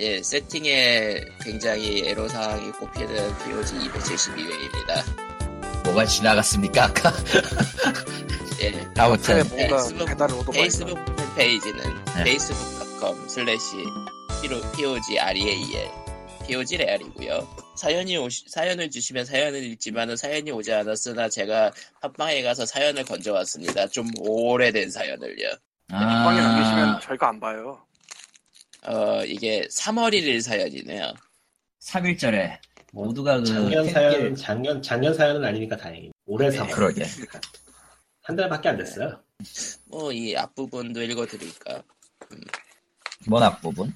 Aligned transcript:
예, 0.00 0.22
세팅에 0.22 1.24
굉장히 1.42 2.08
애로사항이 2.08 2.70
꼽히는 2.70 3.36
POG 3.38 3.74
272회입니다. 3.74 5.82
뭐가 5.82 6.04
지나갔습니까 6.04 6.84
아까? 6.84 7.12
예, 8.62 8.88
아무튼 8.96 9.42
뭔가 9.48 9.76
페이스북, 9.76 10.06
배달 10.06 10.28
페이스북 10.52 11.16
팬페이지는 11.16 12.04
네. 12.14 12.20
facebook.com 12.20 13.28
슬래시 13.28 13.76
POG 14.76 15.18
REAL 15.18 15.90
POG 16.46 16.76
레알이고요. 16.76 17.48
사연이 17.76 18.16
오시, 18.18 18.44
사연을 18.50 18.90
주시면 18.90 19.24
사연을 19.24 19.64
읽지만은 19.64 20.16
사연이 20.16 20.52
오지 20.52 20.72
않았으나 20.72 21.28
제가 21.28 21.72
팟빵에 22.02 22.42
가서 22.42 22.66
사연을 22.66 23.04
건져왔습니다. 23.04 23.88
좀 23.88 24.08
오래된 24.20 24.92
사연을요. 24.92 25.48
방에 25.88 26.40
아. 26.40 26.42
남기시면 26.42 27.00
저희가 27.00 27.30
안 27.30 27.40
봐요. 27.40 27.87
어, 28.84 29.24
이게 29.24 29.66
3월 29.70 30.12
1일 30.12 30.40
사연이네요. 30.40 31.12
3일절에 31.80 32.58
뭐 32.92 33.06
모두가 33.06 33.38
그 33.38 33.44
작년 33.44 33.88
사연 33.90 34.34
작년 34.34 34.82
작년 34.82 35.14
사연은 35.14 35.44
아니니까 35.44 35.76
다행이네. 35.76 36.12
올해 36.26 36.50
네, 36.50 36.58
3월 36.58 36.70
그러게. 36.72 37.04
한 38.22 38.36
달밖에 38.36 38.68
안 38.68 38.76
됐어요. 38.76 39.20
뭐, 39.86 40.12
이 40.12 40.36
앞부분도 40.36 41.02
읽어드릴까? 41.02 41.82
뭔 43.26 43.42
앞부분? 43.42 43.94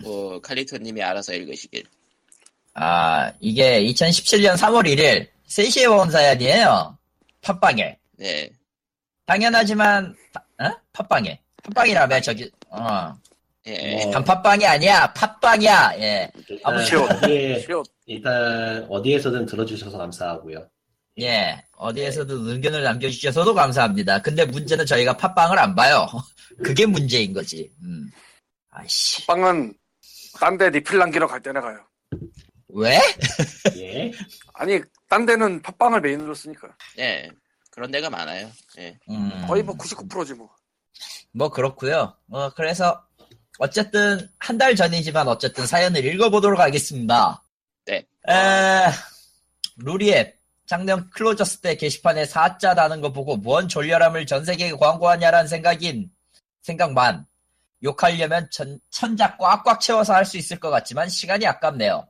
뭐, 0.00 0.40
칼리토님이 0.40 1.02
알아서 1.02 1.34
읽으시길. 1.34 1.84
아 2.80 3.32
이게 3.40 3.82
2017년 3.86 4.56
3월 4.56 4.86
1일 4.86 5.26
3시에 5.48 5.90
온 5.90 6.08
사연이에요 6.12 6.96
팟빵에 7.42 7.98
네. 8.18 8.50
당연하지만 9.26 10.14
어? 10.60 10.70
팟빵에 10.92 11.40
팟빵이라며 11.64 12.20
저기 12.20 12.48
어 12.68 13.12
예. 13.68 14.04
뭐, 14.04 14.12
단팥빵이 14.12 14.66
아니야 14.66 15.12
팟빵이야 15.12 15.92
예 15.98 16.30
일단 16.48 16.74
어디에 16.74 17.60
쉬어. 17.60 17.82
일단 18.06 18.86
어디에서든 18.88 19.46
들어주셔서 19.46 19.98
감사하고요. 19.98 20.66
예, 21.20 21.62
어디에서도 21.72 22.32
의견을 22.48 22.82
남겨주셔서도 22.84 23.52
감사합니다. 23.52 24.22
근데 24.22 24.44
문제는 24.44 24.86
저희가 24.86 25.16
팟빵을 25.16 25.58
안 25.58 25.74
봐요. 25.74 26.06
그게 26.62 26.86
문제인 26.86 27.32
거지. 27.32 27.70
음. 27.82 28.10
아이씨. 28.70 29.26
빵은 29.26 29.74
딴 30.38 30.56
데 30.56 30.70
리필 30.70 30.98
남기러 30.98 31.26
갈 31.26 31.42
때나 31.42 31.60
가요. 31.60 31.78
왜? 32.68 33.00
예. 33.76 34.12
아니 34.54 34.80
딴 35.08 35.26
데는 35.26 35.60
팟빵을 35.62 36.00
메인으로 36.00 36.34
쓰니까 36.34 36.68
예. 36.98 37.28
그런 37.72 37.90
데가 37.90 38.08
많아요. 38.10 38.48
예. 38.78 38.96
음, 39.10 39.44
거의 39.48 39.62
뭐 39.62 39.76
99%지 39.76 40.34
뭐. 40.34 40.48
뭐 41.32 41.50
그렇고요 41.50 42.14
어, 42.30 42.50
그래서 42.50 43.04
어쨌든 43.58 44.28
한 44.38 44.56
달 44.58 44.74
전이지만 44.74 45.28
어쨌든 45.28 45.66
사연을 45.66 46.04
읽어보도록 46.04 46.58
하겠습니다. 46.60 47.42
네. 47.86 48.04
에, 48.28 48.86
루리앱. 49.76 50.38
작년 50.66 51.08
클로저스 51.10 51.60
때 51.60 51.76
게시판에 51.76 52.26
사자 52.26 52.74
다는 52.74 53.00
거 53.00 53.10
보고 53.12 53.36
뭔 53.36 53.68
졸렬함을 53.68 54.26
전 54.26 54.44
세계에 54.44 54.72
광고하냐라는 54.72 55.48
생각인 55.48 56.10
생각만 56.60 57.24
욕하려면 57.82 58.48
천, 58.50 58.78
천자 58.90 59.38
꽉꽉 59.38 59.80
채워서 59.80 60.12
할 60.14 60.26
수 60.26 60.36
있을 60.36 60.60
것 60.60 60.68
같지만 60.70 61.08
시간이 61.08 61.46
아깝네요. 61.46 62.06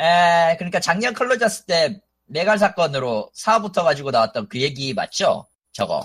에, 0.00 0.56
그러니까 0.56 0.80
작년 0.80 1.12
클로저스 1.12 1.64
때 1.64 2.00
메갈 2.26 2.58
사건으로 2.58 3.30
사부터 3.34 3.82
가지고 3.84 4.10
나왔던 4.10 4.48
그 4.48 4.60
얘기 4.60 4.94
맞죠? 4.94 5.46
저거. 5.72 6.02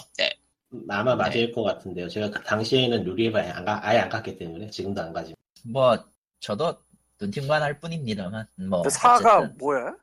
아마 0.89 1.15
맞을 1.15 1.51
것 1.51 1.63
같은데요. 1.63 2.07
제가 2.09 2.29
그 2.29 2.41
당시에는 2.43 3.03
아예 3.35 3.49
안, 3.51 3.65
가, 3.65 3.79
아예 3.87 3.99
안 3.99 4.09
갔기 4.09 4.37
때문에 4.37 4.69
지금도 4.69 5.01
안 5.01 5.13
가지. 5.13 5.35
뭐 5.63 5.97
저도 6.39 6.75
눈팅만 7.19 7.61
할 7.61 7.79
뿐입니다만 7.79 8.47
뭐 8.69 8.87
사가 8.89 9.39
어쨌든. 9.39 9.57
뭐야? 9.57 9.93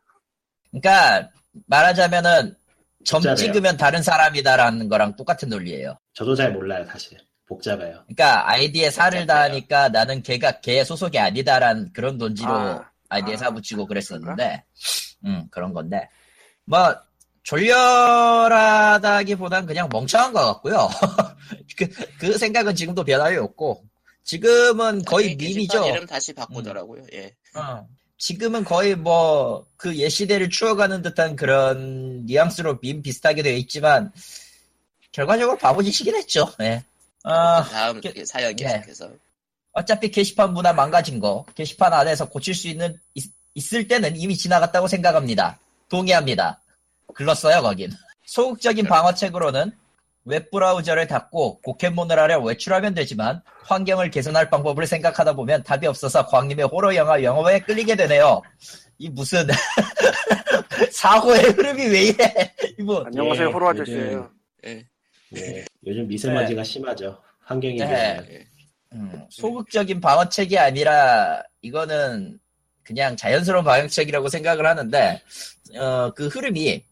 그러니까 0.70 1.30
말하자면은 1.66 2.56
점 3.04 3.18
복잡해요. 3.18 3.36
찍으면 3.36 3.76
다른 3.76 4.02
사람이다라는 4.02 4.88
거랑 4.88 5.16
똑같은 5.16 5.48
논리예요. 5.48 5.96
저도 6.12 6.34
잘 6.34 6.52
몰라요, 6.52 6.84
사실. 6.86 7.18
복잡해요. 7.46 8.04
그러니까 8.04 8.48
아이디에 8.48 8.90
살을 8.90 9.20
복잡해요. 9.20 9.26
다하니까 9.26 9.88
나는 9.88 10.22
걔가 10.22 10.60
걔 10.60 10.84
소속이 10.84 11.18
아니다라는 11.18 11.92
그런 11.92 12.16
논지로 12.16 12.52
아, 12.52 12.90
아, 13.08 13.18
이디에 13.18 13.34
아, 13.34 13.36
사 13.36 13.50
붙이고 13.50 13.86
그랬었는데, 13.86 14.64
음 15.24 15.46
그런 15.50 15.72
건데 15.72 16.08
뭐 16.64 16.94
졸렬하다기보단 18.40 19.66
그냥 19.66 19.88
멍청한 19.90 20.32
것 20.32 20.44
같고요. 20.46 20.88
그, 21.76 21.88
그 22.18 22.38
생각은 22.38 22.76
지금도 22.76 23.02
변함이 23.04 23.36
없고 23.38 23.82
지금은 24.22 25.04
거의 25.04 25.30
아니, 25.30 25.36
게시판 25.36 25.56
밈이죠. 25.56 25.86
이름 25.86 26.06
다시 26.06 26.32
바꾸더라고요. 26.32 27.04
예. 27.12 27.34
어. 27.54 27.84
지금은 28.18 28.62
거의 28.64 28.94
뭐, 28.94 29.66
그 29.76 29.96
예시대를 29.96 30.50
추억하는 30.50 31.02
듯한 31.02 31.34
그런 31.36 32.26
뉘앙스로 32.26 32.78
밈 32.80 33.02
비슷하게 33.02 33.42
되어 33.42 33.54
있지만, 33.54 34.12
결과적으로 35.10 35.56
바보짓이긴 35.56 36.14
했죠, 36.14 36.52
예. 36.60 36.84
어, 37.24 37.62
다음 37.64 38.00
게- 38.00 38.24
사연 38.26 38.52
예. 38.60 38.64
계속해서. 38.64 39.10
어차피 39.72 40.10
게시판 40.10 40.52
문화 40.52 40.74
망가진 40.74 41.18
거, 41.18 41.46
게시판 41.54 41.94
안에서 41.94 42.28
고칠 42.28 42.54
수 42.54 42.68
있는, 42.68 43.00
있, 43.14 43.24
을 43.74 43.88
때는 43.88 44.16
이미 44.18 44.36
지나갔다고 44.36 44.86
생각합니다. 44.86 45.58
동의합니다. 45.88 46.60
글렀어요, 47.12 47.62
거긴. 47.62 47.90
소극적인 48.26 48.86
방어책으로는 48.86 49.72
웹브라우저를 50.24 51.06
닫고 51.06 51.60
포켓몬을 51.62 52.18
하려 52.18 52.40
외출하면 52.40 52.94
되지만 52.94 53.42
환경을 53.64 54.10
개선할 54.10 54.50
방법을 54.50 54.86
생각하다 54.86 55.34
보면 55.34 55.62
답이 55.62 55.86
없어서 55.86 56.26
광님의 56.26 56.66
호러 56.66 56.94
영화 56.94 57.22
영화에 57.22 57.60
끌리게 57.60 57.96
되네요. 57.96 58.42
이 58.98 59.08
무슨 59.08 59.46
사고의 60.92 61.42
흐름이 61.44 61.86
왜 61.86 62.02
이래? 62.02 62.54
이분. 62.78 63.06
안녕하세요 63.06 63.48
예, 63.48 63.52
호로 63.52 63.68
아저씨예요. 63.70 64.30
예. 64.66 64.86
네. 65.30 65.64
요즘 65.86 66.06
미세먼지가 66.06 66.62
심하죠. 66.62 67.18
환경이 67.40 67.76
네. 67.76 68.20
예. 68.30 68.46
음, 68.92 69.24
소극적인 69.30 70.00
방어책이 70.00 70.58
아니라 70.58 71.42
이거는 71.62 72.38
그냥 72.82 73.16
자연스러운 73.16 73.64
방어책이라고 73.64 74.28
생각을 74.28 74.66
하는데 74.66 75.22
어, 75.76 76.12
그 76.14 76.26
흐름이 76.26 76.84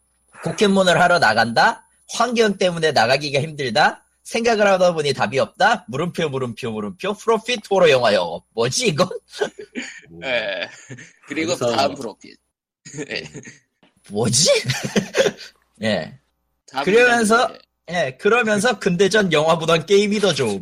포켓몬을 0.45 1.01
하러 1.01 1.19
나간다? 1.19 1.87
환경 2.11 2.57
때문에 2.59 2.93
나가기가 2.93 3.41
힘들다? 3.41 4.05
생각을 4.25 4.67
하다 4.67 4.93
보니 4.93 5.15
답이 5.15 5.39
없다? 5.39 5.87
물음표 5.89 6.29
물음표 6.29 6.71
물음표? 6.71 7.15
프로핏 7.15 7.61
호러 7.71 7.89
영화요 7.91 8.43
뭐지 8.55 8.89
이건? 8.89 9.09
음, 10.11 10.21
예. 10.25 10.69
그리고 11.27 11.55
여기서- 11.55 11.75
다음 11.77 11.95
프로필. 11.95 12.37
예. 13.11 13.23
뭐지? 14.11 14.51
예. 15.83 16.19
그러면서- 16.85 17.59
예, 17.91 18.19
그러면서 18.21 18.79
근대전 18.79 19.33
영화보단 19.33 19.87
게임이 19.87 20.21
더 20.21 20.35
좋음. 20.35 20.61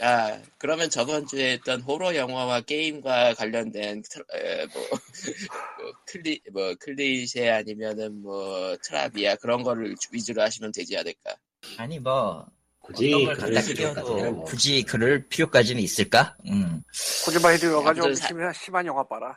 아, 0.00 0.38
그러면 0.58 0.90
저번 0.90 1.26
주에 1.26 1.52
했던 1.52 1.80
호러 1.80 2.14
영화와 2.14 2.60
게임과 2.60 3.34
관련된 3.34 4.02
트- 4.02 4.18
에, 4.36 4.66
뭐, 4.66 4.86
뭐 4.90 5.83
클리 6.14 6.40
뭐 6.52 6.74
클리셰 6.78 7.50
아니면은 7.52 8.22
뭐 8.22 8.76
trivia 8.82 9.34
그런 9.36 9.62
거를 9.64 9.94
위주로 10.12 10.42
하시면 10.42 10.70
되지 10.72 10.96
않을까? 10.96 11.34
아니 11.76 11.98
뭐 11.98 12.46
굳이 12.78 13.12
어떤 13.12 13.24
걸 13.26 13.36
그럴 13.36 13.62
끼워도 13.62 14.32
뭐. 14.32 14.44
굳이 14.44 14.82
그럴 14.84 15.26
필요까지는 15.28 15.82
있을까? 15.82 16.36
음. 16.46 16.82
코지마 17.24 17.54
히데오가지고 17.54 18.06
아무튼 18.06 18.14
사- 18.14 18.28
심한, 18.28 18.52
심한 18.52 18.86
영화 18.86 19.02
봐라. 19.06 19.36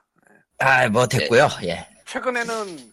아, 0.59 0.87
뭐 0.89 1.07
됐고요. 1.07 1.47
예. 1.63 1.87
최근에는 2.05 2.91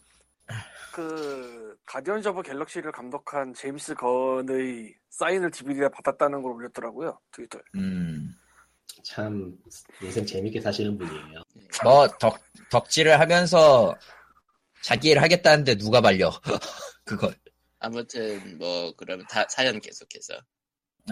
그 0.92 1.76
Guardians 1.86 2.28
of 2.28 2.42
Galaxy를 2.42 2.90
감독한 2.92 3.52
제임스 3.52 3.94
건의 3.96 4.94
사인을 5.10 5.50
DVD에 5.50 5.88
받았다는 5.88 6.42
걸 6.42 6.52
올렸더라고요 6.52 7.18
트위터에. 7.32 7.60
음. 7.76 8.34
참 9.02 9.52
인생 10.02 10.24
재밌게 10.24 10.60
사시는 10.60 10.96
분이에요. 10.96 11.42
뭐 11.82 12.06
덕, 12.18 12.38
덕질을 12.70 13.18
하면서 13.18 13.94
자기 14.82 15.08
일 15.10 15.20
하겠다는데 15.22 15.76
누가 15.76 16.00
말려? 16.00 16.30
그걸. 17.04 17.34
아무튼 17.80 18.58
뭐 18.58 18.92
그러면 18.96 19.26
다 19.28 19.44
사연 19.50 19.80
계속해서 19.80 20.34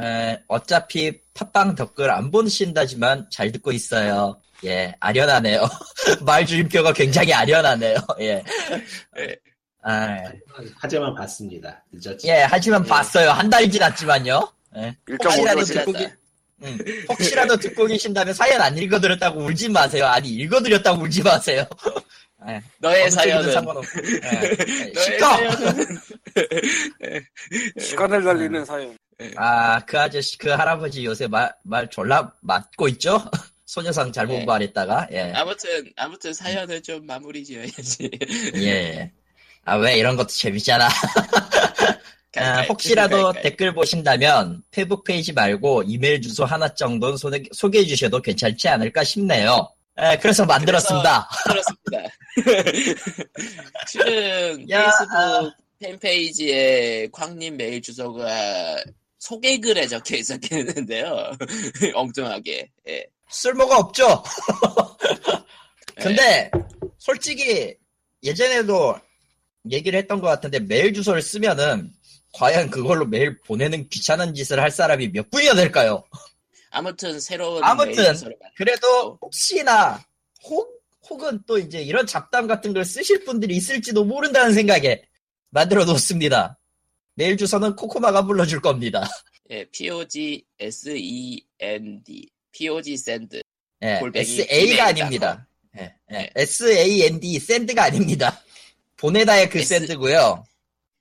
에, 0.01 0.43
어차피 0.49 1.21
팟빵 1.35 1.75
댓글 1.75 2.11
안 2.11 2.31
보신다지만 2.31 3.29
잘 3.31 3.53
듣고 3.53 3.73
있어요. 3.73 4.41
예, 4.65 4.95
아련하네요. 5.01 5.63
말 6.25 6.47
줄임표가 6.47 6.93
굉장히 6.95 7.33
아련하네요. 7.35 7.97
예. 8.21 8.43
예. 9.19 9.37
아, 9.83 10.17
하지만 10.77 11.15
봤습니다. 11.15 11.85
늦었지. 11.93 12.29
예, 12.29 12.43
하지만 12.49 12.85
예. 12.85 12.89
봤어요. 12.89 13.31
한 13.33 13.51
달 13.51 13.69
지났지만요. 13.71 14.53
예. 14.77 14.97
1.5로 15.09 15.25
혹시라도 15.25 15.65
지났다. 15.65 15.85
듣고, 15.93 15.99
계, 15.99 16.15
음, 16.63 16.79
혹시라도 17.09 17.57
듣고 17.57 17.87
계신다면 17.87 18.35
사연 18.35 18.61
안 18.61 18.77
읽어드렸다고 18.77 19.41
울지 19.41 19.69
마세요. 19.71 20.07
아니, 20.07 20.29
읽어드렸다고 20.29 21.03
울지 21.03 21.23
마세요. 21.23 21.67
예, 22.49 22.61
너의 22.79 23.11
사연은 23.11 23.53
상관없고. 23.53 23.87
너의 24.95 25.05
시끄러! 25.05 25.27
사연은 25.29 25.99
시간을 27.79 28.25
달리는 28.25 28.65
사연. 28.65 28.97
아, 29.37 29.81
그 29.85 30.01
아저씨, 30.01 30.37
그 30.39 30.49
할아버지 30.51 31.05
요새 31.05 31.29
말, 31.29 31.55
말 31.65 31.89
졸라 31.89 32.33
맞고 32.41 32.89
있죠? 32.89 33.23
소녀상 33.67 34.13
잘못 34.13 34.39
네. 34.39 34.45
말했다가, 34.45 35.09
예. 35.13 35.33
아무튼 35.35 35.91
아무튼 35.97 36.35
사연을 36.35 36.83
좀 36.83 37.07
마무리 37.07 37.45
지어야지. 37.45 38.11
예. 38.57 39.13
아, 39.65 39.77
왜 39.77 39.97
이런 39.97 40.17
것도 40.17 40.29
재밌잖아. 40.29 40.89
아? 42.37 42.63
혹시라도? 42.63 43.33
댓글 43.33 43.75
보신다면, 43.75 44.63
페북 44.71 45.05
페이지 45.05 45.33
말고 45.33 45.83
이메일 45.85 46.21
주소 46.21 46.45
하나 46.45 46.69
정도는 46.73 47.17
소개, 47.17 47.43
소개해 47.53 47.85
주셔도 47.85 48.21
괜찮지 48.21 48.69
않을까 48.69 49.05
싶네요. 49.05 49.69
예, 50.01 50.17
그래서 50.21 50.45
만들었습니다. 50.47 51.29
그렇습니다. 51.45 52.17
실은 53.87 54.65
야, 54.71 54.85
페이스북 54.85 55.55
팬페이지에 55.81 57.09
광님 57.13 57.57
메일 57.59 57.83
주소가 57.83 58.83
소개글에 59.19 59.87
적혀 59.87 60.17
있었겠는데요. 60.17 61.33
엉뚱하게. 61.95 62.69
예. 62.89 63.07
쓸모가 63.29 63.79
없죠? 63.79 64.23
네. 65.97 66.03
근데, 66.03 66.51
솔직히, 66.99 67.75
예전에도 68.23 68.97
얘기를 69.71 69.99
했던 69.99 70.21
것 70.21 70.27
같은데, 70.29 70.59
메일 70.59 70.93
주소를 70.93 71.23
쓰면은, 71.23 71.93
과연 72.33 72.71
그걸로 72.71 73.07
메일 73.07 73.39
보내는 73.41 73.89
귀찮은 73.89 74.35
짓을 74.35 74.61
할 74.61 74.71
사람이 74.71 75.09
몇 75.09 75.31
분이나 75.31 75.55
될까요? 75.55 76.05
아무튼 76.71 77.21
새로운 77.21 77.63
아무튼, 77.63 78.15
그래도 78.57 79.19
혹시나 79.21 80.03
혹 80.45 80.83
혹은 81.11 81.41
또 81.47 81.59
이제 81.59 81.83
이런 81.83 82.07
잡담 82.07 82.47
같은 82.47 82.73
걸 82.73 82.85
쓰실 82.85 83.25
분들이 83.25 83.57
있을지도 83.57 84.05
모른다는 84.05 84.55
생각에 84.55 85.03
만들어 85.51 85.85
놓습니다. 85.85 86.59
메일 87.15 87.37
주소는 87.37 87.77
코코마가 87.77 88.25
불러줄 88.25 88.61
겁니다. 88.61 89.07
예, 89.51 89.65
POG 89.71 90.45
SEND 90.59 92.31
POG 92.53 92.93
send 92.95 93.43
예, 93.83 94.01
SA가. 94.15 94.87
아닙니다. 94.87 95.47
예, 95.77 95.95
예, 96.13 96.17
네. 96.17 96.31
SAND 96.37 97.39
샌드가 97.39 97.85
아닙니다. 97.85 98.41
보내다의 98.97 99.51
그 99.51 99.59
S- 99.59 99.69
샌드고요. 99.75 100.45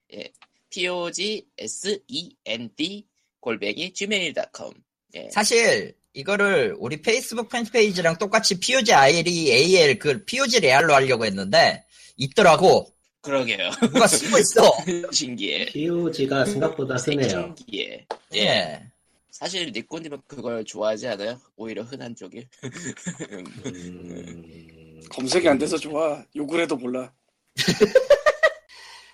POG 0.10 0.30
SEND 1.58 3.08
골뱅이 3.40 3.94
gmail.com 3.94 4.74
예. 5.16 5.30
사실 5.32 5.96
이거를 6.14 6.76
우리 6.80 7.02
페이스북 7.02 7.50
팬페이지랑 7.50 8.18
똑같이 8.18 8.60
POG 8.60 8.94
ILE 8.94 9.52
AL 9.52 10.00
그 10.00 10.24
POG 10.26 10.60
레알로 10.60 10.94
하려고 10.94 11.26
했는데 11.26 11.84
있더라고. 12.18 12.88
그러게요. 13.22 13.70
누가 13.82 14.08
쓰고 14.08 14.38
있어. 14.40 14.72
신기해. 15.12 15.66
POG가 15.68 16.46
생각보다 16.46 16.98
쓰네요. 16.98 17.54
신기해. 17.58 18.06
예. 18.36 18.40
예. 18.40 18.88
사실 19.30 19.72
니꼬님은 19.72 20.22
그걸 20.28 20.64
좋아하지 20.66 21.08
않아요? 21.08 21.40
오히려 21.56 21.84
흔한 21.84 22.16
쪽이. 22.16 22.48
음, 23.66 25.02
검색이 25.10 25.48
안 25.48 25.58
돼서 25.58 25.78
좋아. 25.78 26.24
욕을 26.36 26.62
해도 26.62 26.76
몰라. 26.76 27.12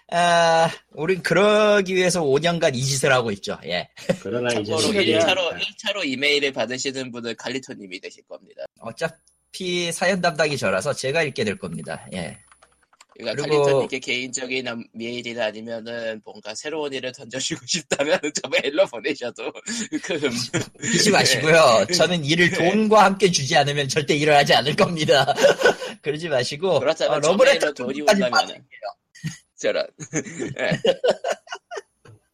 아, 0.10 0.70
우린 0.94 1.22
그러기 1.22 1.94
위해서 1.96 2.22
5년간 2.24 2.76
이 2.76 2.82
짓을 2.84 3.12
하고 3.12 3.30
있죠. 3.32 3.58
예. 3.66 3.90
그러나 4.22 4.48
이제 4.52 4.72
참고로 4.72 4.80
시간이야. 4.80 5.20
1차로, 5.20 5.60
1차로 5.60 6.06
이메일을 6.06 6.54
받으시는 6.54 7.12
분은 7.12 7.36
칼리토님이 7.36 8.00
되실 8.00 8.24
겁니다. 8.24 8.64
어차피 8.80 9.92
사연 9.92 10.22
담당이 10.22 10.58
저라서 10.58 10.94
제가 10.94 11.24
읽게 11.24 11.44
될 11.44 11.58
겁니다. 11.58 12.08
예. 12.14 12.38
그러니까 13.18 13.44
그리고- 13.44 13.64
칼리토님께 13.64 14.00
개인적인 14.00 14.68
음- 14.68 14.84
메일이나 14.94 15.46
아니면은 15.48 16.22
뭔가 16.24 16.54
새로운 16.56 16.94
일을 16.94 17.12
던져주고 17.12 17.66
싶다면 17.68 18.20
저 18.34 18.48
메일로 18.48 18.86
보내셔도 18.86 19.52
그 20.04 20.30
잊지 20.94 21.10
마시고요. 21.12 21.88
저는 21.94 22.24
일을 22.24 22.52
돈과 22.52 23.04
함께 23.04 23.30
주지 23.30 23.58
않으면 23.58 23.90
절대 23.90 24.16
일을 24.16 24.34
하지 24.36 24.54
않을 24.54 24.76
겁니다. 24.76 25.34
그러지 26.04 26.30
마시고. 26.30 26.80
그렇다면 26.80 27.18
어, 27.18 27.22
저 27.22 27.32
러브레터 27.32 27.74
돈이 27.74 28.06
까지 28.06 28.22
온다면은 28.24 28.64
저런 29.58 29.88
예. 30.60 30.80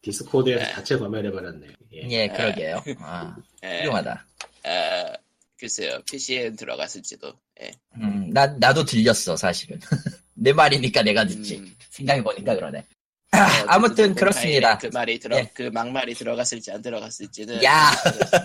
디스코드에서 0.02 0.64
네. 0.64 0.72
자체 0.72 0.98
검열해버렸네요. 0.98 1.70
예. 1.94 2.08
예, 2.10 2.28
그러게요. 2.28 2.82
아, 3.00 3.36
예. 3.62 3.80
훌륭하다. 3.80 4.26
아, 4.64 5.12
글쎄요 5.58 5.98
PC엔 6.10 6.56
들어갔을지도 6.56 7.32
예. 7.62 7.70
음, 7.96 8.30
나, 8.30 8.46
나도 8.46 8.84
들렸어, 8.84 9.36
사실은. 9.36 9.78
내 10.34 10.52
말이니까 10.52 11.02
내가 11.02 11.24
듣지. 11.26 11.58
음. 11.58 11.74
생각해보니까 11.90 12.54
그러네. 12.56 12.78
어, 12.78 13.38
아무튼 13.66 13.92
어쨌든 13.92 14.14
그렇습니다. 14.14 14.78
그 14.78 14.90
말이 14.92 15.18
들어 15.18 15.36
예. 15.38 15.50
그 15.54 15.62
막말이 15.72 16.14
들어갔을지 16.14 16.70
안 16.70 16.82
들어갔을지는 16.82 17.62
야. 17.64 17.90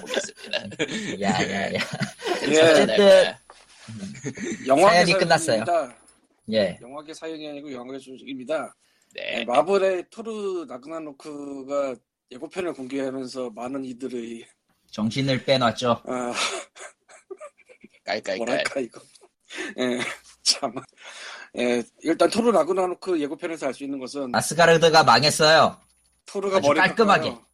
보겠습니다. 0.02 0.60
야, 1.22 1.30
야, 1.30 1.74
야. 1.74 1.80
예. 2.48 2.62
어쨌든, 2.62 3.34
영화계 4.68 4.96
사연이 4.96 5.14
끝났어요. 5.14 5.66
예. 6.52 6.78
영화계 6.82 7.14
사연이 7.14 7.48
아니고 7.48 7.72
영화계 7.72 8.00
소식입니다. 8.00 8.74
네. 9.16 9.38
네, 9.38 9.46
마블의 9.46 10.06
토르 10.10 10.66
나그나노크가 10.68 11.96
예고편을 12.32 12.74
공개하면서 12.74 13.50
많은 13.52 13.84
이들의 13.86 14.46
정신을 14.92 15.46
빼놨죠. 15.46 16.04
아, 16.06 16.34
깔깔깔. 18.04 18.38
뭐랄까 18.38 18.80
이거. 18.80 19.02
예, 19.80 20.00
참. 20.44 20.72
예, 21.58 21.84
일단 22.04 22.30
토르 22.30 22.52
나그나노크 22.52 23.20
예고편에서 23.20 23.68
알 23.68 23.74
수 23.74 23.84
있는 23.84 24.00
것은 24.00 24.34
아스가르드가 24.36 25.04
망했어요. 25.04 25.80
토르가 26.26 26.60
머리 26.60 26.80
깔끔하게. 26.80 27.30
깎아요. 27.30 27.46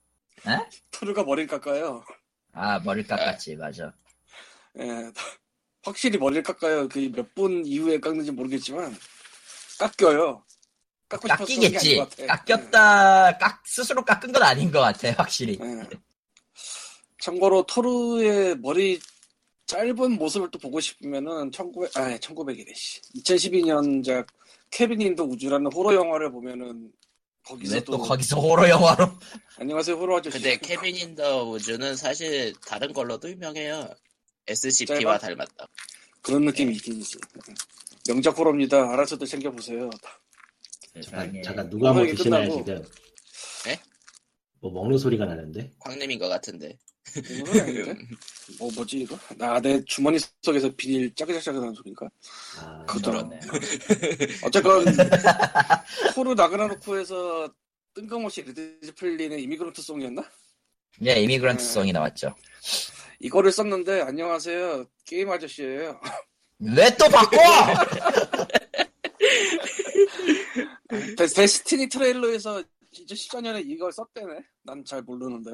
에? 0.47 0.69
토르가 0.91 1.23
머리를 1.23 1.47
깎아요. 1.47 2.03
아, 2.51 2.79
머리 2.79 3.03
깎았지, 3.03 3.55
맞아. 3.55 3.93
예, 4.79 4.83
확실히 5.85 6.17
머리를 6.17 6.43
깎아요. 6.43 6.87
그 6.89 6.99
몇 7.11 7.33
분 7.35 7.65
이후에 7.65 7.99
깎는지 7.99 8.31
모르겠지만 8.31 8.95
깎여요. 9.79 10.43
깎고 11.09 11.27
깎이겠지. 11.27 11.97
것 11.97 12.09
같아. 12.09 12.25
깎였다, 12.37 13.37
깎, 13.37 13.61
스스로 13.65 14.03
깎은 14.03 14.31
건 14.31 14.41
아닌 14.43 14.71
것 14.71 14.79
같아, 14.79 15.11
확실히. 15.11 15.57
예. 15.61 15.65
예. 15.65 15.89
참고로 17.19 17.63
토르의 17.63 18.57
머리 18.59 18.99
짧은 19.67 20.13
모습을 20.13 20.49
또 20.51 20.59
보고 20.59 20.79
싶으면은 20.79 21.51
1900, 21.51 21.95
아, 21.97 22.17
1900이래, 22.17 22.73
씨. 22.75 23.01
2012년작 23.23 24.27
Cabin 24.71 25.01
in 25.01 25.10
the 25.10 25.23
Woods라는 25.23 25.71
호러 25.73 25.93
영화를 25.95 26.31
보면은 26.31 26.91
거기서 27.43 27.75
왜 27.75 27.83
또, 27.83 27.97
또 27.97 28.03
거기서 28.03 28.39
호러 28.39 28.67
영화로? 28.69 29.07
안녕하세요 29.57 29.95
호러 29.95 30.17
아저씨. 30.17 30.33
근데 30.37 30.57
Cabin 30.57 30.95
in 30.95 31.17
the 31.17 31.49
Woods는 31.49 31.95
사실 31.95 32.53
다른 32.67 32.93
걸로도 32.93 33.29
유명해요. 33.29 33.89
SCP와 34.47 35.17
짧아? 35.17 35.35
닮았다. 35.35 35.67
그런 36.21 36.45
느낌이 36.45 36.73
있긴 36.75 36.97
있어. 37.01 37.19
명작 38.07 38.37
호러입니다. 38.37 38.91
알아서들 38.93 39.25
챙겨보세요. 39.27 39.89
잠깐, 41.03 41.41
잠깐 41.43 41.69
누가 41.69 41.91
뭐 41.93 42.03
드시나요 42.05 42.49
끝나고. 42.49 42.65
지금? 42.65 42.83
네? 43.65 43.79
뭐 44.61 44.71
먹는 44.71 44.97
소리가 44.97 45.25
나는데? 45.25 45.71
광님인 45.79 46.19
것 46.19 46.27
같은데. 46.29 46.77
뭐 48.59 48.69
뭐지 48.75 48.99
이거? 49.01 49.17
나 49.37 49.59
내 49.59 49.83
주머니 49.85 50.17
속에서 50.41 50.69
비닐 50.75 51.13
짜그작짜그하는 51.15 51.73
소리인가? 51.73 52.07
아, 52.59 52.83
그것도 52.85 53.11
그러네. 53.11 53.39
어쨌건 54.43 54.85
토르 56.13 56.33
라그나로크에서 56.33 57.53
뜬금없이 57.93 58.41
레드제플린의 58.43 59.41
Immigrant 59.43 59.81
Song이었나? 59.81 60.23
예, 61.05 61.15
Immigrant 61.21 61.63
Song이 61.63 61.91
나왔죠. 61.93 62.35
이거를 63.19 63.51
썼는데 63.51 64.01
안녕하세요 64.01 64.85
게임 65.05 65.29
아저씨예요. 65.31 65.99
왜 66.59 66.89
또 66.97 67.09
바꿔? 67.09 67.37
데, 71.17 71.25
데스티니 71.27 71.89
트레일러에서 71.89 72.63
2014년에 72.93 73.63
이걸 73.65 73.91
썼대네. 73.91 74.33
난 74.63 74.83
잘 74.85 75.01
모르는데. 75.01 75.51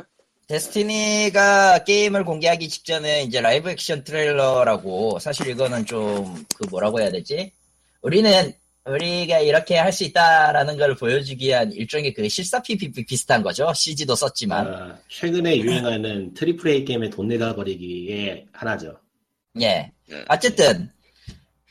데스티니가 0.47 1.83
게임을 1.85 2.25
공개하기 2.25 2.67
직전에 2.69 3.23
이제 3.23 3.39
live 3.41 3.69
action 3.69 4.03
트레일러라고 4.03 5.19
사실 5.19 5.47
이거는 5.47 5.85
좀 5.85 6.45
그 6.55 6.65
뭐라고 6.69 6.99
해야 6.99 7.09
되지? 7.11 7.53
우리는 8.01 8.53
우리가 8.85 9.39
이렇게 9.39 9.77
할 9.77 9.91
수 9.91 10.03
있다라는 10.05 10.77
걸 10.77 10.95
보여주기 10.95 11.47
위한 11.47 11.71
일종의 11.71 12.13
그 12.13 12.27
실사 12.27 12.61
PPL 12.61 13.05
비슷한 13.05 13.43
거죠. 13.43 13.71
CG도 13.73 14.15
썼지만. 14.15 14.67
아, 14.73 14.97
최근에 15.07 15.57
유행하는 15.59 16.33
triple 16.33 16.67
A 16.71 16.85
게임에 16.85 17.09
돈 17.09 17.27
내다 17.27 17.53
버리기의 17.55 18.47
하나죠. 18.51 18.97
예. 19.61 19.91
음. 20.11 20.25
어쨌든 20.29 20.91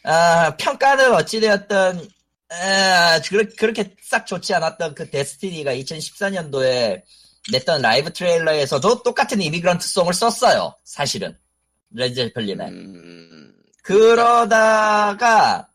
아, 0.05 0.55
평가는 0.57 1.12
어찌되었던 1.14 2.09
아, 2.50 3.21
그렇- 3.29 3.55
그렇게 3.59 3.95
싹 4.02 4.26
좋지 4.26 4.55
않았던 4.55 4.95
그 4.95 5.11
데스티니가 5.11 5.75
2014년도에 5.75 7.02
냈던 7.52 7.83
라이브 7.83 8.12
트레일러에서도 8.12 9.02
똑같은 9.02 9.40
Immigrant 9.42 9.88
Song을 9.88 10.14
썼어요. 10.14 10.75
사실은 10.85 11.37
레드제펠린에. 11.93 12.69
음, 12.69 13.52
그러다가 13.83 15.67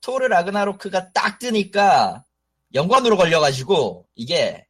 토르 0.00 0.26
라그나로크가 0.28 1.12
딱 1.12 1.38
뜨니까 1.38 2.24
연관으로 2.74 3.16
걸려가지고 3.16 4.06
이게 4.14 4.66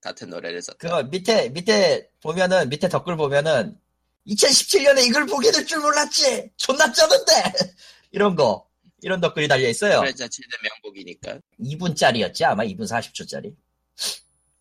같은 0.00 0.28
노래를 0.30 0.60
썼다. 0.62 0.78
그거 0.78 1.02
밑에 1.04 1.48
밑에 1.50 2.08
보면은 2.20 2.68
밑에 2.68 2.88
댓글 2.88 3.16
보면은 3.16 3.78
2017년에 4.26 5.06
이걸 5.06 5.26
보게 5.26 5.50
될 5.50 5.66
줄 5.66 5.80
몰랐지 5.80 6.50
존나 6.56 6.90
쩌는데 6.92 7.32
이런 8.10 8.34
거 8.36 8.68
이런 9.02 9.20
댓글이 9.20 9.48
달려 9.48 9.68
있어요 9.68 9.96
노래 9.96 10.12
자체는 10.12 10.48
명곡이니까. 10.62 11.38
2분짜리였지 11.60 12.42
아마 12.44 12.64
2분 12.64 12.80
40초짜리 12.88 13.54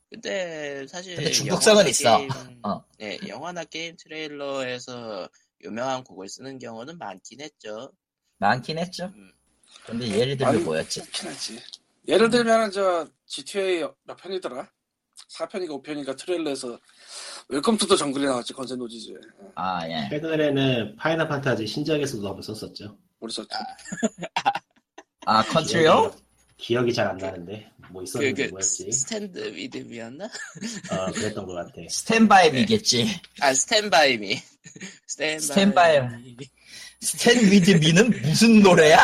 근데 0.10 0.86
사실 0.88 1.16
근데 1.16 1.32
중독성은 1.32 1.88
있어. 1.88 2.18
게임, 2.20 2.30
어. 2.64 2.84
네, 3.00 3.18
영화나 3.28 3.64
게임 3.64 3.96
트레일러에서 3.98 5.28
유명한 5.64 6.04
곡을 6.04 6.30
쓰는 6.30 6.60
경우는 6.60 6.98
많긴 7.00 7.42
했죠. 7.42 7.92
많긴 8.38 8.78
했죠 8.78 9.06
음. 9.16 9.32
근데 9.86 10.08
예를 10.08 10.38
들면 10.38 10.56
아니, 10.56 10.64
뭐였지 10.64 11.02
그렇긴 11.02 11.30
하지. 11.30 11.60
예를 12.08 12.30
들면 12.30 12.72
저 12.72 13.08
GTA 13.28 13.86
몇 14.04 14.16
편이더라? 14.16 14.70
4편인가 15.38 15.84
5편인가 15.84 16.18
트레일러에서 16.18 16.78
Welcome 17.50 17.78
to 17.78 17.85
the 17.85 17.96
Jungle이 17.96 18.26
나왔지 18.26 18.54
Guns 18.54 18.70
N' 18.70 18.78
Roses 18.78 19.14
아 19.56 19.88
예 19.88 20.08
최근에는 20.10 20.96
파이널 20.96 21.28
판타지 21.28 21.66
신작에서도 21.68 22.26
한번 22.28 22.42
썼었죠. 22.42 22.98
우리 23.20 23.32
썼지. 23.32 23.50
아 25.26 25.44
컨트리요? 25.44 26.14
기억이 26.58 26.94
잘 26.94 27.08
안 27.08 27.18
나는데 27.18 27.70
뭐 27.90 28.02
그, 28.02 28.04
있었는지 28.04 28.44
그, 28.46 28.50
뭐였지? 28.52 28.92
Stand 28.92 29.40
with 29.54 29.74
Me였나? 29.74 30.26
어, 30.26 31.12
그랬던 31.12 31.46
것 31.46 31.54
같아. 31.54 31.74
Stand 31.90 32.34
by 32.34 32.52
Me겠지 32.52 33.08
아, 33.42 33.54
Stand 33.54 33.99
by 33.99 34.18
Me. 34.18 34.40
Stand 35.08 35.28
by. 35.28 35.40
Stand 35.40 35.78
by. 35.78 36.02
Stand 37.02 37.52
with 37.52 37.72
Me는 37.72 38.10
무슨 38.22 38.62
노래야? 38.62 38.98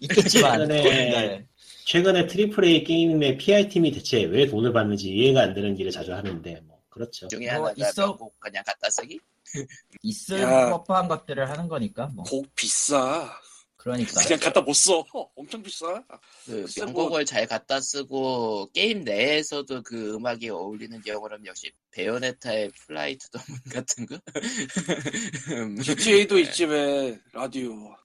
있겠지만 0.00 0.60
최근에- 0.62 0.68
네. 0.68 1.46
최근에 1.84 2.26
triple 2.26 2.64
A 2.64 2.84
게임의 2.84 3.38
PR 3.38 3.68
팀이 3.68 3.90
대체 3.92 4.22
왜 4.24 4.46
돈을 4.46 4.72
받는지 4.72 5.08
이해가 5.08 5.40
안 5.42 5.54
되는 5.54 5.76
일을 5.78 5.90
자주 5.90 6.12
하는데 6.12 6.60
뭐 6.66 6.78
그렇죠. 6.90 7.28
중에 7.28 7.46
뭐 7.46 7.68
하나가 7.68 7.74
있어? 7.76 8.06
명곡 8.08 8.38
그냥 8.40 8.62
갖다 8.66 8.90
쓰기? 8.90 9.18
있을 10.02 10.42
야. 10.42 10.68
법한 10.70 11.08
것들을 11.08 11.48
하는 11.48 11.68
거니까 11.68 12.06
뭐 12.08 12.24
곡 12.24 12.54
비싸. 12.54 13.32
그러니까 13.76 14.20
그냥 14.22 14.40
갖다 14.40 14.60
못 14.60 14.74
써. 14.74 15.02
엄청 15.34 15.62
비싸. 15.62 16.02
그 16.44 16.66
명곡을 16.78 17.24
잘 17.24 17.46
갖다 17.46 17.80
쓰고 17.80 18.68
게임 18.74 19.04
내에서도 19.04 19.82
그 19.84 20.14
음악이 20.14 20.50
어울리는 20.50 21.00
경우는 21.00 21.46
역시 21.46 21.70
베요네타의 21.92 22.70
Fly 22.86 23.16
to 23.16 23.25
the 23.25 23.39
Moon 23.39 23.58
같은 23.72 24.04
거? 24.06 24.18
음, 25.56 25.80
GTA도 25.80 26.34
네. 26.34 26.40
있지 26.42 26.64
왜 26.66 27.18
라디오. 27.32 27.96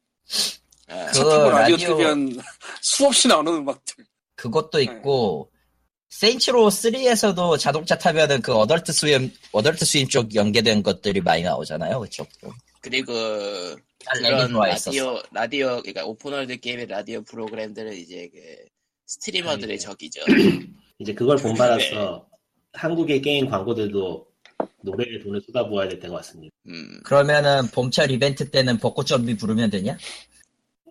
아, 0.88 1.12
그 1.12 1.20
라디오 1.20 1.76
라디오- 1.78 1.98
틀면 1.98 2.38
수없이 2.82 3.28
나오는 3.28 3.54
음악들. 3.54 4.06
그것도 4.36 4.82
있고 4.82 5.50
Saints 6.10 6.50
Row 6.50 6.70
3에서도 6.70 7.58
자동차 7.58 7.98
타면은 7.98 8.42
그 8.42 8.54
Adult 8.54 8.92
Swim 8.92 9.32
Adult 9.52 9.86
Swim 9.86 10.08
쪽 10.08 10.34
연계된 10.36 10.84
것들이 10.84 11.22
많이 11.22 11.44
나오잖아요 11.44 12.00
그쪽도 12.02 12.52
그리고 12.82 13.14
난 13.14 14.22
그런 14.22 14.38
렉이 14.40 14.50
좋아했었어 14.52 14.90
라디오 14.92 15.22
라디오 15.32 15.68
그러니까 15.82 16.06
open 16.06 16.30
world 16.30 16.60
게임의 16.60 16.88
라디오 16.88 17.22
프로그램들은 17.24 17.94
이제 17.94 18.30
그 18.34 18.40
streamer들의. 19.06 19.80
적이죠. 19.80 20.22
이제 21.00 21.14
그걸 21.14 21.38
본받아서 21.38 22.26
한국의 22.74 23.22
게임 23.22 23.50
광고들도 23.50 24.28
노래에 24.82 25.20
돈을 25.24 25.42
쏟아부어야 25.46 25.88
될 25.88 26.00
때가 26.00 26.16
왔습니다. 26.16 26.54
음, 26.68 27.00
그러면은 27.04 27.68
봄철 27.68 28.12
이벤트 28.12 28.50
때는 28.50 28.78
벚꽃 28.80 29.06
좀비 29.08 29.38
부르면 29.38 29.70
되냐? 29.70 29.98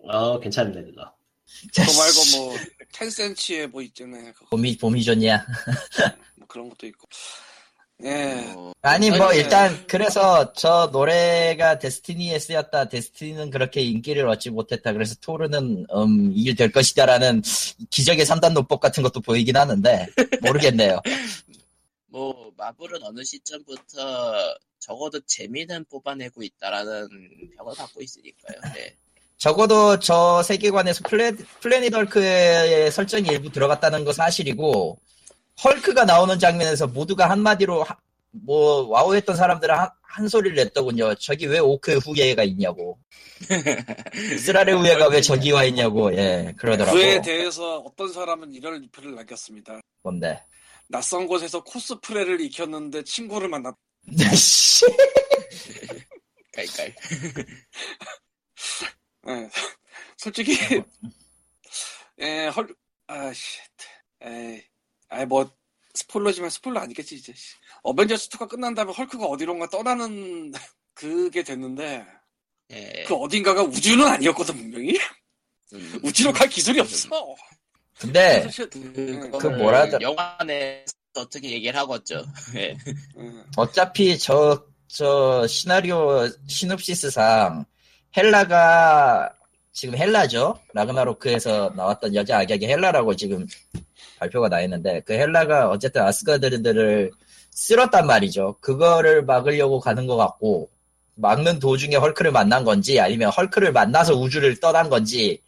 어 0.03 0.39
괜찮네 0.39 0.83
그거. 0.83 1.13
그거 1.75 1.93
말고 1.93 2.37
뭐 2.37 2.57
텐센치에 2.91 3.67
뭐 3.67 3.81
있잖아요. 3.81 4.33
그거 4.33 4.47
봄이 4.51 4.77
봄이 4.77 5.03
좋냐? 5.03 5.45
뭐 6.37 6.47
그런 6.47 6.69
것도 6.69 6.87
있고. 6.87 7.07
예. 8.03 8.51
뭐, 8.53 8.73
아니 8.81 9.09
뭐 9.11 9.27
아니, 9.27 9.39
일단 9.39 9.85
그래서 9.87 10.51
저 10.53 10.89
노래가 10.91 11.79
데스티니에 11.79 12.37
쓰였다. 12.39 12.89
데스티니는 12.89 13.49
그렇게 13.49 13.81
인기를 13.81 14.27
얻지 14.27 14.49
못했다. 14.49 14.91
그래서 14.91 15.15
토르는 15.21 15.85
음, 15.95 16.33
일될 16.35 16.71
것이다라는 16.71 17.43
기적의 17.89 18.25
3단 18.25 18.53
노법 18.53 18.81
같은 18.81 19.03
것도 19.03 19.21
보이긴 19.21 19.55
하는데 19.55 20.07
모르겠네요. 20.41 20.99
뭐 22.07 22.51
마블은 22.57 23.01
어느 23.03 23.23
시점부터 23.23 24.57
적어도 24.79 25.19
재미는 25.21 25.85
뽑아내고 25.85 26.43
있다라는 26.43 27.09
평을 27.57 27.73
받고 27.75 28.01
있으니까요. 28.01 28.73
네. 28.75 28.97
적어도 29.43 29.99
저 29.99 30.41
세계관에서 30.41 31.01
플래, 31.03 31.33
플래닛 31.59 31.93
헐크의 31.93 32.89
설정이 32.93 33.27
일부 33.27 33.51
들어갔다는 33.51 34.05
거 34.05 34.13
사실이고 34.13 34.97
헐크가 35.61 36.05
나오는 36.05 36.39
장면에서 36.39 36.87
모두가 36.87 37.29
한마디로 37.29 37.83
하- 37.83 37.97
뭐 38.31 38.87
와우했던 38.87 39.35
사람들은 39.35 39.75
한, 39.75 39.89
한 40.01 40.29
소리를 40.29 40.55
냈더군요. 40.55 41.15
저기 41.15 41.47
왜 41.47 41.59
오크의 41.59 41.99
후예가 41.99 42.43
있냐고. 42.45 42.97
이스라엘 44.33 44.77
후예가 44.77 45.09
왜 45.09 45.19
저기 45.19 45.51
와 45.51 45.65
있냐고. 45.65 46.15
예, 46.15 46.53
그러더라고. 46.57 46.95
그에 46.95 47.21
대해서 47.21 47.79
어떤 47.79 48.13
사람은 48.13 48.53
이런 48.53 48.79
리플을 48.79 49.13
남겼습니다. 49.13 49.81
뭔데? 50.03 50.41
낯선 50.87 51.27
곳에서 51.27 51.61
코스프레를 51.65 52.39
익혔는데 52.39 53.03
친구를 53.03 53.49
만났. 53.49 53.75
씨. 54.37 54.85
깔깔. 56.55 56.95
예. 59.27 59.49
솔직히 60.17 60.57
예, 62.19 62.47
헐 62.47 62.73
아씨. 63.07 63.59
에이. 64.21 64.61
아이 65.09 65.25
뭐 65.25 65.49
스포일러지만 65.93 66.49
스포일러 66.49 66.79
아니겠지 66.81 67.15
이제. 67.15 67.33
씨. 67.35 67.55
어벤져스 67.83 68.29
2가 68.29 68.47
끝난 68.49 68.73
다음에 68.73 68.91
헐크가 68.93 69.25
어디론가 69.25 69.69
떠나는 69.69 70.51
그게 70.93 71.43
됐는데 71.43 72.05
예. 72.71 73.03
그 73.07 73.15
어딘가가 73.15 73.61
우주는 73.63 74.05
아니었거든 74.05 74.55
분명히. 74.55 74.97
음. 75.73 75.99
우주로 76.03 76.31
갈 76.31 76.47
기술이 76.49 76.79
없어. 76.79 77.09
근데 77.99 78.47
그, 78.71 79.31
그 79.39 79.47
뭐라 79.47 79.85
하더- 79.85 80.01
영화 80.01 80.37
내에서 80.45 80.93
어떻게 81.15 81.51
얘기를. 81.51 81.79
예. 82.55 82.59
예. 82.61 82.75
어차피 83.55 84.17
저, 84.17 84.65
저 84.87 85.45
시나리오 85.47 86.27
시놉시스상 86.47 87.65
헬라가 88.15 89.33
지금 89.71 89.97
헬라죠? 89.97 90.59
라그나로크에서 90.73 91.73
나왔던 91.75 92.13
여자 92.15 92.39
악역이 92.39 92.67
헬라라고 92.67 93.15
지금 93.15 93.45
발표가 94.19 94.47
나 94.49 94.61
있는데 94.61 95.01
그 95.01 95.13
헬라가 95.13 95.69
어쨌든 95.69 96.03
아스가드들을 96.03 97.11
쓸었단 97.49 98.05
말이죠. 98.05 98.57
그거를 98.61 99.25
막으려고 99.25 99.79
가는 99.79 100.05
것 100.07 100.15
같고 100.15 100.69
막는 101.15 101.59
도중에 101.59 101.95
헐크를 101.95 102.31
만난 102.31 102.63
건지 102.63 102.99
아니면 102.99 103.29
헐크를 103.31 103.71
만나서 103.71 104.15
우주를 104.15 104.59
떠난 104.59 104.89
건지 104.89 105.41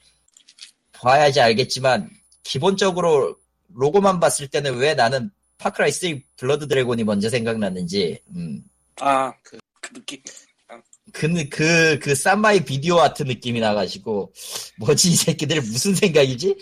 봐야지 0.92 1.42
알겠지만 1.42 2.10
기본적으로 2.44 3.36
로고만 3.74 4.20
봤을 4.20 4.48
때는 4.48 4.78
왜 4.78 4.94
나는 4.94 5.32
Far 5.58 5.75
Cry 5.75 5.92
3 5.92 6.22
Blood 6.38 6.68
Dragon이 6.68 7.04
먼저 7.04 7.30
생각났는지 7.30 8.20
음. 8.36 8.64
아, 9.00 9.34
그, 9.44 9.58
그 9.82 9.94
느낌. 9.94 10.22
그, 11.16 11.48
그, 11.48 11.98
그, 12.00 12.14
쌈마이 12.14 12.66
비디오 12.66 13.00
아트 13.00 13.24
느낌이 13.24 13.62
나가지고, 13.62 14.34
뭐지, 14.80 15.12
이 15.12 15.16
새끼들 15.16 15.62
무슨 15.62 15.96
생각이지? 15.96 16.58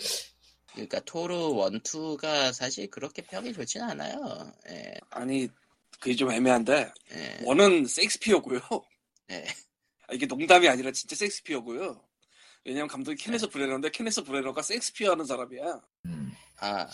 그러니까 0.72 1.00
토르 1.00 1.34
1, 1.34 1.80
2가 1.80 2.52
사실 2.52 2.88
그렇게 2.88 3.22
평이 3.22 3.52
좋진 3.52 3.82
않아요. 3.82 4.52
예. 4.68 4.94
아니, 5.10 5.48
그게 5.98 6.14
좀 6.14 6.30
애매한데, 6.30 6.92
예. 7.14 7.38
원은 7.42 7.86
섹스피어고요. 7.86 8.60
네. 9.26 9.44
아, 10.06 10.14
이게 10.14 10.24
농담이 10.24 10.68
아니라 10.68 10.92
진짜 10.92 11.16
섹스피어고요. 11.16 12.00
왜냐면 12.64 12.86
감독이 12.86 13.20
케네스 13.20 13.48
브레너인데, 13.48 13.90
케네스 13.90 14.22
브레너가 14.22 14.62
섹스피어 14.62 15.10
하는 15.10 15.24
사람이야. 15.24 15.80
음. 16.06 16.32
아, 16.60 16.86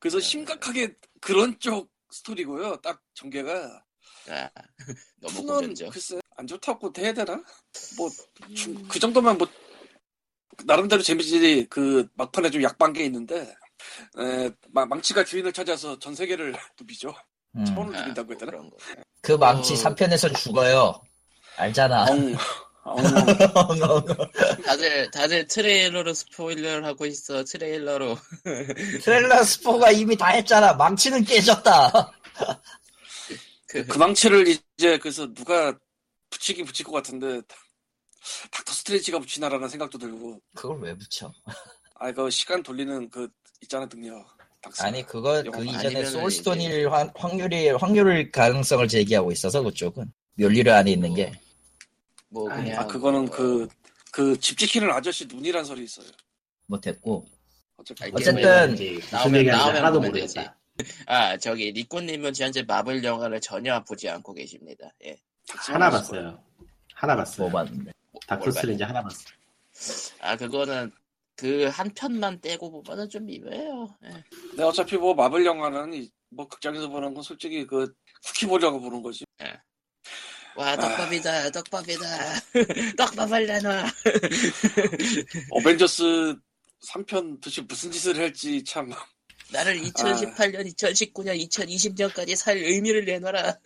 그래서 0.00 0.18
심각하게 0.18 0.96
그런 1.20 1.56
쪽 1.60 1.92
스토리고요. 2.10 2.80
딱 2.80 3.00
전개가. 3.14 3.85
아, 4.28 4.48
너무 5.20 5.42
고전죠. 5.44 5.88
글쎄, 5.90 6.20
안 6.36 6.46
좋다고 6.46 6.92
해야 6.98 7.12
되나? 7.12 7.42
뭐, 7.96 8.10
중- 8.54 8.86
그 8.88 8.98
정도면 8.98 9.38
뭐, 9.38 9.46
나름대로 10.64 11.02
재미지, 11.02 11.66
그, 11.68 12.06
막판에 12.14 12.50
좀 12.50 12.62
약반 12.62 12.92
게 12.92 13.04
있는데, 13.04 13.54
에, 14.18 14.50
마- 14.70 14.86
망치가 14.86 15.24
주인을 15.24 15.52
찾아서 15.52 15.98
전 15.98 16.14
세계를 16.14 16.52
누비죠. 16.80 17.14
음. 17.56 17.64
처음을 17.64 17.94
아, 17.96 18.00
누빈다고 18.00 18.26
뭐 18.26 18.34
했더라. 18.34 18.50
그런 18.52 18.70
거. 18.70 18.76
그 19.22 19.32
망치 19.32 19.74
어. 19.74 19.76
3편에서 19.76 20.34
죽어요. 20.36 21.00
알잖아. 21.56 22.06
엉, 22.84 23.02
엉. 23.82 24.04
다들, 24.64 25.10
다들 25.10 25.46
트레일러로 25.48 26.14
스포일러를 26.14 26.84
하고 26.84 27.04
있어. 27.06 27.42
트레일러로. 27.44 28.16
트레일러 29.02 29.42
스포가 29.42 29.90
이미 29.90 30.16
다 30.16 30.28
했잖아. 30.28 30.74
망치는 30.74 31.24
깨졌다. 31.24 32.12
그, 33.82 33.86
그 33.92 33.98
망치를 33.98 34.46
이제 34.48 34.98
그래서 34.98 35.32
누가 35.34 35.76
붙이긴 36.30 36.64
붙일 36.64 36.84
것 36.86 36.92
같은데 36.92 37.40
닥터 38.50 38.72
스트레이지가 38.72 39.18
붙이나라는 39.20 39.68
생각도 39.68 39.98
들고 39.98 40.40
그걸 40.54 40.80
왜 40.80 40.94
붙여? 40.96 41.32
아 41.96 42.08
이거 42.10 42.28
시간 42.30 42.62
돌리는 42.62 43.08
그 43.10 43.28
있잖아 43.62 43.86
능력 43.88 44.26
닥스. 44.60 44.82
아니 44.82 45.02
그거 45.06 45.42
그 45.52 45.64
이전에 45.64 46.04
소울스톤일 46.06 46.90
확- 46.90 47.12
확률이 47.16 47.70
확률 47.70 48.30
가능성을 48.30 48.86
제기하고 48.88 49.30
있어서 49.32 49.62
그쪽은 49.62 50.12
멸리르 50.34 50.70
안에 50.72 50.90
있는 50.92 51.14
게뭐 51.14 52.50
아니, 52.50 52.64
그냥 52.64 52.80
아 52.82 52.86
그거는 52.86 53.26
뭐, 53.26 53.68
그그집 54.12 54.58
지키는 54.58 54.90
아저씨 54.90 55.26
눈이란 55.26 55.64
소리 55.64 55.84
있어요. 55.84 56.06
못했고 56.66 57.26
어쨌든 57.76 58.06
알겠- 58.08 58.14
어쨌든 58.16 58.70
무슨 58.72 59.00
나오면- 59.10 59.46
나오면 59.46 59.76
하나도. 59.76 60.00
모르겠다. 60.00 60.58
아 61.06 61.36
저기 61.38 61.72
리코님은 61.72 62.32
현재 62.36 62.62
마블 62.62 63.02
영화를 63.02 63.40
전혀 63.40 63.82
보지 63.84 64.08
않고 64.08 64.34
계십니다. 64.34 64.88
예. 65.04 65.16
닥스 65.48 65.70
하나. 65.72 65.90
봤어요. 65.90 66.42
하나 66.94 67.16
봤어요. 67.16 67.48
뭐 67.48 67.62
봤는데 67.64 67.92
다크 68.26 68.40
뭘 68.44 68.52
스트레인지 68.52 68.84
하나 68.84 69.02
봤어요. 69.02 69.26
아 70.20 70.36
그거는 70.36 70.90
그 71.36 71.68
한 71.70 71.90
편만 71.94 72.40
떼고 72.40 72.70
보면은 72.70 73.08
좀 73.10 73.26
미묘해요. 73.26 73.94
예. 74.06 74.24
근데 74.50 74.62
어차피 74.62 74.96
뭐 74.96 75.14
마블 75.14 75.44
영화는 75.44 75.92
이- 75.94 76.10
뭐 76.30 76.48
극장에서 76.48 76.88
보는 76.88 77.14
건 77.14 77.22
솔직히 77.22 77.66
그 77.66 77.92
후키 78.24 78.46
보려고 78.46 78.80
보는 78.80 79.02
거지. 79.02 79.24
와 80.56 80.74
떡밥이다 80.76 81.50
떡밥이다 81.50 82.00
떡밥을 82.96 83.46
내놔. 83.46 83.84
어벤져스 85.50 86.36
3편 86.88 87.40
도대체 87.40 87.62
무슨 87.62 87.90
짓을 87.90 88.16
할지 88.16 88.62
참 88.64 88.90
나를 89.50 89.80
2018년, 89.80 90.74
2019년, 90.74 91.48
2020년까지 91.48 92.34
살 92.34 92.56
의미를 92.56 93.04
내놔라. 93.04 93.58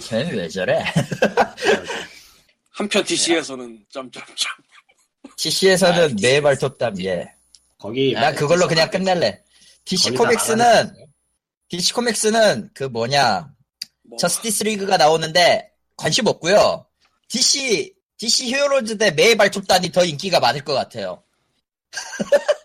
쟤는 0.00 0.36
왜 0.36 0.48
저래? 0.48 0.84
한편 2.70 3.04
DC에서는 3.04 3.84
점점점 3.90 4.32
TC에서는 5.36 6.04
아, 6.04 6.14
매 6.20 6.40
발톱담 6.40 7.02
예. 7.04 7.32
거기 7.78 8.12
난 8.12 8.34
그걸로 8.34 8.66
그냥 8.66 8.90
끝낼래. 8.90 9.42
DC 9.84 10.12
코믹스는 10.12 10.94
DC 11.68 11.92
코믹스는 11.94 12.70
그 12.74 12.84
뭐냐 12.84 13.52
뭐 14.02 14.18
Justice 14.18 14.64
League가 14.64 14.96
나오는데 14.96 15.70
관심 15.96 16.26
없고요. 16.26 16.86
DC 17.28 17.94
DC 18.18 18.46
Heroes 18.46 18.98
대 18.98 19.10
매의 19.10 19.36
발톱단이 19.36 19.90
더 19.90 20.04
인기가 20.04 20.38
많을 20.38 20.62
것 20.64 20.74
같아요. 20.74 21.22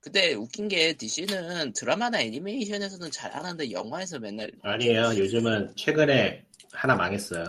근데 0.00 0.32
웃긴 0.32 0.68
게 0.68 0.94
DC는 0.94 1.74
드라마나 1.74 2.20
애니메이션에서는 2.20 3.10
잘 3.10 3.34
하는데 3.34 3.70
영화에서 3.70 4.18
맨날 4.18 4.50
아니에요. 4.62 5.16
요즘은 5.16 5.74
최근에 5.76 6.44
하나 6.72 6.94
망했어요. 6.94 7.44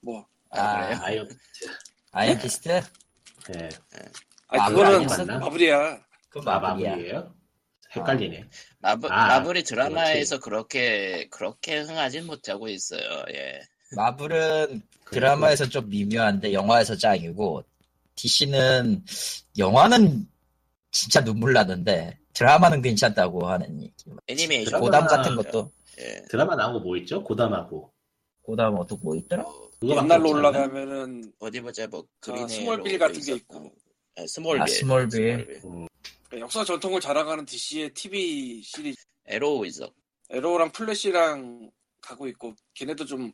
뭐 0.00 0.26
아? 0.50 1.00
아이언 1.02 1.28
아이언 2.12 2.38
피스트? 2.38 2.68
예. 2.68 3.68
아니 4.48 4.74
마블 4.74 5.06
그거는? 5.06 5.38
마블이야. 5.40 6.04
그아 6.28 6.60
마블이야. 6.60 6.90
마블이에요? 6.90 7.34
헷갈리네. 7.96 8.44
마블, 8.80 9.12
아, 9.12 9.26
마블이 9.38 9.62
드라마에서 9.62 10.40
그렇게 10.40 11.28
그렇게 11.30 11.80
흥하진 11.80 12.26
못하고 12.26 12.68
있어요. 12.68 13.24
예. 13.32 13.62
마블은 13.96 14.82
드라마에서 15.10 15.68
좀 15.68 15.88
미묘한데 15.88 16.52
영화에서 16.52 16.96
짱이고 16.96 17.64
DC는 18.16 19.04
영화는 19.56 20.26
진짜 20.94 21.22
눈물 21.24 21.52
나는데 21.52 22.16
드라마는 22.34 22.80
괜찮다고 22.80 23.48
하는 23.48 23.82
얘기. 23.82 23.92
애니메이션 24.28 24.80
고담 24.80 25.06
드라마- 25.08 25.16
같은 25.24 25.34
것도 25.36 25.72
예. 25.98 26.22
드라마 26.30 26.54
나온 26.54 26.72
거 26.74 26.78
뭐 26.78 26.96
있죠? 26.98 27.22
고담하고. 27.24 27.92
고담 28.42 28.74
어또 28.76 28.96
뭐 29.02 29.16
있더라? 29.16 29.42
뭐, 29.42 29.70
그거밖에 29.80 30.04
옛날로? 30.04 30.30
올라가면은 30.30 31.32
어디 31.40 31.60
보자 31.60 31.86
뭐 31.88 32.00
아, 32.00 32.04
그린 32.20 32.46
스몰빌 32.46 32.96
같은 32.98 33.20
게. 33.20 33.34
있고. 33.34 33.72
예, 34.20 34.26
스몰빌. 34.28 34.62
아, 34.62 34.66
스몰빌. 34.66 35.60
그러니까 35.62 36.38
역사 36.38 36.64
전통을 36.64 37.00
자랑하는 37.00 37.44
DC의 37.44 37.92
TV 37.92 38.62
시리즈 38.62 39.02
Arrow 39.26 39.66
있어. 39.66 39.90
Arrow랑 40.30 40.70
플래시랑 40.72 41.70
가고 42.00 42.28
있고 42.28 42.54
걔네도 42.74 43.04
좀 43.04 43.32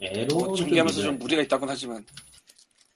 Arrow 0.00 0.36
뭐 0.38 0.54
중계하면서 0.54 1.02
좀 1.02 1.18
무리가 1.18 1.42
있다곤 1.42 1.68
하지만 1.68 2.06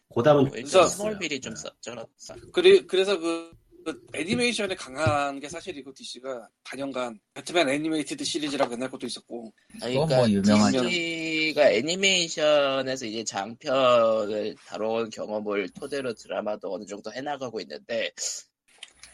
고담은 0.08 0.42
뭐 0.44 0.50
그래서- 0.52 0.86
스몰빌이 0.88 1.40
좀 1.40 1.54
써, 1.56 1.68
쩔었어. 1.80 2.34
그래, 2.52 2.80
그래서 2.86 3.18
그, 3.18 3.50
그 3.84 4.06
애니메이션에 4.14 4.74
강한 4.74 5.40
게 5.40 5.48
사실이고 5.48 5.92
DC가 5.92 6.48
단연간 6.62 7.18
배트맨 7.34 7.68
Animated 7.68 8.24
Series라고 8.24 8.74
옛날 8.74 8.90
것도 8.90 9.06
있었고 9.06 9.52
그건 9.80 10.08
뭐 10.08 10.28
유명하죠. 10.28 10.82
DC가 10.82 11.70
애니메이션에서 11.70 13.06
이제 13.06 13.24
장편을 13.24 14.54
다뤄온 14.66 15.10
경험을 15.10 15.68
토대로 15.70 16.14
드라마도 16.14 16.74
어느 16.74 16.84
정도 16.84 17.12
해나가고 17.12 17.60
있는데 17.60 18.10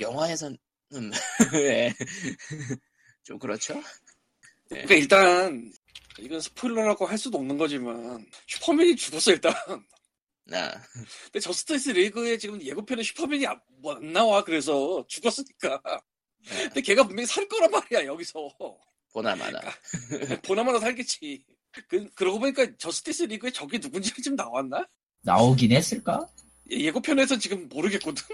영화에서는 0.00 0.56
예. 1.54 1.94
좀 3.22 3.38
그렇죠? 3.38 3.80
그러니까 4.68 4.94
일단 4.94 5.72
이건 6.18 6.40
스포일러라고 6.40 7.06
할 7.06 7.16
수도 7.16 7.38
없는 7.38 7.58
거지만 7.58 8.26
슈퍼맨이 8.46 8.96
죽었어 8.96 9.32
일단 9.32 9.54
나 10.48 10.82
근데 11.24 11.40
저스티스 11.40 11.90
리그에 11.90 12.38
지금 12.38 12.60
예고편에 12.62 13.02
슈퍼맨이 13.02 13.46
안, 13.46 13.60
뭐 13.82 13.96
안 13.96 14.12
나와 14.12 14.42
그래서 14.42 15.04
죽었으니까 15.06 15.80
근데 16.48 16.80
걔가 16.80 17.04
분명히 17.04 17.26
살 17.26 17.46
거란 17.48 17.70
말이야 17.70 18.06
여기서 18.06 18.48
보나마나 19.12 19.60
보나마나 20.42 20.80
살겠지 20.80 21.44
그, 21.88 22.08
그러고 22.14 22.38
보니까 22.40 22.66
저스티스 22.78 23.24
리그에 23.24 23.50
적이 23.50 23.78
누군지 23.78 24.10
지금 24.22 24.36
나왔나? 24.36 24.86
나오긴 25.22 25.72
했을까? 25.72 26.26
예- 26.72 26.80
예고편에서 26.80 27.38
지금 27.38 27.68
모르겠거든? 27.68 28.24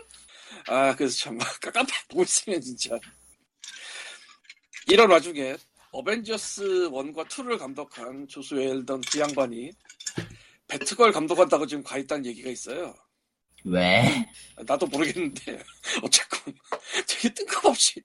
아, 0.68 0.94
그래서 0.94 1.16
참, 1.18 1.38
깜빡 1.61 1.88
보고 2.09 2.22
있으면 2.22 2.61
진짜. 2.61 2.98
이런 4.87 5.11
와중에, 5.11 5.57
어벤져스 5.92 6.62
1과 6.90 7.27
2를 7.29 7.59
감독한 7.59 8.27
조수 8.29 8.55
웰던 8.57 9.00
그 9.11 9.18
양반이, 9.18 9.72
배트걸 10.68 11.12
감독한다고 11.12 11.66
지금 11.66 11.83
가 11.83 11.98
있다는 11.98 12.27
얘기가 12.27 12.50
있어요. 12.50 12.94
왜? 13.64 14.27
나도 14.66 14.87
모르겠는데, 14.87 15.62
어쨌건, 16.03 16.55
되게 17.09 17.33
뜬금없이. 17.33 18.03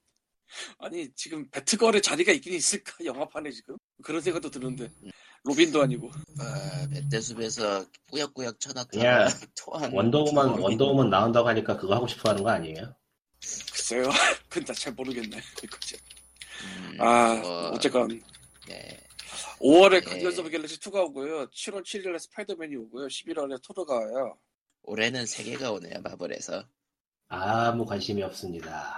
아니, 0.80 1.10
지금 1.15 1.50
배트걸의 1.52 2.02
자리가 2.02 2.32
있긴 2.34 2.54
있을까? 2.54 2.93
영화판에 3.06 3.52
지금? 3.52 3.78
그런 4.04 4.22
생각도 4.22 4.50
드는데. 4.50 4.89
로빈도 5.43 5.82
아니고. 5.82 6.12
아, 6.39 6.88
뱃대숲에서 6.91 7.86
꾸역꾸역 8.12 8.60
쳐놨다가 8.60 8.89
그냥 8.91 9.28
토한 9.58 9.93
원더우먼 9.93 10.48
토한- 10.48 10.60
원더우먼 10.62 11.10
나온다고 11.10 11.48
하니까 11.48 11.78
그거 11.78 11.95
하고 11.95 12.08
싶어 12.08 12.30
하는 12.30 12.43
거 12.43 12.50
아니에요? 12.50 12.93
글쎄요. 13.72 14.10
근데 14.50 14.74
잘 14.74 14.93
모르겠네. 14.93 15.39
그거지. 15.58 15.95
음, 16.65 16.98
아, 17.02 17.36
뭐, 17.36 17.69
어쨌건. 17.69 18.22
예. 18.69 19.00
5월에 19.60 19.95
예. 19.95 20.02
Guardians 20.02 20.39
of 20.42 20.50
Galaxy 20.50 20.80
2가 20.80 21.04
오고요. 21.08 21.48
7월 21.48 21.84
7일에 21.84 22.17
스파이더맨이 22.19 22.76
오고요. 22.76 23.08
11월에 23.08 23.62
토르가 23.62 23.95
와요. 23.95 24.38
올해는 24.84 25.26
세 25.26 25.43
개가 25.43 25.72
오네요 25.74 26.00
마블에서 26.02 26.63
아무 27.28 27.86
관심이 27.86 28.24
없습니다. 28.24 28.95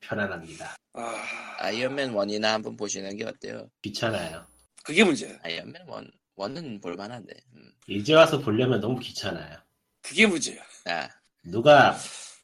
편안합니다. 0.00 0.76
아, 0.92 1.24
아이언맨 1.58 2.12
1이나 2.12 2.44
한번 2.44 2.76
보시는 2.76 3.16
게 3.16 3.24
어때요? 3.24 3.68
귀찮아요. 3.82 4.46
그게 4.84 5.02
문제야. 5.02 5.36
아이언맨 5.42 5.82
1 5.88 6.12
1은 6.36 6.82
볼만한데 6.82 7.34
음. 7.54 7.72
이제 7.88 8.14
와서 8.14 8.38
보려면 8.38 8.80
너무 8.80 8.98
귀찮아요. 9.00 9.58
그게 10.02 10.26
문제야. 10.26 10.62
아, 10.84 11.08
누가 11.44 11.96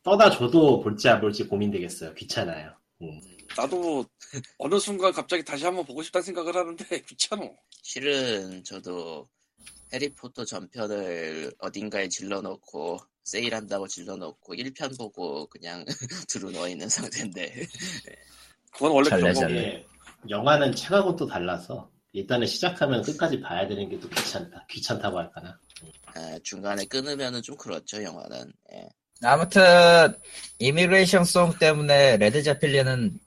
떠다 0.02 0.30
줘도 0.30 0.80
볼지 0.80 1.08
안 1.08 1.20
볼지 1.20 1.44
고민되겠어요. 1.46 2.14
귀찮아요. 2.14 2.74
음. 3.02 3.20
나도 3.56 4.04
어느 4.58 4.78
순간 4.78 5.12
갑자기 5.12 5.44
다시 5.44 5.64
한번 5.64 5.84
보고 5.84 6.02
싶다는 6.02 6.24
생각을 6.24 6.56
하는데 6.56 6.84
귀찮아. 7.08 7.42
실은 7.82 8.62
저도 8.64 9.28
해리포터 9.92 10.44
전편을 10.44 11.52
어딘가에 11.58 12.08
질러놓고 12.08 12.98
세일한다고 13.24 13.86
질러놓고 13.88 14.54
1편 14.54 14.96
보고 14.98 15.46
그냥 15.48 15.84
들어 16.28 16.50
넣어 16.50 16.68
있는 16.68 16.88
상태인데 16.88 17.66
그건 18.72 18.92
원래 18.92 19.10
그런. 19.10 19.34
거고. 19.34 19.46
영화는 20.30 20.74
책하고 20.74 21.14
또 21.16 21.26
달라서 21.26 21.90
일단은 22.12 22.46
시작하면 22.46 23.02
끝까지 23.02 23.40
봐야 23.40 23.66
되는 23.66 23.88
게 23.88 23.98
또 23.98 24.08
귀찮다. 24.08 24.66
귀찮다고 24.68 25.18
할까나. 25.18 25.58
아, 26.14 26.38
중간에 26.42 26.84
끊으면은 26.86 27.42
좀 27.42 27.56
그렇죠 27.56 28.02
영화는 28.02 28.52
예. 28.74 28.88
아무튼 29.24 29.62
Immigration 30.58 31.24
Song 31.24 31.52
때문에 31.58 32.16
레드 32.16 32.42
제플린은 32.42 33.18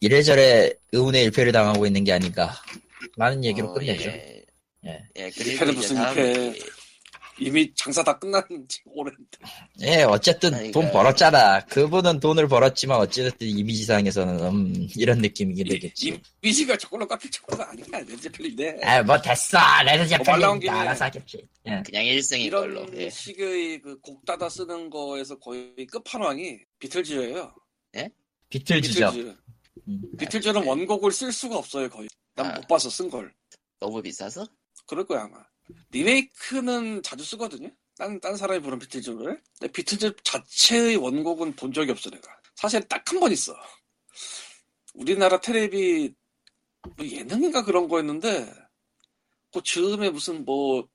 이래저래 0.00 0.70
의문의 0.92 1.24
일패를 1.24 1.52
당하고 1.52 1.86
있는 1.86 2.04
게 2.04 2.12
아닌가 2.12 2.52
라는 3.16 3.44
얘기로 3.44 3.68
어, 3.70 3.74
끝내죠. 3.74 4.10
예. 4.10 4.44
예. 4.86 5.04
예, 5.18 5.22
일패는 5.36 5.58
그리고 5.58 5.72
무슨 5.74 5.96
일패. 5.96 6.58
이미 7.38 7.72
장사 7.74 8.04
다 8.04 8.16
끝났는지 8.18 8.80
오랜데. 8.86 9.20
예, 9.80 10.02
어쨌든 10.02 10.54
아니, 10.54 10.70
돈 10.70 10.86
그- 10.86 10.92
벌었잖아. 10.92 11.64
그분은 11.66 12.20
돈을 12.20 12.46
벌었지만 12.46 12.98
어찌됐든 12.98 13.46
이미지상에서는 13.46 14.40
음, 14.44 14.88
이런 14.96 15.18
느낌이긴 15.18 15.66
되겠지. 15.68 16.20
이미지가 16.42 16.76
저걸로 16.76 17.08
깎일 17.08 17.30
정도가 17.30 17.70
아니야. 17.70 17.84
렌즈 18.06 18.28
필인데. 18.30 18.80
아, 18.84 19.02
뭐 19.02 19.20
됐어. 19.20 19.58
레드 19.84 20.06
제필린 20.06 20.60
김에 20.60 20.70
알아서 20.72 21.06
하겠지. 21.06 21.42
예. 21.66 21.82
그냥 21.84 22.04
1승인 22.04 22.50
걸로 22.50 22.82
이런 22.84 23.00
예. 23.00 23.10
식의 23.10 23.80
그곡 23.80 24.24
따다 24.26 24.48
쓰는 24.48 24.90
거에서 24.90 25.38
거의 25.38 25.72
끝판왕이 25.90 26.58
비틀즈예요. 26.80 27.54
비틀즈죠. 28.52 29.10
비틀즈. 29.10 29.36
음. 29.88 30.02
비틀즈는 30.18 30.66
원곡을 30.66 31.10
쓸 31.10 31.32
수가 31.32 31.56
없어요 31.56 31.88
거의. 31.88 32.08
난 32.34 32.46
아. 32.50 32.54
못 32.54 32.68
봐서 32.68 32.90
쓴 32.90 33.08
걸. 33.10 33.32
너무 33.80 34.02
비싸서? 34.02 34.46
그럴 34.86 35.06
거야 35.06 35.22
아마. 35.24 35.38
리메이크는 35.90 37.02
자주 37.02 37.24
쓰거든요. 37.24 37.70
딴, 37.96 38.20
딴 38.20 38.36
사람이 38.36 38.60
부른 38.60 38.78
비틀즈를. 38.78 39.42
근데 39.58 39.72
비틀즈 39.72 40.16
자체의 40.22 40.96
원곡은 40.96 41.56
본 41.56 41.72
적이 41.72 41.92
없어 41.92 42.10
내가. 42.10 42.28
사실 42.56 42.80
딱 42.88 43.04
한 43.12 43.20
번 43.20 43.32
있어. 43.32 43.54
우리나라 44.94 45.40
테레비 45.40 46.14
뭐 46.96 47.06
예능인가 47.06 47.64
그런 47.64 47.88
거였는데 47.88 48.52
그 49.52 49.62
즈음에 49.62 50.10
무슨 50.10 50.44
뭐 50.44 50.86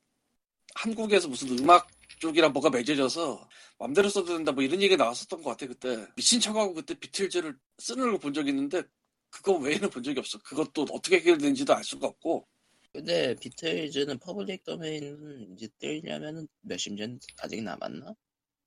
한국에서 0.76 1.28
무슨 1.28 1.58
음악 1.60 1.88
쪽이랑 2.20 2.54
뭐가 2.54 2.70
맺어져서 2.70 3.48
맘대로 3.80 4.10
써도 4.10 4.34
된다 4.36 4.52
뭐 4.52 4.64
이런 4.64 4.82
얘기 4.82 4.98
나왔었던 4.98 5.42
것 5.42 5.52
같아 5.52 5.68
그때 5.68 6.08
미친 6.16 6.40
척하고 6.40 6.74
그때 6.74 6.94
비틀즈를 6.96 7.56
쓰는 7.78 8.12
걸 8.12 8.20
본 8.20 8.34
적이 8.34 8.50
있는데 8.50 8.84
그거 9.30 9.54
외에는 9.54 9.90
본 9.90 10.04
적이 10.04 10.20
없어 10.20 10.40
그것도 10.40 10.88
어떻게 10.92 11.18
해결되는지도 11.18 11.74
알 11.76 11.84
수가 11.84 12.08
없고 12.08 12.48
근데 12.92 13.36
비틀즈는 13.36 14.18
public 14.20 14.64
domain 14.64 15.56
이제 15.56 15.68
뜨려면은 15.80 16.48
몇십 16.62 16.94
년 16.94 17.20
아직 17.42 17.62
남았나? 17.62 18.14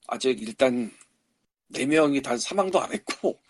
아직 0.06 0.40
일단 0.42 0.90
네 1.68 1.86
명이 1.86 2.22
다 2.22 2.36
사망도 2.36 2.80
안 2.80 2.92
했고 2.92 3.40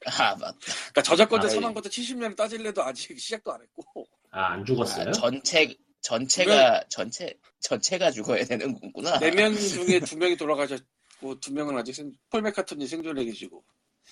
아 0.06 0.34
맞다. 0.36 0.56
그러니까 0.60 1.02
저작권자 1.02 1.46
아, 1.46 1.50
예. 1.50 1.54
사망부터 1.54 1.88
70년 1.90 2.34
따질래도 2.34 2.82
아직 2.82 3.18
시작도 3.20 3.52
안 3.52 3.60
했고 3.62 4.08
아, 4.30 4.52
안 4.52 4.64
죽었어요? 4.64 5.08
아, 5.08 5.12
전체 5.12 5.72
전체가 6.02 6.84
전체 6.88 7.34
전체가 7.60 8.10
죽어야 8.10 8.44
되는 8.44 8.74
거구나. 8.80 9.18
네 9.18 9.30
명 9.30 9.54
중에 9.54 10.00
두 10.00 10.16
명이 10.16 10.36
돌아가셨고 10.36 11.40
두 11.40 11.52
명은 11.52 11.76
아직 11.76 11.94
생, 11.94 12.12
폴 12.30 12.42
맥카트니 12.42 12.86
생존해 12.86 13.24
계시고 13.24 13.62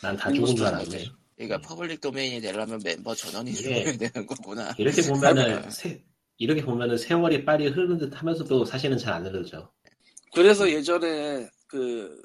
난 0.03 0.16
다 0.16 0.31
죽은 0.33 0.55
줄 0.57 0.66
알았네. 0.66 1.07
그러니까 1.37 1.61
public 1.61 2.00
domain이 2.00 2.40
되려면 2.40 2.81
멤버 2.85 3.14
전원이 3.14 3.51
예. 3.51 3.55
죽어야 3.55 3.96
되는 3.96 4.27
거구나. 4.27 4.74
이렇게 4.77 5.03
보면은, 5.03 5.42
아이고야. 5.44 5.70
세, 5.70 6.05
이렇게 6.37 6.64
보면은 6.64 6.96
세월이 6.98 7.44
빨리 7.44 7.68
흐르는 7.68 7.96
듯 7.98 8.12
하면서도 8.20 8.64
사실은 8.64 8.98
잘 8.98 9.14
안 9.14 9.24
흐르죠. 9.27 9.72
그래서 10.35 10.68
예전에 10.70 11.48
그 11.68 12.20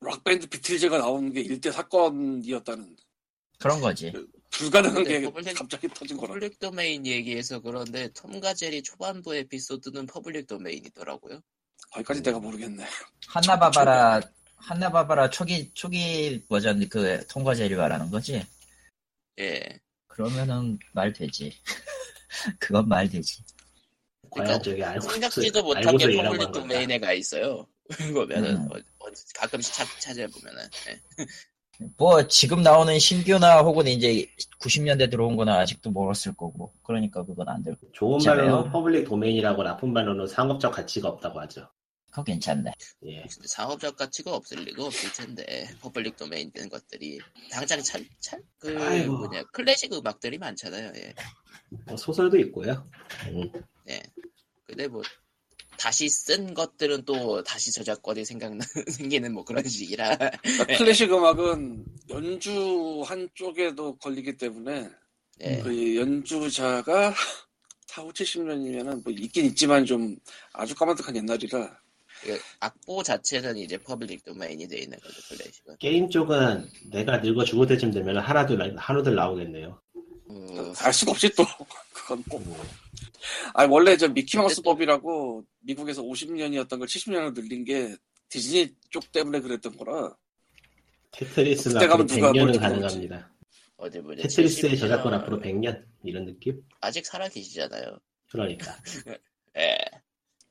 락밴드 0.00 0.46
비틀즈가 0.48 0.98
나온 0.98 1.32
게 1.32 1.40
일대 1.40 1.70
사건이었다는 1.72 2.96
그런 3.58 3.80
거지. 3.80 4.12
불가능한 4.50 4.94
근데 5.04 5.20
게 5.20 5.26
public- 5.26 5.56
갑자기 5.58 5.88
터진 5.88 6.16
거라 6.16 6.28
public 6.34 6.58
domain 6.58 7.06
얘기해서 7.06 7.60
그런데 7.60 8.08
톰과 8.12 8.54
제리 8.54 8.82
초반부 8.82 9.34
에피소드는 9.34 10.06
public 10.06 10.46
domain이더라고요. 10.46 11.40
거기까지 11.92 12.22
내가 12.22 12.38
모르겠네 12.38 12.86
한나바바라 13.26 14.20
한나바바라 14.56 15.30
초기 15.30 15.70
초기 15.74 16.44
버전 16.48 16.86
그 16.88 17.26
톰과 17.28 17.54
제리 17.54 17.74
말하는 17.74 18.10
거지. 18.10 18.44
예. 19.38 19.80
그러면은 20.08 20.78
말 20.92 21.12
되지. 21.12 21.56
그건 22.58 22.88
말 22.88 23.08
되지. 23.08 23.42
과연 24.30 24.62
저기 24.62 24.84
알고 24.84 25.08
생각지도 25.10 25.62
못하게 25.62 26.04
이런 26.04 26.24
public? 26.26 26.52
domain에 26.52 26.98
가 26.98 27.12
있어요. 27.12 27.66
보면은 28.14 28.56
음. 28.56 28.68
어, 28.70 28.76
어, 28.76 29.10
가끔씩 29.34 29.74
찾, 29.74 29.88
찾아보면은 30.00 30.68
예. 30.88 31.00
뭐 31.96 32.26
지금 32.28 32.62
나오는 32.62 32.98
신규나 32.98 33.60
혹은 33.60 33.86
이제 33.86 34.26
90년대 34.60 35.10
들어온 35.10 35.36
거는 35.36 35.52
아직도 35.52 35.90
멀었을 35.90 36.34
거고. 36.34 36.72
그러니까 36.82 37.24
그건 37.24 37.48
안 37.48 37.62
될. 37.62 37.74
거. 37.74 37.80
좋은. 37.92 38.18
말로는 38.24 38.70
public 38.70 39.08
domain이라고 39.08 39.62
나쁜 39.62 39.92
말로는 39.92 40.26
상업적 40.26 40.72
가치가 40.74 41.08
없다고 41.08 41.40
하죠. 41.40 41.68
그거 42.10 42.24
괜찮네. 42.24 42.72
예. 43.06 43.22
근데 43.22 43.46
상업적 43.46 43.96
가치가 43.96 44.34
없을 44.34 44.58
리가 44.64 44.84
없을 44.84 45.12
텐데 45.12 45.68
public 45.80 46.16
domain 46.16 46.50
된 46.52 46.68
것들이 46.68 47.20
당장 47.50 47.80
아이고. 48.64 49.16
뭐냐 49.16 49.44
클래식 49.52 49.92
음악들이 49.92 50.38
많잖아요. 50.38 50.92
예. 50.96 51.14
뭐 51.86 51.96
소설도 51.96 52.36
있고요. 52.38 52.84
음, 53.28 53.50
근데 54.66 54.88
뭐 54.88 55.02
다시 55.80 56.10
쓴 56.10 56.52
것들은 56.52 57.06
또 57.06 57.42
다시 57.42 57.72
저작권이 57.72 58.26
생각나 58.26 58.62
생기는 58.92 59.32
뭐 59.32 59.42
그런 59.42 59.66
식이라 59.66 60.14
그러니까 60.14 60.66
클래식 60.76 61.10
음악은 61.10 61.86
연주한 62.10 63.02
쪽에도 63.06 63.96
걸리기 63.96 64.36
때문에 64.36 64.90
예. 65.40 65.62
그 65.62 65.96
연주자가 65.96 67.14
4, 67.86 68.02
5, 68.02 68.12
70년이면은 68.12 69.02
뭐 69.02 69.10
있긴 69.10 69.46
있지만 69.46 69.86
좀 69.86 70.18
아주 70.52 70.74
까마득한 70.74 71.16
옛날이라 71.16 71.78
그 72.24 72.38
악보 72.60 73.02
자체는 73.02 73.56
이제 73.56 73.78
public 73.78 74.22
domain이 74.26 74.68
돼 74.68 74.80
있는 74.80 74.98
거죠 74.98 75.22
클래식은. 75.30 75.76
게임 75.78 76.10
쪽은 76.10 76.68
내가 76.90 77.16
늙어 77.16 77.42
죽을 77.44 77.66
때쯤 77.66 77.90
되면 77.90 78.18
하나둘 78.18 78.76
하나둘 78.76 79.14
나오겠네요. 79.14 79.80
어, 80.28 80.72
알 80.80 80.92
수가 80.92 81.12
없지 81.12 81.30
또 81.30 81.44
그건 82.10 82.24
꼭 82.24 82.42
음, 82.44 82.54
아니 83.54 83.70
원래 83.70 83.96
저 83.96 84.08
미키마우스 84.08 84.62
법이라고 84.62 85.44
미국에서 85.60 86.02
50년이었던 86.02 86.78
걸 86.78 86.88
70년으로 86.88 87.34
늘린 87.34 87.64
게 87.64 87.94
디즈니 88.28 88.74
쪽 88.90 89.12
때문에 89.12 89.40
그랬던 89.40 89.76
거라 89.76 90.16
테트리스는 91.12 91.74
그때 91.74 91.86
가면 91.86 92.04
앞으로 92.04 92.06
누가 92.06 92.32
100년은 92.32 92.44
뭘 92.44 92.52
가능합니다. 92.58 93.32
어디 93.76 94.00
보자. 94.00 94.22
테트리스의 94.22 94.72
70년 94.72 94.80
저작권 94.80 95.14
앞으로 95.14 95.40
100년 95.40 95.84
이런 96.04 96.26
느낌? 96.26 96.62
아직 96.80 97.06
살아 97.06 97.28
계시잖아요. 97.28 97.98
그러니까 98.30 98.76
예. 99.58 99.78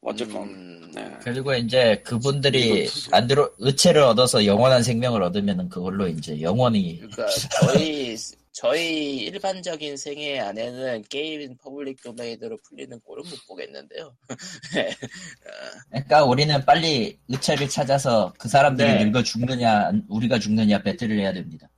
어쨌건 0.02 0.44
음, 0.50 0.92
네. 0.96 1.18
그리고 1.22 1.54
이제 1.54 2.02
그분들이 2.06 2.88
안드로이드 3.12 3.54
의체를 3.58 4.02
얻어서 4.02 4.46
영원한 4.46 4.82
생명을 4.82 5.22
얻으면은 5.24 5.68
그걸로 5.68 6.08
이제 6.08 6.40
영원히 6.40 7.00
그러니까 7.00 7.28
저희 7.62 8.16
저희 8.60 9.20
일반적인 9.20 9.96
생애 9.96 10.38
안에는 10.40 11.04
게임 11.10 11.56
public 11.56 12.04
domain으로 12.04 12.58
풀리는 12.68 13.00
꼴은 13.00 13.24
못 13.24 13.48
보겠는데요. 13.48 14.14
그러니까 15.90 16.26
우리는 16.26 16.66
빨리 16.66 17.18
의체를 17.30 17.70
찾아서 17.70 18.34
그 18.38 18.50
사람들이 18.50 18.90
네. 18.90 19.06
늙어 19.06 19.24
죽느냐 19.24 19.94
우리가 20.10 20.40
죽느냐 20.40 20.84
배틀을 20.84 21.18
해야 21.20 21.32
됩니다. 21.32 21.70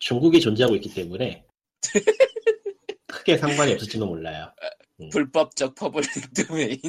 중국이 0.00 0.40
존재하고 0.40 0.74
있기 0.74 0.92
때문에 0.92 1.44
크게 3.06 3.38
상관이 3.38 3.74
없을지도 3.74 4.04
몰라요. 4.04 4.52
불법적 5.12 5.76
public 5.76 6.08
domain. 6.48 6.80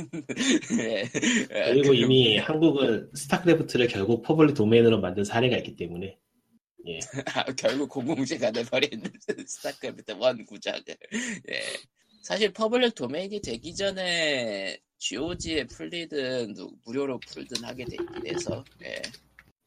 예. 0.79 1.01
예, 1.53 1.65
그리고 1.71 1.89
그- 1.89 1.95
이미 1.95 2.39
한국은 2.39 3.11
스타크래프트를 3.13 3.89
결국 3.89 4.23
public 4.23 4.55
domain으로 4.55 5.01
만든 5.01 5.23
사례가 5.23 5.55
있기 5.57 5.75
때문에 5.75 6.17
아, 7.35 7.43
결국 7.57 7.89
공공재가 7.89 8.51
돼버린 8.51 8.89
스타크래프트 9.47 10.11
one 10.13 10.45
구작을. 10.45 10.95
예. 11.51 11.61
사실 12.23 12.51
public 12.53 12.95
domain이 12.95 13.41
되기 13.41 13.75
전에 13.75 14.79
GOG에 14.97 15.65
풀리든 15.67 16.53
누- 16.53 16.71
무료로 16.85 17.19
풀든 17.27 17.63
하게 17.63 17.85
돼 17.85 17.95
있긴 17.99 18.27
해서 18.27 18.63
예. 18.83 19.01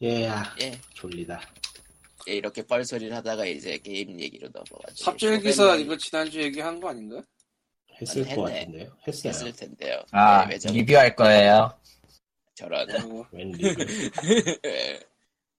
예야 0.02 0.54
예. 0.60 0.78
졸리다. 0.94 1.40
예, 2.28 2.34
이렇게 2.34 2.62
뻘소리를 2.62 3.14
하다가 3.16 3.46
이제 3.46 3.78
게임 3.78 4.20
얘기로 4.20 4.48
넘어가죠. 4.52 5.04
삽질 5.04 5.40
기사 5.40 5.76
이거 5.76 5.96
지난주 5.96 6.42
얘기한 6.42 6.78
거 6.80 6.90
아닌가? 6.90 7.22
했을 8.00 8.22
것. 8.34 8.42
같은데요. 8.42 8.96
했어요. 9.06 9.30
했을 9.30 9.52
텐데요. 9.52 10.00
아 10.12 10.44
예, 10.48 10.52
왜죠? 10.52 10.70
리뷰할 10.72 11.16
거예요. 11.16 11.76
저런. 12.54 12.86
뭐, 13.08 13.26
웬 13.32 13.50
리뷰. 13.52 13.84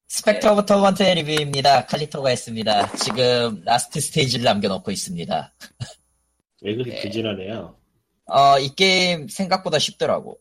예. 0.10 0.16
Specter 0.16 0.54
of 0.54 0.66
Torment의 0.66 1.16
리뷰입니다. 1.16 1.86
칼리토가 1.86 2.30
했습니다. 2.30 2.92
지금 2.98 3.62
last 3.64 4.00
stage를 4.00 4.44
남겨놓고 4.46 4.90
있습니다. 4.92 5.54
왜 6.62 6.74
그렇게 6.74 6.92
네. 6.96 7.02
부지런해요? 7.02 7.76
어, 8.26 8.60
이 8.60 8.74
게임 8.76 9.28
생각보다 9.28 9.78
쉽더라고. 9.80 10.40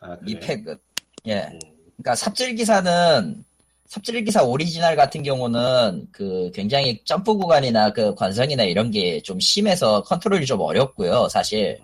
아, 0.00 0.16
이 0.26 0.34
그래? 0.34 0.46
팩은. 0.46 0.78
예. 1.26 1.34
음, 1.52 1.58
그러니까 1.96 2.14
삽질 2.14 2.54
기사는 2.54 3.44
삽질 3.86 4.22
기사 4.24 4.42
오리지널 4.44 4.94
같은 4.96 5.22
경우는 5.22 6.06
그 6.12 6.50
굉장히 6.54 7.02
점프 7.04 7.34
구간이나 7.34 7.92
그 7.92 8.14
관성이나 8.14 8.62
이런 8.64 8.90
게 8.90 9.20
좀 9.22 9.40
심해서 9.40 10.02
컨트롤이 10.02 10.46
좀 10.46 10.60
어렵고요, 10.60 11.28
사실. 11.28 11.78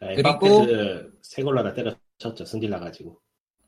아니, 0.00 0.16
그리고- 0.16 0.66
새 1.22 1.42
걸로 1.42 1.60
하나 1.60 1.72
때려쳤죠. 1.72 2.44
승질 2.44 2.68
나가지고. 2.70 3.16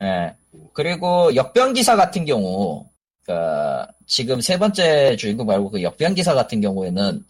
예. 0.02 0.34
그리고 0.72 1.34
역병 1.34 1.72
기사 1.74 1.96
같은 1.96 2.24
경우, 2.24 2.86
그 3.24 3.32
지금 4.06 4.40
세 4.40 4.58
번째 4.58 5.16
주인공 5.16 5.46
말고 5.46 5.70
그 5.70 5.82
역병 5.82 6.14
기사 6.14 6.34
같은 6.34 6.60
경우에는 6.60 7.24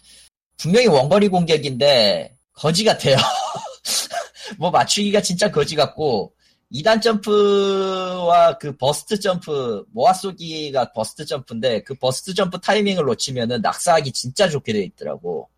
분명히 0.56 0.86
원거리 0.86 1.28
공격인데 1.28 2.36
거지 2.52 2.84
같아요. 2.84 3.16
뭐 4.58 4.70
맞추기가 4.70 5.20
진짜 5.20 5.50
거지 5.50 5.74
같고 5.76 6.34
2단 6.72 7.02
점프와 7.02 8.56
그 8.58 8.74
burst 8.76 9.20
점프 9.20 9.84
모아 9.92 10.12
쏘기가 10.14 10.92
burst 10.92 11.26
점프인데 11.26 11.82
그 11.82 11.94
burst 11.94 12.32
점프 12.32 12.58
타이밍을 12.60 13.04
놓치면은 13.04 13.60
낙사하기 13.60 14.12
진짜 14.12 14.48
좋게 14.48 14.72
돼 14.72 14.82
있더라고. 14.84 15.48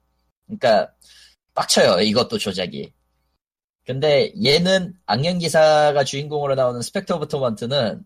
그러니까 0.46 0.90
빡쳐요. 1.54 2.00
이것도 2.00 2.38
조작이. 2.38 2.92
근데 3.86 4.32
얘는 4.42 4.94
악령 5.06 5.38
기사가 5.38 6.04
주인공으로 6.04 6.54
나오는 6.54 6.80
Specter 6.80 7.16
of 7.16 7.28
Torment는 7.28 8.04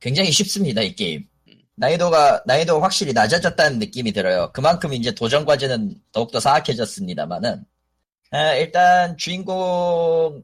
굉장히 0.00 0.30
쉽습니다. 0.30 0.82
이 0.82 0.94
게임. 0.94 1.26
난이도가 1.76 2.44
난이도가 2.46 2.82
확실히 2.82 3.12
낮아졌다는 3.12 3.78
느낌이 3.78 4.12
들어요. 4.12 4.50
그만큼 4.52 4.92
이제 4.94 5.12
도전 5.12 5.44
과제는 5.44 5.94
더욱더 6.12 6.40
사악해졌습니다만은 6.40 7.64
아, 8.30 8.54
일단 8.54 9.16
주인공 9.16 10.42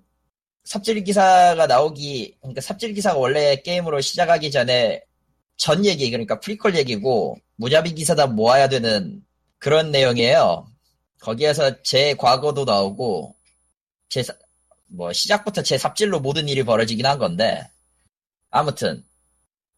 삽질 0.64 1.02
기사가 1.04 1.66
나오기 1.66 2.36
그러니까 2.40 2.60
삽질 2.60 2.94
기사가 2.94 3.18
원래 3.18 3.56
게임으로 3.56 4.00
시작하기 4.00 4.50
전에 4.50 5.02
전 5.56 5.84
얘기 5.84 6.10
그러니까 6.10 6.38
프리퀄 6.40 6.74
얘기고 6.76 7.36
무자비 7.56 7.94
기사다 7.94 8.26
모아야 8.26 8.68
되는 8.68 9.22
그런 9.58 9.90
내용이에요. 9.90 10.66
거기에서 11.20 11.82
제 11.82 12.14
과거도 12.14 12.64
나오고 12.64 13.36
제 14.08 14.22
뭐 14.94 15.12
시작부터 15.12 15.62
제 15.62 15.78
삽질로 15.78 16.20
모든 16.20 16.48
일이 16.48 16.62
벌어지긴 16.62 17.06
한 17.06 17.18
건데 17.18 17.68
아무튼 18.50 19.02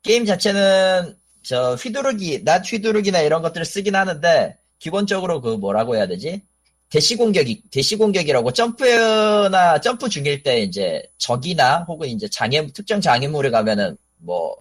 게임 0.02 0.26
자체는 0.26 1.16
저 1.42 1.74
휘두르기 1.74 2.44
낫 2.44 2.60
휘두르기나 2.70 3.20
이런 3.20 3.42
것들을 3.42 3.64
쓰긴 3.64 3.94
하는데 3.96 4.58
기본적으로 4.78 5.40
그 5.40 5.50
뭐라고 5.50 5.96
해야 5.96 6.06
되지 6.06 6.42
대시 6.90 7.16
공격이 7.16 7.62
대시 7.70 7.96
공격이라고 7.96 8.52
점프나 8.52 9.80
점프 9.80 10.08
중일 10.08 10.42
때 10.42 10.60
이제 10.60 11.02
적이나 11.18 11.84
혹은 11.88 12.08
이제 12.08 12.28
장애 12.28 12.66
특정 12.72 13.00
장애물에 13.00 13.50
가면은 13.50 13.96
뭐 14.18 14.56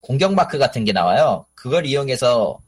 공격 0.00 0.34
마크 0.34 0.58
같은 0.58 0.84
게 0.84 0.92
나와요. 0.92 1.46
그걸 1.54 1.86
이용해서 1.86 2.58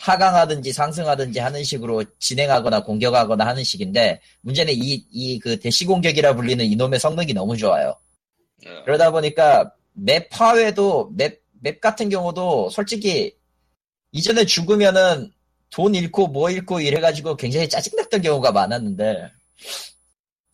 하강하든지 0.00 0.72
상승하든지 0.72 1.38
하는 1.40 1.62
식으로 1.62 2.04
진행하거나 2.18 2.82
공격하거나 2.84 3.46
하는 3.46 3.62
식인데 3.62 4.20
문제는 4.40 4.72
이 4.74 5.04
이 5.12 5.38
그 5.40 5.60
대시 5.60 5.84
공격이라 5.84 6.34
불리는 6.36 6.64
이놈의 6.64 6.98
성능이 6.98 7.34
너무 7.34 7.56
좋아요. 7.56 7.90
어, 8.66 8.82
그러다 8.84 9.10
보니까 9.10 9.72
맵 9.92 10.30
파괴도 10.30 11.12
맵, 11.16 11.40
맵 11.60 11.80
같은 11.80 12.08
경우도 12.08 12.70
솔직히 12.70 13.34
이전에 14.12 14.44
죽으면은 14.46 15.30
돈 15.70 15.94
잃고 15.94 16.28
뭐 16.28 16.50
잃고 16.50 16.80
이래가지고 16.80 17.36
굉장히 17.36 17.68
짜증났던 17.68 18.22
경우가 18.22 18.52
많았는데 18.52 19.30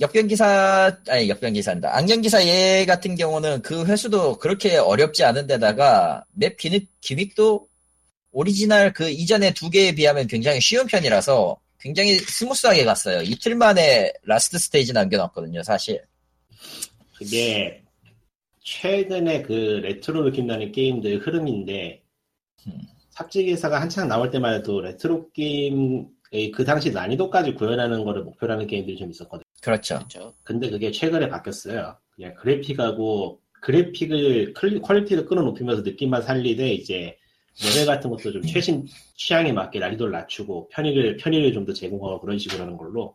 역병기사 0.01 0.99
아니 1.09 1.29
역병기사입니다. 1.29 1.97
악령기사 1.97 2.45
얘 2.47 2.85
같은 2.85 3.15
경우는 3.15 3.63
그 3.63 3.87
회수도 3.87 4.39
그렇게 4.39 4.77
어렵지 4.77 5.25
않은 5.25 5.47
데다가 5.47 6.25
맵 6.35 6.57
gimmick, 6.59 6.91
gimmick도 7.01 7.67
오리지널 8.37 8.93
그 8.93 9.09
이전에 9.09 9.55
두 9.55 9.71
개에 9.71 9.95
비하면 9.95 10.27
굉장히 10.27 10.61
쉬운 10.61 10.87
편이라서 10.87 11.59
굉장히 11.81 12.19
smooth하게 12.19 12.85
갔어요. 12.85 13.23
이틀 13.23 13.55
만에 13.55 14.13
last 14.25 14.59
stage 14.59 14.93
남겨놨거든요, 14.93 15.63
사실. 15.63 16.03
그게 17.17 17.83
최근에 18.63 19.41
그 19.41 19.81
레트로 19.83 20.25
느낌 20.25 20.47
나는 20.49 20.71
게임들 20.71 21.27
흐름인데 21.27 22.03
음. 22.67 22.73
삽질기사가 23.09 23.81
한창 23.81 24.07
나올 24.07 24.31
때만 24.31 24.53
해도 24.53 24.83
레트로 24.83 25.31
게임의 25.33 26.51
그 26.55 26.63
당시 26.67 26.91
난이도까지 26.91 27.55
구현하는 27.55 28.05
거를 28.05 28.23
목표로 28.23 28.53
하는 28.53 28.67
게임들이 28.67 28.99
좀 28.99 29.11
있었거든요. 29.11 29.45
그렇죠. 29.63 29.97
그렇죠. 29.97 30.35
근데 30.43 30.69
그게 30.69 30.91
최근에 30.91 31.31
바뀌었어요. 31.31 31.97
그냥 32.11 32.35
그래픽하고 32.35 33.41
그래픽을 33.63 34.53
퀄리티를 34.53 35.25
끌어높이면서 35.25 35.81
느낌만 35.81 36.21
살리되 36.21 36.75
이제 36.75 37.17
레벨 37.65 37.87
같은 37.87 38.11
것도 38.11 38.33
좀 38.33 38.43
최신 38.43 38.87
취향에 39.17 39.53
맞게 39.53 39.79
난이도를 39.79 40.13
낮추고 40.13 40.69
편의를 40.69 41.17
편의를 41.17 41.53
좀 41.53 41.65
더 41.67 41.73
제공하고 41.73 42.21
그런 42.21 42.39
식으로 42.39 42.63
하는 42.63 42.77
걸로. 42.77 43.15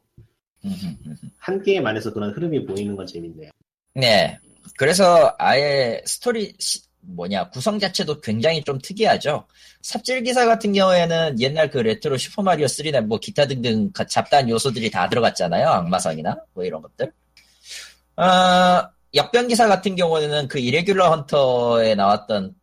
한 1.38 1.62
게임 1.64 1.86
안에서 1.86 2.12
그런 2.14 2.32
흐름이 2.32 2.66
보이는 2.66 2.96
건 2.96 3.06
재밌네요. 3.08 3.50
네. 3.96 4.38
그래서 4.78 5.36
아예 5.40 6.02
스토리, 6.06 6.54
시- 6.60 6.82
뭐냐, 7.04 7.50
구성 7.50 7.80
자체도 7.80 8.22
굉장히 8.22 8.64
좀 8.64 8.78
특이하죠. 8.80 9.46
삽질 9.82 10.22
기사 10.24 10.46
같은 10.46 10.72
경우에는 10.72 11.40
옛날 11.40 11.70
그 11.72 11.80
레트로 11.80 12.18
슈퍼 12.18 12.44
마리오 12.44 12.68
3나 12.68 13.02
뭐 13.02 13.18
기타 13.20 13.48
등등 13.48 13.92
가- 13.92 14.06
잡다한 14.06 14.50
요소들이 14.50 14.92
다 14.92 15.10
들어갔잖아요. 15.10 15.68
악마성이나 15.68 16.36
뭐 16.54 16.64
이런 16.64 16.82
것들. 16.84 17.12
어, 18.18 18.88
역병 19.16 19.48
기사 19.48 19.68
같은 19.68 19.96
경우에는 19.96 20.48
그 20.48 20.60
Irregular 20.60 21.10
Hunter에 21.10 21.96
나왔던 21.96 22.54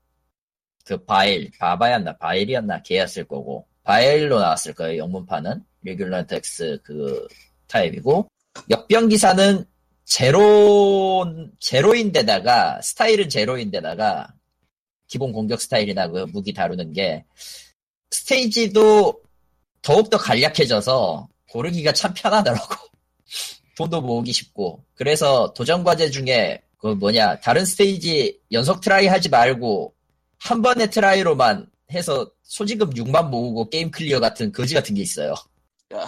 그 0.89 0.97
바일, 1.05 1.51
바바였나, 1.59 2.17
바일이었나, 2.17 2.81
걔였을 2.81 3.25
거고, 3.25 3.67
바일로 3.85 4.41
나왔을 4.41 4.73
거예요, 4.73 5.03
영문판은. 5.03 5.63
Hunter 5.87 6.37
X 6.37 6.81
그 6.83 7.29
타입이고, 7.67 8.27
악령 8.71 9.11
기사는 9.11 9.67
제로, 10.07 11.27
제로인데다가, 11.61 12.81
스타일은 12.81 13.29
제로인데다가, 13.29 14.33
기본 15.09 15.33
공격 15.33 15.61
스타일이나 15.61 16.09
그 16.09 16.25
무기 16.33 16.55
다루는 16.55 16.95
게, 16.95 17.27
스테이지도 18.11 19.21
더욱더 19.83 20.17
간략해져서, 20.17 21.29
고르기가 21.51 21.93
참 21.93 22.15
편하더라고. 22.17 22.75
돈도 23.77 24.01
모으기 24.01 24.33
쉽고. 24.33 24.83
그래서 24.95 25.53
도전 25.53 25.85
과제 25.85 26.09
중에, 26.09 26.63
그 26.79 26.87
뭐냐, 26.87 27.41
다른 27.41 27.67
스테이지 27.67 28.41
연속 28.53 28.81
try 28.81 29.07
하지 29.07 29.29
말고, 29.29 29.95
한 30.41 30.63
번의 30.63 30.91
try로만 30.91 31.71
해서 31.93 32.31
소지금 32.43 32.91
6만 32.91 33.29
모으고 33.29 33.69
게임 33.71 33.91
clear 33.91 34.21
같은 34.21 34.53
거지 34.53 34.75
같은 34.75 34.95
게 34.95 35.03
있어요. 35.03 35.35
야. 35.95 36.07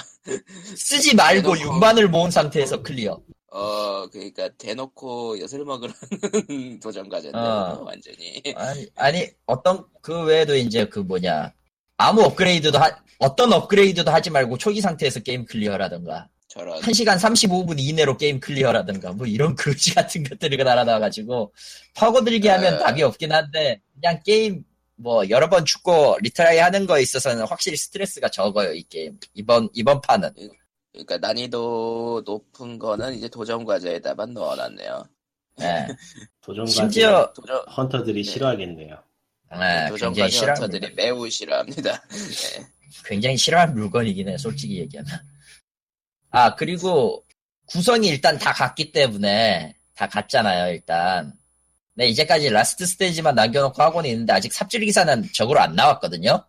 쓰지 0.76 1.14
말고 1.14 1.54
대놓고. 1.54 1.80
6만을 1.80 2.06
모은 2.06 2.30
상태에서 2.30 2.82
clear. 2.82 3.20
어, 3.52 4.06
그러니까 4.08 4.48
대놓고 4.58 5.40
엿을 5.40 5.64
먹으라는 5.64 6.78
도전 6.80 7.08
과제인데 7.08 7.38
어. 7.38 7.82
완전히. 7.84 8.42
아니, 8.54 8.86
아니, 8.94 9.28
어떤, 9.46 9.84
그 10.00 10.24
외에도 10.24 10.54
이제 10.54 10.84
그 10.86 11.00
뭐냐. 11.00 11.52
아무 11.96 12.22
업그레이드도 12.22 12.78
하, 12.78 12.90
어떤 13.18 13.52
업그레이드도 13.52 14.10
하지 14.10 14.30
말고 14.30 14.56
초기 14.58 14.80
상태에서 14.80 15.20
게임 15.20 15.44
clear라든가. 15.44 16.28
저런. 16.50 16.80
1시간 16.80 17.14
35분 17.14 17.76
이내로 17.78 18.16
게임 18.16 18.40
clear라든가. 18.40 19.12
뭐 19.12 19.26
이런 19.26 19.54
거지 19.56 19.94
같은 19.94 20.24
것들이 20.24 20.56
늘어나가지고. 20.56 21.54
파고들게 21.94 22.48
하면 22.50 22.74
에. 22.74 22.78
답이 22.78 23.02
없긴 23.02 23.32
한데, 23.32 23.80
그냥 23.94 24.20
게임, 24.24 24.64
뭐, 24.96 25.28
여러 25.30 25.48
번 25.48 25.64
죽고 25.64 26.18
retry 26.20 26.58
하는 26.58 26.86
거에 26.86 27.02
있어서는 27.02 27.46
확실히 27.46 27.76
스트레스가 27.76 28.28
적어요, 28.30 28.74
이 28.74 28.82
게임. 28.82 29.18
이번, 29.34 29.68
이번 29.74 30.00
판은. 30.00 30.30
그러니까 30.92 31.18
난이도 31.18 32.24
높은 32.26 32.80
거는 32.80 33.14
이제 33.14 33.28
도전 33.28 33.64
과제에다만 33.64 34.34
넣어놨네요. 34.34 35.04
예. 35.62 35.86
도전 36.40 36.64
과제 36.64 36.74
심지어, 36.74 37.32
도전 37.32 37.58
hunter들이 37.68 38.24
네. 38.24 38.30
싫어하겠네요. 38.30 38.96
예, 39.52 39.88
도전 39.88 40.12
굉장히 40.12 40.32
과제 40.32 40.46
hunter들이 40.46 40.94
매우 40.94 41.30
싫어합니다. 41.30 42.02
네. 42.10 42.66
굉장히 43.04 43.36
싫어하는 43.36 43.74
물건이긴 43.74 44.28
해, 44.28 44.36
솔직히 44.36 44.80
얘기하면. 44.80 45.29
아, 46.30 46.54
그리고 46.54 47.24
구성이 47.66 48.08
일단 48.08 48.38
다 48.38 48.52
같기 48.52 48.92
때문에, 48.92 49.74
다 49.94 50.08
같잖아요, 50.08 50.72
일단. 50.72 51.32
네, 51.94 52.06
이제까지 52.08 52.48
last 52.50 52.86
stage만 52.86 53.34
남겨놓고 53.34 53.82
하고는 53.82 54.08
있는데, 54.10 54.32
아직 54.32 54.52
삽질 54.52 54.80
기사는 54.84 55.28
적으로 55.34 55.60
안 55.60 55.74
나왔거든요? 55.74 56.44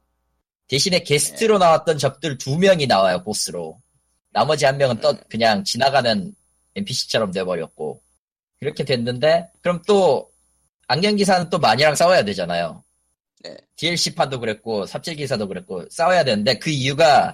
대신에 0.68 1.00
게스트로 1.00 1.58
나왔던 1.58 1.98
적들 1.98 2.38
두 2.38 2.58
명이 2.58 2.88
나와요, 2.88 3.24
보스로. 3.24 3.82
나머지 4.32 4.66
한 4.66 4.78
명은 4.78 5.02
떠, 5.02 5.18
그냥 5.30 5.64
지나가는 5.64 6.34
NPC처럼 6.76 7.32
돼버렸고. 7.32 8.02
그렇게 8.60 8.86
됐는데, 8.86 9.50
그럼 9.62 9.82
또, 9.88 10.32
악령 10.88 11.16
기사는 11.16 11.50
또 11.50 11.58
마녀랑 11.58 11.96
싸워야 11.96 12.24
되잖아요. 12.24 12.84
네. 13.44 13.58
DLC판도 13.76 14.40
그랬고, 14.40 14.86
삽질 14.86 15.16
기사도 15.16 15.48
그랬고, 15.48 15.86
싸워야 15.90 16.24
되는데, 16.24 16.58
그 16.60 16.70
이유가, 16.70 17.34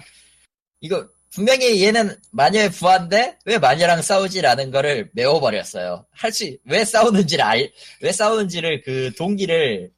이거, 0.80 1.06
분명히 1.32 1.82
얘는 1.84 2.16
마녀의 2.30 2.70
부하인데, 2.70 3.38
왜 3.44 3.58
마녀랑 3.58 4.02
싸우지라는 4.02 4.70
거를 4.70 5.10
메워버렸어요. 5.12 6.06
할 6.10 6.32
수, 6.32 6.56
왜 6.64 6.84
싸우는지를 6.84 7.44
알, 7.44 7.72
왜 8.00 8.12
싸우는지를 8.12 8.82
그 8.82 9.12
동기를, 9.16 9.90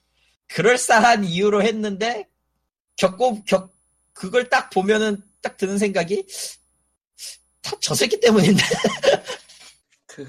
그럴싸한 0.49 1.25
이유로 1.25 1.63
했는데, 1.63 2.27
겪고, 2.97 3.45
겪, 3.45 3.73
그걸 4.13 4.49
딱 4.49 4.71
보면은 4.71 5.23
딱 5.41 5.57
드는 5.57 5.79
생각이, 5.79 6.27
다 7.63 7.77
저 7.81 7.95
새끼 7.95 8.19
때문인데, 8.21 8.63
그 10.07 10.27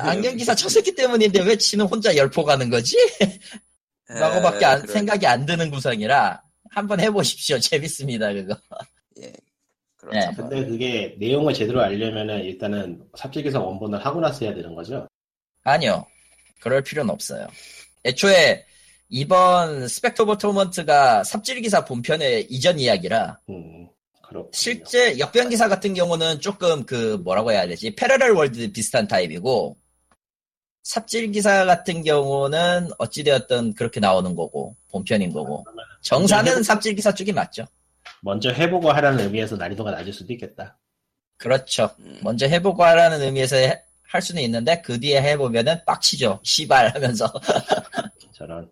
안경기사 0.00 0.54
저 0.54 0.68
새끼 0.68 0.94
때문인데 0.94 1.42
왜 1.42 1.56
지는 1.56 1.84
혼자 1.86 2.16
열포 2.16 2.44
가는 2.44 2.70
거지? 2.70 2.96
라고밖에 4.08 4.64
안- 4.64 4.80
그런- 4.82 4.92
생각이 4.94 5.26
안 5.26 5.44
드는 5.46 5.70
구성이라 5.70 6.42
한번 6.70 7.00
해보십시오. 7.00 7.58
재밌습니다, 7.60 8.32
그거. 8.32 8.56
예. 9.22 9.32
그렇다. 10.00 10.30
네. 10.30 10.36
근데 10.36 10.66
그게 10.66 11.14
내용을 11.18 11.52
제대로 11.52 11.82
알려면은 11.82 12.42
일단은 12.42 13.02
삽질기사 13.16 13.60
원본을 13.60 14.04
하고 14.04 14.20
나서 14.20 14.44
해야 14.44 14.54
되는 14.54 14.74
거죠. 14.74 15.06
아니요. 15.62 16.06
그럴 16.60 16.82
필요는 16.82 17.12
없어요. 17.12 17.46
애초에 18.04 18.64
이번 19.10 19.88
Specter 19.88 20.24
of 20.24 20.36
Torment가 20.36 21.24
삽질기사 21.24 21.84
본편의 21.84 22.46
이전 22.48 22.78
이야기라 22.78 23.40
음, 23.50 23.88
그렇군요. 24.22 24.50
실제 24.54 25.18
역병기사 25.18 25.68
같은 25.68 25.92
경우는 25.94 26.40
조금 26.40 26.86
그 26.86 27.20
뭐라고 27.24 27.50
해야 27.52 27.66
되지? 27.66 27.94
parallel 27.94 28.30
world 28.32 28.70
비슷한 28.72 29.06
타입이고 29.06 29.76
삽질 30.82 31.32
기사 31.32 31.66
같은 31.66 32.02
경우는 32.02 32.88
어찌되었든 32.98 33.74
그렇게 33.74 34.00
나오는 34.00 34.34
거고 34.34 34.76
본편인 34.90 35.32
거고 35.32 35.66
정사는 36.00 36.62
삽질 36.62 36.94
기사 36.94 37.12
쪽이 37.12 37.32
맞죠. 37.32 37.66
먼저 38.22 38.50
해보고 38.50 38.90
하라는 38.92 39.24
의미에서 39.24 39.56
난이도가 39.56 39.90
낮을 39.92 40.12
수도 40.12 40.32
있겠다. 40.32 40.78
그렇죠. 41.38 41.90
음, 42.00 42.20
먼저 42.22 42.46
해보고 42.46 42.84
하라는 42.84 43.22
의미에서 43.22 43.56
해- 43.56 43.82
할 44.02 44.20
수는 44.20 44.42
있는데 44.42 44.82
그 44.82 44.98
뒤에 45.00 45.22
해보면은 45.22 45.84
빡치죠. 45.86 46.40
시발 46.44 46.94
하면서 46.94 47.32
저런. 48.32 48.70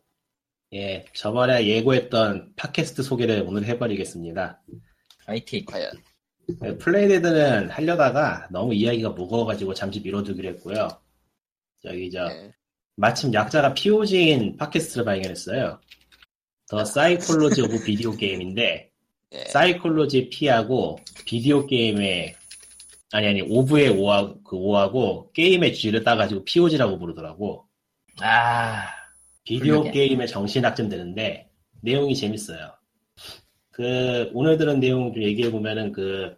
예, 0.75 1.05
저번에 1.15 1.67
예고했던 1.67 2.53
팟캐스트 2.57 3.03
소개를 3.03 3.45
오늘 3.47 3.65
해버리겠습니다. 3.65 4.61
화이팅. 5.27 5.65
과연 5.65 5.91
네, 6.61 6.77
Playdead는 6.77 7.71
하려다가 7.71 8.49
너무 8.51 8.75
이야기가 8.75 9.11
무거워가지고 9.11 9.73
잠시 9.75 10.01
미뤄두기로 10.01 10.49
했고요. 10.51 10.89
저기 11.83 12.11
저 12.11 12.27
네. 12.29 12.51
마침 12.97 13.33
약자가 13.33 13.73
POG인 13.75 14.57
팟캐스트를 14.57 15.05
발견했어요. 15.05 15.81
The 16.69 16.85
Psychology 16.85 17.63
of 17.63 17.85
Video 17.85 18.13
Game인데 18.17 18.88
예. 19.33 19.45
사이콜로지 19.45 20.31
P하고 20.31 20.99
비디오 21.25 21.67
게임의 21.67 22.35
아니 23.13 23.27
아니 23.27 23.43
오브의 23.43 23.91
오하고 23.91 24.43
그 24.43 24.57
오하고 24.57 25.33
게임의 25.33 25.75
G를 25.75 26.05
따가지고 26.05 26.45
POG라고 26.45 26.99
부르더라고. 26.99 27.67
아 28.21 28.87
비디오. 29.45 29.83
게임의 29.91 30.29
정신학점 30.29 30.89
되는데 30.89 31.51
내용이 31.81 32.15
재밌어요. 32.15 32.73
그 33.71 34.31
오늘 34.35 34.59
들은 34.59 34.81
내용 34.81 35.13
좀 35.15 35.23
얘기해 35.23 35.51
보면은 35.51 35.93
그 35.93 36.37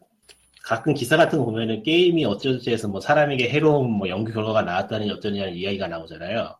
가끔 0.62 0.94
기사 0.94 1.16
같은 1.16 1.38
거 1.38 1.46
보면은 1.46 1.82
게임이 1.82 2.24
어쩌지 2.24 2.70
해서 2.70 2.86
뭐 2.86 3.00
사람에게 3.00 3.48
해로운 3.48 3.90
뭐 3.90 4.08
연구 4.08 4.32
결과가 4.32 4.62
나왔다는 4.62 5.10
어쩌냐는 5.10 5.54
이야기가 5.54 5.88
나오잖아요. 5.88 6.56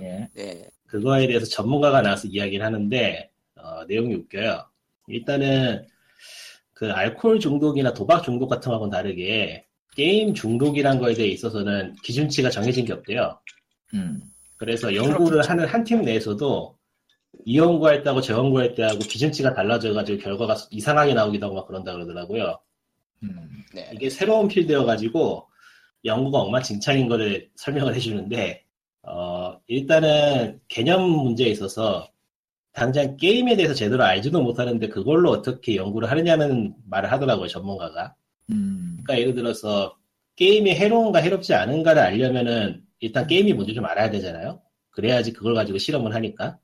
예. 0.00 0.28
네. 0.34 0.68
그거에 0.86 1.26
대해서 1.26 1.46
전문가가 1.46 2.02
나와서 2.02 2.28
이야기를 2.28 2.64
하는데 2.64 3.30
어, 3.56 3.84
내용이 3.86 4.14
웃겨요. 4.14 4.71
일단은 5.12 5.86
그 6.74 6.90
알코올 6.90 7.38
중독이나 7.38 7.92
도박 7.94 8.22
중독 8.24 8.48
같은 8.48 8.70
거하고는 8.70 8.90
다르게 8.90 9.66
게임 9.94 10.34
중독이란 10.34 10.98
거에 10.98 11.14
대해 11.14 11.28
있어서는 11.28 11.94
기준치가 12.02 12.50
정해진 12.50 12.84
게 12.84 12.92
없대요. 12.92 13.38
음. 13.94 14.22
그래서 14.56 14.94
연구를 14.94 15.42
하는 15.42 15.66
한 15.66 15.84
팀 15.84 16.02
내에서도 16.02 16.76
이 17.44 17.58
연구할 17.58 18.02
때하고 18.02 18.20
저 18.20 18.34
연구할 18.34 18.74
때하고 18.74 18.98
기준치가 19.00 19.54
달라져가지고 19.54 20.18
결과가 20.22 20.56
이상하게 20.70 21.14
나오기도 21.14 21.46
하고 21.46 21.56
막 21.56 21.66
그런다 21.66 21.92
그러더라고요. 21.92 22.58
음. 23.22 23.48
네. 23.74 23.90
이게 23.94 24.10
새로운 24.10 24.48
필드여가지고 24.48 25.46
연구가 26.04 26.38
엉망진창인 26.40 27.08
거를 27.08 27.50
설명을 27.56 27.94
해주는데 27.94 28.64
어, 29.02 29.58
일단은 29.66 30.60
개념 30.68 31.08
문제에 31.08 31.48
있어서 31.48 32.11
당장 32.72 33.16
게임에 33.16 33.56
대해서 33.56 33.74
제대로 33.74 34.02
알지도 34.02 34.42
못하는데 34.42 34.88
그걸로 34.88 35.30
어떻게 35.30 35.76
연구를 35.76 36.10
하느냐는 36.10 36.74
말을 36.88 37.12
하더라고요 37.12 37.46
전문가가. 37.48 38.14
음. 38.50 38.98
그러니까 39.02 39.20
예를 39.20 39.34
들어서 39.34 39.96
게임이 40.36 40.70
해로운가 40.74 41.18
해롭지 41.20 41.54
않은가를 41.54 42.02
알려면은 42.02 42.82
일단 43.00 43.26
게임이 43.26 43.52
뭔지 43.52 43.74
좀 43.74 43.84
알아야 43.84 44.10
되잖아요. 44.10 44.60
그래야지 44.90 45.32
그걸 45.32 45.54
가지고 45.54 45.78
실험을 45.78 46.14
하니까. 46.14 46.58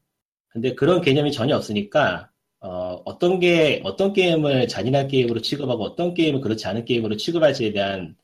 근데 0.49 0.75
그런 0.75 1.03
개념이 1.03 1.31
전혀 1.33 1.57
없으니까 1.57 2.31
어, 2.61 3.03
어떤 3.05 3.39
게 3.39 3.81
어떤 3.85 4.13
게임을 4.13 4.67
잔인한 4.69 5.09
게임으로 5.09 5.41
취급하고 5.41 5.85
어떤 5.85 6.15
게임을 6.15 6.41
그렇지 6.41 6.67
않은 6.67 6.85
게임으로 6.85 7.17
취급할지에 7.17 7.73
대한 7.73 8.17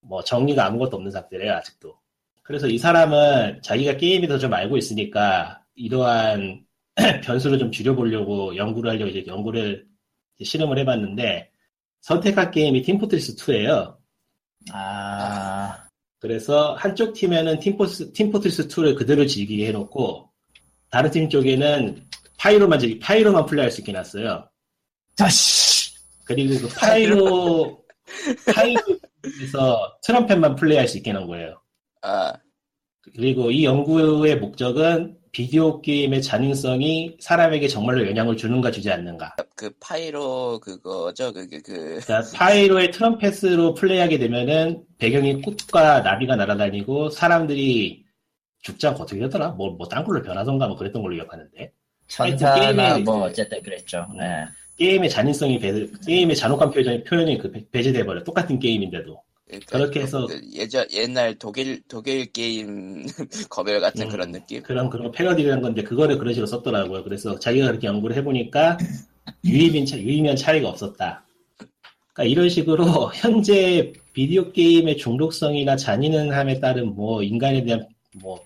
뭐 0.00 0.22
정리가 0.22 0.66
아무것도 0.66 0.96
없는 0.96 1.10
상태래요 1.10 1.52
아직도. 1.54 1.96
그래서 2.42 2.66
이 2.66 2.78
사람은 2.78 3.62
자기가 3.62 3.96
게임에 3.96 4.26
대해서 4.26 4.38
좀 4.38 4.52
알고 4.52 4.76
있으니까 4.76 5.62
이러한 5.76 6.64
변수를 7.24 7.58
좀 7.58 7.70
줄여보려고 7.70 8.56
연구를 8.56 8.90
하려고 8.90 9.10
이제 9.10 9.24
연구를 9.26 9.86
이제 10.36 10.44
실험을 10.44 10.78
해봤는데 10.78 11.50
선택한 12.02 12.50
게임이 12.50 12.82
Team 12.82 13.00
Fortress 13.00 13.36
2예요. 13.36 13.96
아. 14.72 15.86
그래서 16.18 16.74
한쪽 16.74 17.14
팀에는 17.14 17.60
팀포스, 17.60 18.12
Team 18.12 18.31
Fortress 18.31 18.68
2를 18.68 18.96
그대로 18.96 19.26
즐기게 19.26 19.66
해놓고 19.68 20.30
다른 20.90 21.10
팀 21.10 21.28
쪽에는 21.28 22.06
Pyro만 22.38 22.78
즐기, 22.78 22.98
Pyro만 22.98 23.46
플레이할 23.46 23.70
수 23.70 23.80
있게 23.80 23.92
놨어요. 23.92 24.48
다시. 25.16 25.94
그리고 26.24 26.68
그 26.68 26.74
Pyro 26.74 27.84
Pyro에서 28.54 29.98
트럼펫만 30.02 30.56
플레이할 30.56 30.88
수 30.88 30.98
있게 30.98 31.12
놓은 31.12 31.26
거예요. 31.26 31.60
아, 32.02 32.32
그리고 33.00 33.50
이 33.50 33.64
연구의 33.64 34.38
목적은 34.38 35.19
비디오 35.32 35.80
게임의 35.80 36.22
잔인성이 36.22 37.16
사람에게 37.20 37.68
정말로 37.68 38.06
영향을 38.08 38.36
주는가 38.36 38.70
주지 38.70 38.90
않는가. 38.90 39.36
그 39.54 39.70
Pyro 39.78 40.58
그거죠. 40.60 41.32
그, 41.32 41.46
그, 41.48 41.62
그, 41.62 42.00
그러니까 42.04 42.22
Pyro의 42.34 42.90
트럼펫으로 42.90 43.74
플레이하게 43.74 44.18
되면은 44.18 44.82
배경이 44.98 45.40
꽃과 45.42 46.00
나비가 46.00 46.34
날아다니고 46.36 47.10
사람들이 47.10 48.04
죽지 48.62 48.86
않고 48.88 49.04
어떻게 49.04 49.20
되더라? 49.20 49.50
뭐, 49.50 49.70
뭐, 49.70 49.86
땅굴로 49.88 50.22
변하던가 50.22 50.66
뭐 50.66 50.76
그랬던 50.76 51.00
걸로 51.00 51.14
기억하는데. 51.14 51.72
천사나 52.08 52.60
게임에 52.94 52.98
뭐 53.04 53.22
어쨌든 53.22 53.62
그랬죠. 53.62 54.04
네. 54.18 54.44
게임의 54.76 55.08
잔인성이 55.08 55.58
배, 55.60 55.86
게임의 56.06 56.34
잔혹한 56.34 56.70
표현이, 56.70 57.04
표현이 57.04 57.38
그 57.38 57.50
배- 57.52 57.64
배제돼 57.70 58.04
버려. 58.04 58.22
똑같은 58.24 58.58
게임인데도. 58.58 59.22
그러니까 59.50 59.78
그렇게 59.78 60.00
해서- 60.00 60.26
그 60.26 60.40
예전 60.54 60.86
옛날 60.92 61.34
독일 61.38 61.82
독일 61.88 62.26
게임 62.32 63.04
검열 63.50 63.80
같은 63.80 64.02
음. 64.06 64.08
그런 64.08 64.32
느낌. 64.32 64.62
그런, 64.62 64.88
그런 64.90 65.10
패러디라는 65.10 65.60
건데, 65.62 65.82
그거를 65.82 66.18
그런 66.18 66.32
식으로 66.32 66.46
썼더라고요. 66.46 67.02
그래서 67.04 67.38
자기가 67.38 67.66
그렇게 67.66 67.86
연구를 67.88 68.16
해보니까 68.16 68.78
유의미한, 69.44 69.86
차, 69.86 69.98
유의미한 69.98 70.36
차이가 70.36 70.68
없었다. 70.68 71.24
그러니까 72.12 72.24
이런 72.30 72.48
식으로 72.48 72.84
현재 73.14 73.92
비디오 74.12 74.52
게임의 74.52 74.96
중독성이나 74.96 75.76
잔인함에 75.76 76.60
따른 76.60 76.94
뭐 76.94 77.22
인간에 77.22 77.64
대한 77.64 77.86
뭐 78.20 78.40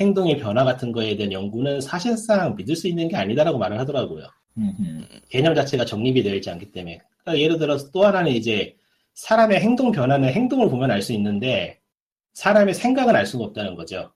행동의 0.00 0.38
변화 0.38 0.64
같은 0.64 0.90
거에 0.92 1.16
대한 1.16 1.32
연구는 1.32 1.80
사실상 1.80 2.56
믿을 2.56 2.74
수 2.74 2.88
있는 2.88 3.08
게 3.08 3.16
아니다라고 3.16 3.58
말을 3.58 3.78
하더라고요. 3.78 4.26
음흠. 4.58 5.04
개념 5.28 5.54
자체가 5.54 5.84
정립이 5.84 6.22
되어 6.22 6.34
있지 6.34 6.50
않기 6.50 6.72
때문에. 6.72 7.00
그러니까 7.22 7.42
예를 7.42 7.58
들어서 7.58 7.90
또 7.90 8.04
하나는 8.04 8.32
이제 8.32 8.74
사람의 9.14 9.60
행동 9.60 9.92
변화는 9.92 10.28
행동을 10.30 10.68
보면 10.68 10.90
알 10.90 11.02
수 11.02 11.12
있는데 11.12 11.78
사람의 12.34 12.74
생각은 12.74 13.14
알 13.14 13.26
수가 13.26 13.44
없다는 13.44 13.74
거죠. 13.74 14.12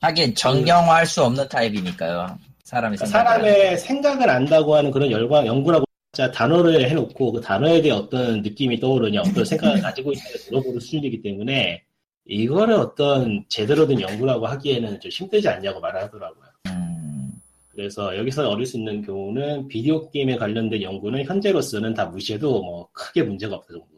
하긴 0.00 0.34
정형화할 0.34 1.06
수 1.06 1.22
없는 1.24 1.48
타입이니까요. 1.48 2.38
사람이 2.64 2.96
그러니까 2.96 3.06
생각을 3.06 3.40
사람의 3.40 3.78
생각을 3.78 4.30
안다고 4.30 4.74
하는 4.74 4.90
그런 4.90 5.10
열광, 5.10 5.46
연구라고 5.46 5.84
진짜 6.12 6.30
단어를 6.30 6.88
해놓고 6.88 7.32
그 7.32 7.40
단어에 7.40 7.82
대해 7.82 7.92
어떤 7.92 8.40
느낌이 8.42 8.80
떠오르냐, 8.80 9.20
어떤 9.20 9.44
생각을 9.44 9.80
가지고 9.82 10.12
있냐를 10.12 10.40
물어보는 10.50 10.80
수준이기 10.80 11.22
때문에 11.22 11.82
이거를 12.26 12.74
어떤 12.74 13.44
제대로 13.48 13.86
된 13.86 14.00
연구라고 14.00 14.46
하기에는 14.46 15.00
좀 15.00 15.10
힘들지 15.10 15.48
않냐고 15.48 15.80
말을 15.80 16.02
하더라고요. 16.02 16.44
음, 16.68 17.32
그래서 17.70 18.16
여기서 18.16 18.48
얻을 18.48 18.64
수 18.64 18.78
있는 18.78 19.02
경우는 19.02 19.68
비디오 19.68 20.10
게임에 20.10 20.36
관련된 20.36 20.80
연구는 20.82 21.24
현재로서는 21.24 21.94
다 21.94 22.06
무시해도 22.06 22.62
뭐 22.62 22.88
크게 22.92 23.22
문제가 23.22 23.56
없다 23.56 23.72
정도. 23.72 23.97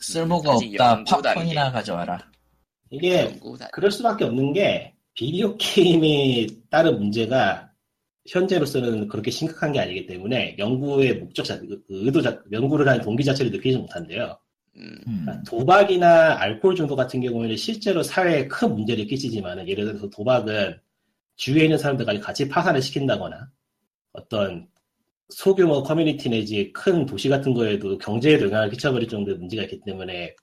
쓸모가 0.00 0.52
없다. 0.52 1.04
팝콘이나 1.04 1.72
가져와라. 1.72 2.18
이게 2.90 3.38
그럴 3.72 3.90
수밖에 3.90 4.24
없는 4.24 4.52
게 4.52 4.94
비디오 5.14 5.56
게임에 5.56 6.46
따른 6.70 6.98
문제가 6.98 7.70
현재로서는 8.28 9.08
그렇게 9.08 9.30
심각한 9.30 9.72
게 9.72 9.80
아니기 9.80 10.06
때문에 10.06 10.56
연구의 10.58 11.14
목적 11.14 11.44
자, 11.44 11.58
그 11.58 11.82
의도 11.88 12.22
자, 12.22 12.40
연구를 12.52 12.86
하는 12.86 13.00
동기 13.00 13.24
자체를 13.24 13.50
느끼지 13.50 13.78
못한대요. 13.78 14.38
음, 14.76 14.96
음, 15.06 15.22
그러니까 15.24 15.42
도박이나 15.44 16.38
알코올 16.38 16.76
중독 16.76 16.96
같은 16.96 17.20
경우에는 17.20 17.56
실제로 17.56 18.02
사회에 18.02 18.46
큰 18.46 18.74
문제를 18.74 19.06
끼치지만 19.06 19.66
예를 19.66 19.86
들어서 19.86 20.08
도박은 20.08 20.78
주위에 21.36 21.64
있는 21.64 21.78
사람들까지 21.78 22.20
같이 22.20 22.48
파산을 22.48 22.80
시킨다거나 22.82 23.48
어떤 24.12 24.68
소규모 25.30 25.82
커뮤니티 25.82 26.28
내지 26.28 26.72
큰 26.72 27.04
도시 27.06 27.28
같은 27.28 27.52
거에도 27.54 27.98
경제에도 27.98 28.46
영향을 28.46 28.70
끼쳐버릴 28.70 29.08
정도의 29.08 29.36
문제가 29.36 29.64
있기 29.64 29.80
때문에 29.84 30.34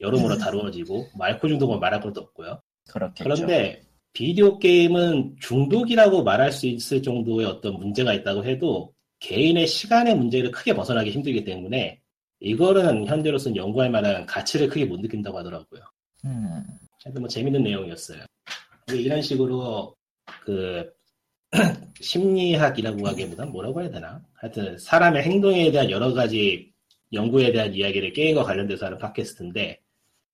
여러모로 0.00 0.38
다루어지고 0.38 1.08
뭐 1.16 1.26
알코올 1.26 1.50
중독은 1.50 1.80
말할 1.80 2.00
것도 2.00 2.20
없고요. 2.20 2.60
그렇겠죠. 2.90 3.24
그런데 3.24 3.82
비디오 4.12 4.58
게임은 4.58 5.36
중독이라고 5.40 6.24
말할 6.24 6.52
수 6.52 6.66
있을 6.66 7.02
정도의 7.02 7.46
어떤 7.46 7.74
문제가 7.74 8.12
있다고 8.12 8.44
해도 8.44 8.92
개인의 9.20 9.66
시간의 9.66 10.16
문제를 10.16 10.50
크게 10.50 10.74
벗어나기 10.74 11.10
힘들기 11.10 11.44
때문에 11.44 12.00
이거는 12.40 13.06
현재로서는 13.06 13.56
연구할 13.56 13.90
만한 13.90 14.26
가치를 14.26 14.68
크게 14.68 14.84
못 14.84 15.00
느낀다고 15.00 15.38
하더라고요. 15.38 15.80
음, 16.24 16.64
하여튼 17.04 17.22
뭐 17.22 17.28
재밌는 17.28 17.62
내용이었어요. 17.62 18.24
이런 18.92 19.22
식으로 19.22 19.94
그 20.44 20.92
심리학이라고 22.00 23.06
하기보단 23.08 23.50
뭐라고 23.50 23.82
해야 23.82 23.90
되나? 23.90 24.24
하여튼 24.34 24.78
사람의 24.78 25.22
행동에 25.22 25.70
대한 25.70 25.90
여러 25.90 26.12
가지 26.12 26.72
연구에 27.12 27.52
대한 27.52 27.74
이야기를 27.74 28.12
게임과 28.14 28.42
관련돼서 28.42 28.86
하는 28.86 28.98
팟캐스트인데 28.98 29.80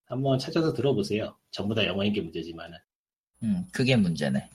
한번 0.06 0.38
찾아서 0.38 0.72
들어보세요. 0.72 1.36
전부 1.50 1.74
다 1.74 1.84
영어인 1.84 2.12
게 2.12 2.20
문제지만은 2.20 2.78
음, 3.42 3.66
그게 3.72 3.96
문제네. 3.96 4.48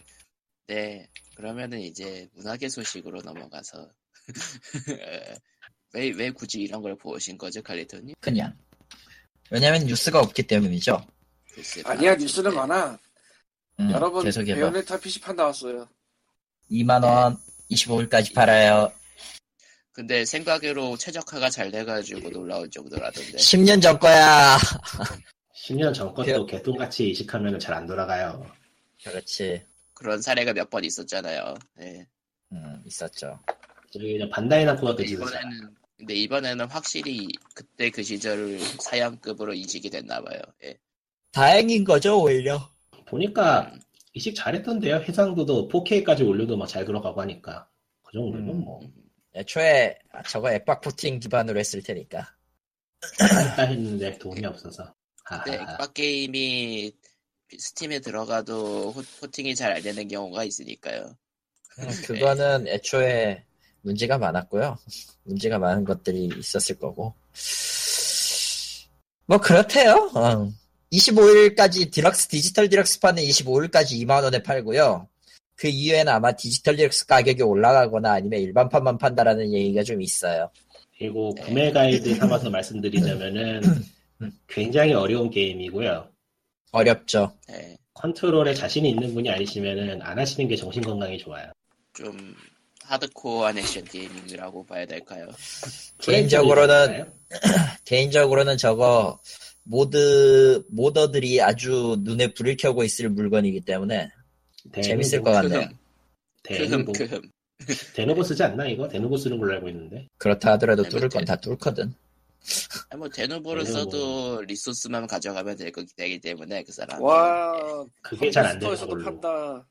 네, 0.68 1.09
그러면은 1.36 1.82
이제 1.82 2.28
문학의 2.34 2.70
소식으로 2.70 3.22
넘어가서 3.22 3.91
왜, 5.93 6.09
왜 6.09 6.32
굳이 6.32 6.61
이런 6.61 6.82
걸 6.82 6.97
보신 6.97 7.38
거죠, 7.38 7.61
칼리토님? 7.61 8.16
그냥. 8.20 8.57
왜냐면 9.51 9.86
뉴스가 9.86 10.20
없기 10.20 10.43
때문이죠. 10.43 11.05
글쎄, 11.53 11.84
아니야 11.86 12.16
뉴스는 12.16 12.55
많아. 12.55 12.97
음, 13.80 13.91
여러분 13.91 14.24
계속해봐. 14.24 14.55
베요네타 14.55 14.99
PC판 14.99 15.36
나왔어요. 15.36 15.88
2만원, 16.72 17.38
25일까지 17.72 18.34
팔아요. 18.34 18.91
근데 19.91 20.26
생각외로 20.26 20.97
최적화가 20.97 21.49
잘 21.51 21.70
돼가지고 21.72 22.30
놀라운 22.32 22.70
정도라던데. 22.72 23.38
10년 23.38 23.82
전 23.82 23.99
거야. 23.99 24.57
10년 25.55 25.93
전 25.93 26.14
것도 26.14 26.45
개똥같이 26.47 27.09
이식하면 27.11 27.59
잘 27.59 27.76
안 27.76 27.86
돌아가요. 27.86 28.45
그렇지. 29.03 29.64
그런 29.93 30.22
사례가 30.22 30.53
몇 30.53 30.70
번 30.70 30.84
있었잖아요. 30.84 31.53
네. 31.76 32.07
음, 32.51 32.82
있었죠. 32.86 33.39
저기 33.91 34.18
저 34.20 34.28
반다이 34.30 34.66
남코가 34.66 34.95
그 34.95 35.03
이번에는 35.03 35.76
근데 35.97 36.16
이번에는 36.16 36.66
확실히 36.70 37.28
그때 37.53 37.89
그 37.91 38.01
시절을 38.01 38.59
사양급으로 38.59 39.53
이식이 39.53 39.89
됐나 39.91 40.22
봐요. 40.22 40.39
예. 40.64 40.76
다행인 41.32 41.84
거죠, 41.84 42.20
오히려. 42.22 42.68
보니까 43.05 43.72
음, 43.74 43.80
이식 44.14 44.36
잘했던데요. 44.36 44.97
해상도도 44.97 45.68
4K까지 45.70 46.28
올려도 46.28 46.57
막 46.57 46.68
잘 46.68 46.86
들어가고 46.86 47.22
하니까 47.22 47.68
그 48.03 48.14
정도면 48.14 48.49
음. 48.49 48.64
뭐 48.64 48.80
애초에 49.36 49.97
저거 50.30 50.51
앱박 50.51 50.82
포팅 50.82 51.20
기반으로 51.20 51.59
했을 51.59 51.82
테니까. 51.82 52.36
했다 53.22 53.64
했는데 53.64 54.18
돈이 54.20 54.45
없어서. 54.45 54.93
근데 55.26 55.55
하하하. 55.57 55.72
액박 55.74 55.93
게임이 55.93 56.91
Steam에 57.57 57.99
들어가도 57.99 58.91
포, 58.91 59.01
porting이 59.21 59.55
잘 59.55 59.72
안 59.76 59.82
되는 59.82 60.07
경우가 60.07 60.43
있으니까요. 60.43 61.16
음, 61.80 61.88
그거는 62.05 62.68
애초에 62.68 63.43
문제가 63.82 64.18
많았고요. 64.20 64.78
문제가 65.24 65.57
많은 65.59 65.84
것들이 65.86 66.30
있었을 66.38 66.78
거고. 66.78 67.14
뭐 69.26 69.38
그렇대요. 69.39 70.11
25일까지 70.93 71.91
디럭스 71.91 72.27
디지털 72.27 72.69
디럭스판은 72.69 73.23
25일까지 73.23 73.99
2만 74.03 74.23
원에 74.23 74.41
팔고요. 74.43 75.07
그 75.55 75.67
이후에는 75.67 76.11
아마 76.11 76.31
디지털 76.31 76.75
디럭스 76.75 77.07
가격이 77.07 77.41
올라가거나 77.41 78.11
아니면 78.11 78.39
일반판만 78.41 78.97
판다라는 78.97 79.53
얘기가 79.53 79.83
좀 79.83 80.01
있어요. 80.01 80.49
그리고 80.97 81.33
네. 81.35 81.43
구매 81.43 81.71
가이드 81.71 82.15
삼아서 82.15 82.49
말씀드리자면은 82.49 83.61
굉장히 84.47 84.93
어려운 84.93 85.29
게임이고요. 85.29 86.07
어렵죠. 86.71 87.33
예. 87.51 87.77
컨트롤에 87.93 88.53
자신이 88.53 88.89
있는 88.89 89.13
분이 89.13 89.29
아니시면은 89.29 90.01
안 90.01 90.17
하시는 90.17 90.47
게 90.47 90.55
정신 90.55 90.81
건강에 90.81 91.17
좋아요. 91.17 91.51
좀 91.93 92.35
하드코어한 92.83 93.57
액션 93.57 93.83
게임이라고 93.85 94.65
봐야 94.65 94.85
될까요? 94.85 95.27
개인적으로는 95.99 97.11
개인적으로는 97.85 98.57
저거 98.57 99.19
모드 99.64 100.64
모더들이 100.70 101.41
아주 101.41 101.97
눈에 102.01 102.34
불을 102.34 102.57
켜고 102.57 102.84
있을 102.84 103.09
물건이기 103.09 103.61
때문에 103.61 104.11
재밌을 104.82 105.22
것 105.22 105.32
같네요. 105.32 105.70
데누보, 106.43 106.91
크흠. 106.91 107.22
데누보 107.95 108.24
쓰지 108.24 108.43
않나 108.43 108.68
이거? 108.68 108.88
데누보 108.88 109.16
쓰는 109.18 109.39
걸로 109.39 109.53
알고 109.53 109.70
있는데. 109.70 110.07
그렇다 110.18 110.51
하더라도 110.53 110.84
네, 110.84 110.89
뚫을 110.89 111.09
건 111.09 111.22
네. 111.22 111.26
다 111.26 111.36
뚫거든. 111.38 111.93
뭐 112.97 113.07
데누보를 113.07 113.64
데누보. 113.64 113.80
써도 113.80 114.41
리소스만 114.41 115.07
가져가면 115.07 115.55
될 115.55 115.72
거기 115.72 115.88
되기 115.95 116.20
때문에 116.20 116.64
그 116.64 116.74
사람. 116.74 117.01
와 117.01 117.86
그게 118.01 118.30
잘 118.30 118.45
안 118.45 118.59
되는 118.59 118.76
걸로. 118.76 119.03
판다. 119.03 119.66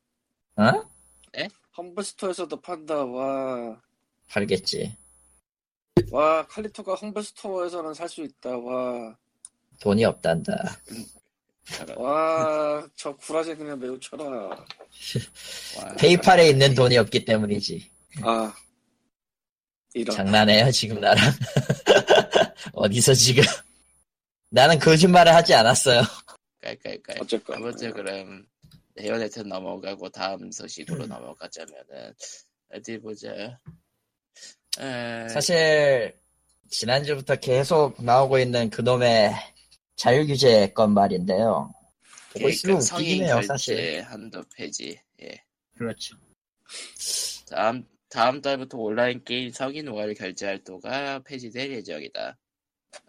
어? 0.57 0.89
험블스토어에서도 1.77 2.61
판다. 2.61 3.05
와. 3.05 3.81
팔겠지. 4.29 4.97
와 6.11 6.47
칼리토가 6.47 6.95
험블스토어에서는 6.95 7.95
살 7.95 8.09
수 8.09 8.23
있다. 8.23 8.57
와. 8.59 9.17
돈이 9.81 10.05
없단다. 10.05 10.79
와, 11.97 12.87
저 12.97 13.15
구라쟁이는 13.17 13.79
매우 13.79 13.99
쳐라. 13.99 14.25
와, 14.25 14.67
PayPal에 15.99 16.49
있는 16.49 16.75
돈이 16.75 16.97
없기 16.99 17.25
때문이지. 17.25 17.91
아, 18.23 18.53
이런. 19.95 20.17
장난해요 20.17 20.71
지금 20.71 21.01
나랑. 21.01 21.25
어디서 22.75 23.15
지금? 23.15 23.43
나는 24.51 24.79
거짓말을 24.79 25.35
하지 25.35 25.55
않았어요. 25.55 26.03
깔깔깔. 26.61 27.17
어쨌건. 27.21 27.57
아무튼 27.57 27.93
그럼 27.93 28.47
Bayonetta 28.97 29.41
넘어가고 29.41 30.11
다음 30.11 30.51
소식으로 30.51 31.07
넘어가자면은 31.07 32.15
어디 32.75 32.99
보자. 32.99 33.59
에, 34.81 35.29
사실 35.29 36.19
지난주부터 36.71 37.37
계속 37.37 38.03
나오고 38.03 38.39
있는 38.39 38.71
그놈의 38.71 39.35
자율 40.03 40.27
규제 40.27 40.67
건 40.73 40.95
말인데요. 40.95 41.73
보고 42.33 42.49
있으면 42.49 42.81
성인 42.81 43.21
웃기네요 43.21 43.35
결제 43.37 43.47
사실. 43.47 44.03
한도 44.03 44.43
폐지. 44.53 45.01
예. 45.23 45.45
그렇죠. 45.77 46.17
다음 47.49 47.87
다음 48.09 48.43
달부터 48.43 48.79
온라인 48.79 49.23
게임 49.23 49.53
성인 49.53 49.87
월 49.87 50.13
결제 50.15 50.47
할 50.47 50.65
도가 50.65 51.21
폐지될 51.21 51.71
예정이다. 51.71 52.37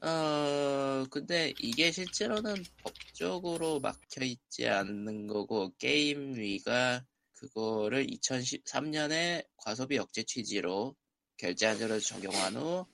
어 0.03 1.05
근데 1.09 1.55
이게 1.57 1.91
실제로는 1.91 2.63
법적으로 2.83 3.79
막혀 3.79 4.23
있지 4.25 4.67
않는 4.67 5.25
거고 5.25 5.73
게임위가 5.79 7.03
그거를 7.33 8.05
2013년에 8.05 9.47
과소비 9.57 9.97
억제 9.97 10.21
취지로 10.21 10.95
결제 11.37 11.65
한도를 11.65 12.01
적용한 12.01 12.55
후 12.55 12.85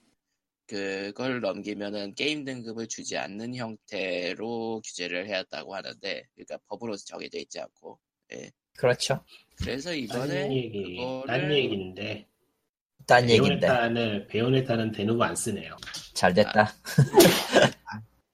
그걸 0.69 1.41
넘기면은 1.41 2.13
게임 2.13 2.45
등급을 2.45 2.87
주지 2.87 3.17
않는 3.17 3.55
형태로 3.55 4.81
규제를 4.85 5.27
해왔다고 5.27 5.73
하는데 5.75 6.23
그러니까 6.35 6.57
법으로 6.67 6.95
정해져 6.95 7.39
있지 7.39 7.59
않고 7.59 7.99
그렇죠. 8.77 9.25
그래서 9.57 9.89
딴 9.89 9.97
이번에 9.97 10.55
얘기, 10.55 10.95
그거를- 10.97 11.25
딴 11.27 11.51
얘기인데. 11.51 12.27
딴 13.07 13.27
얘긴데 13.27 13.59
베요네타는 13.65 14.27
베요네타는 14.27 14.91
데누보 14.91 15.23
안 15.23 15.35
쓰네요. 15.35 15.75
잘 16.13 16.31
됐다. 16.35 16.71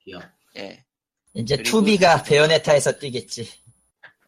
이어. 0.05 0.19
예. 0.57 0.83
이제 1.33 1.55
그리고- 1.55 1.69
투비가 1.79 2.23
베요네타에서 2.23 2.99
뛰겠지. 2.99 3.47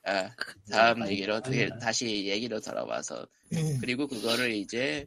아, 0.06 0.32
다음 0.72 1.00
많이 1.00 1.12
얘기로 1.12 1.36
어떻게 1.36 1.68
빠르다. 1.68 1.80
다시 1.86 2.26
얘기로 2.28 2.62
돌아와서 2.62 3.28
그리고 3.82 4.08
그거를 4.08 4.54
이제 4.54 5.06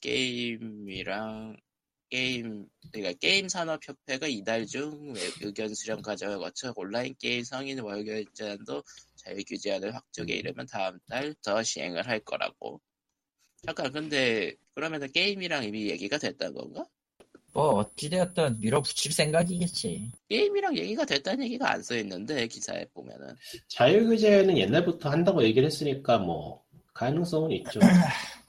게임위랑 0.00 1.56
게임 2.12 2.66
그러니까 2.92 3.18
게임 3.20 3.48
산업 3.48 3.80
협회가 3.88 4.26
이달 4.26 4.66
중 4.66 5.14
의견 5.40 5.74
수렴 5.74 6.02
과정을 6.02 6.36
거쳐 6.38 6.70
온라인 6.76 7.14
게임 7.18 7.42
성인 7.42 7.78
월 7.80 8.04
결제 8.04 8.22
한도 8.34 8.82
자율 9.16 9.42
규제안을 9.48 9.94
확정해 9.94 10.34
이르면 10.34 10.66
다음 10.66 10.98
달부터 11.08 11.62
시행을 11.62 12.06
할 12.06 12.20
거라고. 12.20 12.82
잠깐 13.64 13.90
근데 13.92 14.52
그러면은 14.74 15.10
게임위랑 15.10 15.64
이미 15.64 15.88
얘기가 15.88 16.18
됐다는 16.18 16.52
건가? 16.54 16.84
뭐 17.54 17.76
어찌되었든 17.76 18.60
밀어붙일 18.60 19.12
생각이겠지. 19.12 20.10
게임위랑 20.28 20.76
얘기가 20.76 21.06
됐다는 21.06 21.44
얘기가 21.46 21.70
안 21.72 21.82
써 21.82 21.96
있는데 21.96 22.46
기사에 22.46 22.84
보면은 22.92 23.34
자율규제는 23.68 24.58
옛날부터 24.58 25.08
한다고 25.08 25.42
얘기를 25.42 25.64
했으니까 25.66 26.18
뭐 26.18 26.62
가능성은 26.92 27.52
있죠. 27.52 27.80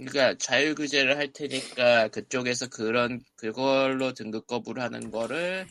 그러니까 0.00 0.34
자율 0.38 0.74
규제를 0.74 1.18
할 1.18 1.30
테니까 1.30 2.08
그쪽에서 2.08 2.68
그런 2.68 3.22
그걸로 3.36 4.14
등급 4.14 4.46
거부를 4.46 4.82
하는 4.82 5.10
거를 5.10 5.66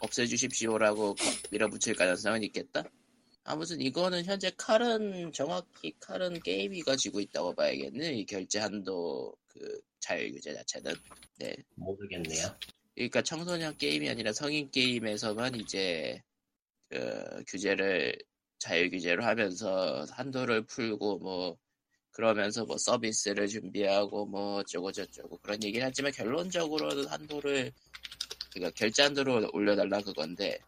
없애주십시오라고 0.00 1.14
거- 1.14 1.24
밀어붙일 1.50 1.94
가능성은 1.94 2.42
있겠다. 2.44 2.84
아무튼 3.44 3.80
이거는 3.80 4.24
현재 4.24 4.50
칼은 4.58 5.32
정확히 5.32 5.94
칼은 6.00 6.40
게임이 6.40 6.82
가지고 6.82 7.20
있다고 7.20 7.54
봐야겠네. 7.54 8.12
이 8.12 8.26
결제 8.26 8.58
한도 8.58 9.34
그 9.46 9.80
자율 10.00 10.32
규제 10.32 10.52
자체는. 10.52 10.92
네. 11.38 11.56
모르겠네요. 11.76 12.54
그러니까 12.94 13.22
청소년 13.22 13.74
게임이 13.78 14.10
아니라 14.10 14.32
성인 14.34 14.70
게임에서만 14.70 15.54
이제 15.54 16.20
그 16.90 17.42
규제를 17.48 18.18
자율 18.58 18.90
규제로 18.90 19.24
하면서 19.24 20.04
한도를 20.10 20.66
풀고 20.66 21.18
뭐 21.20 21.56
그러면서 22.16 22.64
뭐 22.64 22.78
서비스를 22.78 23.46
준비하고 23.46 24.24
뭐 24.24 24.56
어쩌고 24.56 24.90
저쩌고 24.90 25.36
그런 25.36 25.62
얘기를 25.62 25.86
하지만 25.86 26.10
결론적으로는 26.12 27.04
한도를 27.08 27.70
그러니까 28.54 28.74
결제 28.74 29.02
한도를 29.02 29.50
올려달라 29.52 30.00
그건데 30.00 30.58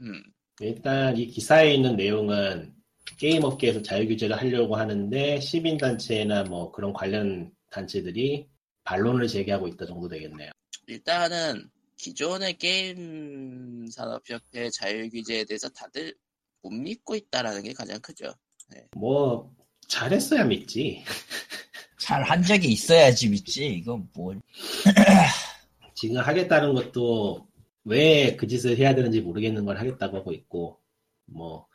음 0.00 0.22
일단 0.60 1.14
이 1.14 1.26
기사에 1.26 1.74
있는 1.74 1.94
내용은 1.96 2.74
게임 3.18 3.44
업계에서 3.44 3.82
자율규제를 3.82 4.34
하려고 4.34 4.76
하는데 4.76 5.38
시민 5.40 5.76
단체나 5.76 6.44
뭐 6.44 6.72
그런 6.72 6.94
관련 6.94 7.52
단체들이 7.70 8.48
반론을 8.84 9.28
제기하고 9.28 9.68
있다 9.68 9.84
정도 9.84 10.08
되겠네요. 10.08 10.52
일단은 10.86 11.68
기존의 11.98 12.56
게임 12.56 13.86
산업협회 13.90 14.70
자율 14.70 15.10
규제에 15.10 15.44
대해서 15.44 15.68
다들 15.68 16.14
못 16.62 16.70
믿고 16.70 17.14
있다라는 17.14 17.62
게 17.62 17.74
가장 17.74 18.00
크죠. 18.00 18.32
뭐 18.96 19.54
잘했어야 19.88 20.44
믿지. 20.44 21.04
잘 21.98 22.22
한 22.22 22.42
적이 22.42 22.68
있어야지 22.72 23.28
믿지. 23.28 23.66
이건 23.66 24.08
뭘. 24.14 24.40
지금 25.94 26.18
하겠다는 26.18 26.74
것도 26.74 27.46
왜 27.84 28.36
그 28.36 28.46
짓을 28.46 28.76
해야 28.78 28.94
되는지 28.94 29.20
모르겠는 29.20 29.64
걸 29.64 29.78
하겠다고 29.78 30.16
하고 30.18 30.32
있고 30.32 30.80
뭐 31.26 31.66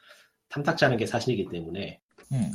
탐탁지 0.49 0.85
않은 0.85 0.97
게 0.97 1.05
사실이기 1.05 1.47
때문에 1.51 1.99
음. 2.31 2.51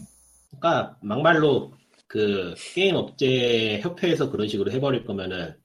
그러니까 0.51 0.97
막말로 1.03 1.73
그 2.07 2.55
게임 2.75 2.97
업체 2.97 3.81
협회에서 3.81 4.31
그런 4.31 4.47
식으로 4.49 4.71
해버릴 4.73 5.05
거면은 5.05 5.57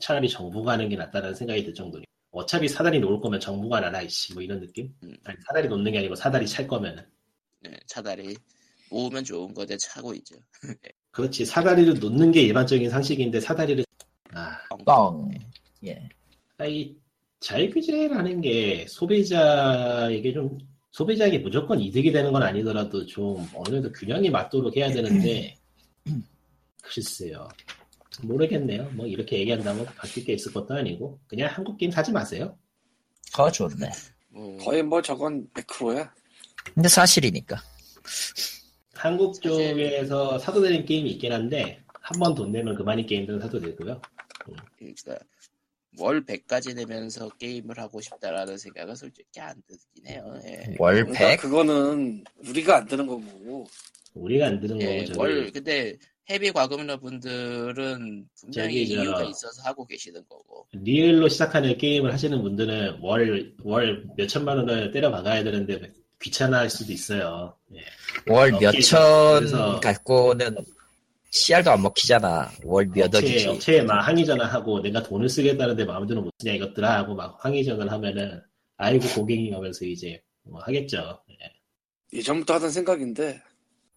차라리 0.00 0.28
정부가 0.28 0.72
하는 0.72 0.88
게 0.88 0.96
낫다는 0.96 1.34
생각이 1.34 1.64
들 1.64 1.74
정도니 1.74 2.04
어차피 2.30 2.68
사다리 2.68 2.98
놓을 3.00 3.20
거면 3.20 3.40
정부가 3.40 3.80
나라 3.80 4.00
이씨 4.02 4.32
뭐 4.34 4.42
이런 4.42 4.60
느낌? 4.60 4.94
음. 5.02 5.14
아니 5.24 5.36
사다리 5.46 5.68
놓는 5.68 5.92
게 5.92 5.98
아니고 5.98 6.14
사다리 6.14 6.46
찰 6.46 6.66
거면은 6.66 7.04
네, 7.60 7.70
차다리 7.86 8.36
모으면 8.92 9.24
좋은 9.24 9.52
거대 9.54 9.76
차고 9.76 10.14
있죠. 10.14 10.36
그렇지 11.10 11.44
사다리를 11.44 11.98
놓는 11.98 12.30
게 12.32 12.42
일반적인 12.42 12.88
상식인데 12.90 13.40
사다리를 13.40 13.84
아 14.34 14.58
뻥. 14.84 15.30
예. 15.84 16.08
아, 16.58 16.66
이 16.66 16.94
자유규제라는 17.40 18.40
게 18.40 18.86
소비자에게 18.88 20.32
좀 20.32 20.58
소비자에게 20.92 21.38
무조건 21.38 21.80
이득이 21.80 22.12
되는 22.12 22.32
건 22.32 22.42
아니더라도 22.42 23.04
좀 23.06 23.46
어느 23.54 23.74
정도 23.74 23.92
균형이 23.92 24.30
맞도록 24.30 24.76
해야 24.76 24.88
되는데 24.90 25.56
글쎄요 26.82 27.48
모르겠네요 28.22 28.90
뭐 28.92 29.06
이렇게 29.06 29.38
얘기한다고 29.38 29.84
바뀔 29.96 30.24
게 30.24 30.34
있을 30.34 30.52
것도 30.52 30.74
아니고 30.74 31.18
그냥 31.26 31.50
한국 31.50 31.78
게임 31.78 31.90
사지 31.90 32.12
마세요 32.12 32.56
더 33.32 33.50
좋네. 33.50 33.90
뭐 34.28 34.56
거의 34.58 34.82
뭐 34.82 35.00
저건 35.00 35.48
매크로야. 35.54 36.12
근데 36.74 36.88
사실이니까. 36.88 37.56
한국 39.02 39.40
쪽에서 39.42 40.38
사도 40.38 40.62
되는 40.62 40.84
게임이 40.84 41.10
있긴 41.12 41.32
한데 41.32 41.82
한 42.02 42.20
번 42.20 42.34
돈 42.34 42.52
내면 42.52 42.74
그만인 42.76 43.04
게임들은 43.06 43.40
사도 43.40 43.58
되고요 43.60 44.00
그러니까 44.78 45.18
월 45.98 46.24
100까지 46.24 46.74
내면서 46.74 47.28
게임을 47.30 47.78
하고 47.78 48.00
싶다라는 48.00 48.56
생각은 48.58 48.94
솔직히 48.94 49.40
안 49.40 49.60
들긴 49.66 50.06
해요. 50.06 50.40
예. 50.46 50.74
월 50.78 51.04
그러니까 51.04 51.18
100? 51.18 51.40
그거는 51.40 52.24
우리가 52.48 52.76
안 52.78 52.86
드는 52.86 53.06
거고. 53.06 53.66
우리가 54.14 54.46
안 54.46 54.60
드는 54.60 54.80
예, 54.80 54.86
거고 54.86 55.04
저기 55.06 55.18
월 55.18 55.52
근데 55.52 55.96
헤비 56.30 56.50
과금러 56.52 56.98
분들은 56.98 58.26
분명히 58.40 58.84
이유가 58.84 59.22
있어서 59.24 59.62
하고 59.64 59.84
계시는 59.84 60.22
거고. 60.28 60.66
리얼로 60.72 61.28
시작하는 61.28 61.76
게임을 61.76 62.10
하시는 62.12 62.40
분들은 62.40 63.00
월, 63.02 63.54
월 63.62 64.06
몇천만 64.16 64.56
원을 64.58 64.92
때려 64.92 65.10
박아야 65.10 65.44
되는데 65.44 65.92
귀찮아할 66.22 66.70
수도 66.70 66.92
있어요. 66.92 67.56
예. 67.74 67.80
월 68.32 68.54
어, 68.54 68.58
몇천 68.60 69.80
갖고는 69.80 70.56
씨알도 71.30 71.70
안 71.70 71.82
먹히잖아. 71.82 72.50
월 72.64 72.86
몇 72.94 73.14
억이지. 73.14 73.48
업체에 73.48 73.82
막 73.82 74.00
항의 74.06 74.24
전화 74.26 74.46
하고 74.46 74.80
내가 74.80 75.02
돈을 75.02 75.28
쓰겠다는데 75.28 75.84
마음대로 75.84 76.22
못 76.22 76.32
쓰냐 76.38 76.52
이것들아 76.54 76.98
하고 76.98 77.14
막 77.14 77.42
항의 77.44 77.64
전화를 77.64 77.90
하면은 77.90 78.42
아이고 78.76 79.06
고객이 79.14 79.50
하면서 79.50 79.84
이제 79.84 80.22
뭐 80.42 80.60
하겠죠. 80.62 81.22
예. 81.30 82.16
예전부터 82.18 82.54
하던 82.54 82.70
생각인데 82.70 83.40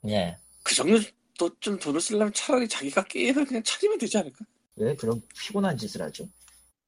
예. 0.07 0.37
그 0.63 0.73
정도 0.73 0.99
좀 1.59 1.77
돈을 1.77 1.99
쓰려면 1.99 2.31
차라리 2.33 2.67
자기가 2.67 3.03
게임을 3.03 3.45
그냥 3.45 3.61
차리면 3.63 3.97
되지 3.97 4.17
않을까? 4.17 4.45
왜 4.77 4.95
그런 4.95 5.21
피곤한 5.39 5.77
짓을 5.77 6.01
하죠? 6.01 6.27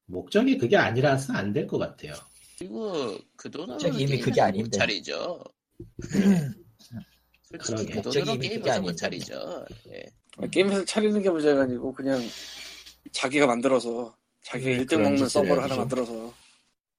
목적이 0.06 0.56
그게 0.56 0.76
아니라서 0.76 1.34
안 1.34 1.52
될 1.52 1.66
것 1.66 1.76
같아요. 1.78 2.14
그리고 2.58 3.16
그 3.36 3.50
돈으로 3.50 3.78
이미 3.88 3.98
게임을 4.06 4.18
그게 4.20 4.40
못 4.40 4.46
아닌데. 4.46 4.78
차리죠. 4.78 5.44
솔직히 7.44 7.58
그러게. 7.58 7.90
그 7.90 7.94
목적이 7.96 8.24
돈으로 8.26 8.38
그게 8.38 8.80
못. 8.80 8.96
차리죠. 8.96 9.66
예. 9.90 10.04
게임에서 10.50 10.84
차리는 10.84 11.22
게 11.22 11.30
문제가 11.30 11.62
아니고 11.62 11.92
그냥 11.92 12.20
자기가 13.12 13.46
만들어서 13.46 14.16
자기가 14.42 14.70
음, 14.70 14.76
1등 14.84 14.88
그런 14.88 15.02
먹는 15.04 15.28
서버를. 15.28 15.62
하나 15.62 15.76
만들어서 15.76 16.34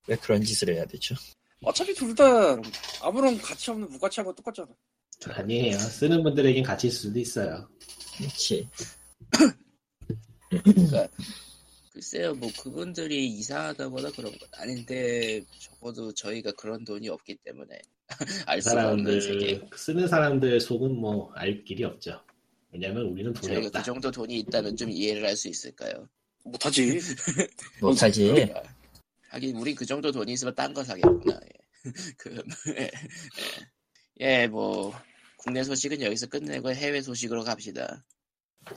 왜 0.07 0.15
그런 0.15 0.41
짓을 0.43 0.73
해야 0.73 0.85
되죠? 0.85 1.15
어차피 1.61 1.93
둘 1.93 2.15
다 2.15 2.23
아무런 3.01 3.37
가치 3.37 3.69
없는 3.71 3.89
무가치하고 3.89 4.33
똑같잖아. 4.35 4.69
아니에요. 5.27 5.77
쓰는 5.77 6.23
분들에겐 6.23 6.63
가치일 6.63 6.93
수도 6.93 7.19
있어요. 7.19 7.67
그렇지. 8.17 8.69
글쎄요, 11.99 12.33
뭐 12.35 12.49
그분들이 12.61 13.27
이상하다거나 13.27 14.11
그런 14.11 14.31
건 14.31 14.47
아닌데 14.53 15.43
적어도 15.59 16.13
저희가 16.13 16.53
그런 16.53 16.85
돈이 16.85 17.09
없기 17.09 17.35
때문에 17.43 17.77
알그 18.47 18.61
수가 18.61 18.91
없는 18.91 19.19
세계. 19.19 19.55
사람들 19.55 19.77
쓰는 19.77 20.07
사람들 20.07 20.59
속은 20.61 20.95
뭐 20.95 21.33
알 21.35 21.61
길이 21.65 21.83
없죠. 21.83 22.21
왜냐면 22.71 23.03
우리는 23.07 23.33
돈이 23.33 23.47
저희가 23.53 23.67
없다. 23.67 23.79
그 23.79 23.85
정도 23.85 24.11
돈이 24.11 24.39
있다면 24.39 24.77
좀 24.77 24.89
이해를 24.89 25.25
할 25.27 25.35
수 25.35 25.49
있을까요? 25.49 26.07
못하지. 26.45 26.99
못하지. 27.81 28.53
하긴 29.31 29.57
우리 29.57 29.75
그 29.75 29.85
정도 29.85 30.09
돈이 30.09 30.31
있으면 30.31 30.55
딴 30.55 30.73
거 30.73 30.81
사겠구나. 30.81 31.37
예. 31.43 31.49
그, 32.17 32.41
예, 32.77 32.89
예. 34.21 34.41
예, 34.43 34.47
뭐 34.47 34.93
국내 35.35 35.63
소식은 35.63 36.01
여기서 36.01 36.27
끝내고 36.27 36.71
해외 36.71 37.01
소식으로 37.01 37.43
갑시다. 37.43 38.05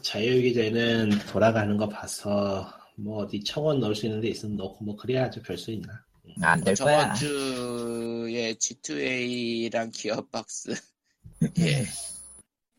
자유기제는 0.02 1.10
돌아가는 1.30 1.76
거 1.76 1.88
봐서 1.88 2.68
뭐 3.02 3.24
어디 3.24 3.42
청원 3.42 3.80
넣을 3.80 3.94
수 3.96 4.06
있는 4.06 4.20
데 4.20 4.28
있으면 4.28 4.56
넣고 4.56 4.84
뭐 4.84 4.96
그래야죠 4.96 5.42
별 5.42 5.58
수 5.58 5.70
있나. 5.72 6.04
안될 6.40 6.76
거야. 6.76 7.12
저번 7.14 7.16
주에 7.16 8.54
G2A랑 8.54 9.92
기어박스 9.92 10.72
예, 11.58 11.84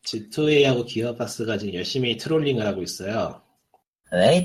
G2A하고 0.05 0.85
기어박스가 0.87 1.57
지금 1.57 1.73
열심히 1.73 2.15
트롤링을 2.17 2.65
하고 2.65 2.81
있어요. 2.81 3.41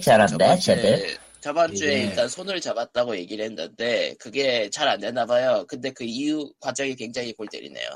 잘한다, 0.02 0.26
저번 0.26 0.58
쟤들. 0.58 1.18
저번 1.40 1.72
주에 1.74 1.94
이게- 1.94 2.04
일단 2.08 2.28
손을 2.28 2.60
잡았다고 2.60 3.16
얘기를 3.16 3.44
했는데 3.44 4.14
그게 4.18 4.68
잘안 4.70 4.98
됐나 4.98 5.24
봐요. 5.26 5.64
근데 5.68 5.92
그 5.92 6.02
이후 6.04 6.52
과정이 6.58 6.96
굉장히 6.96 7.32
골 7.32 7.46
때리네요. 7.48 7.88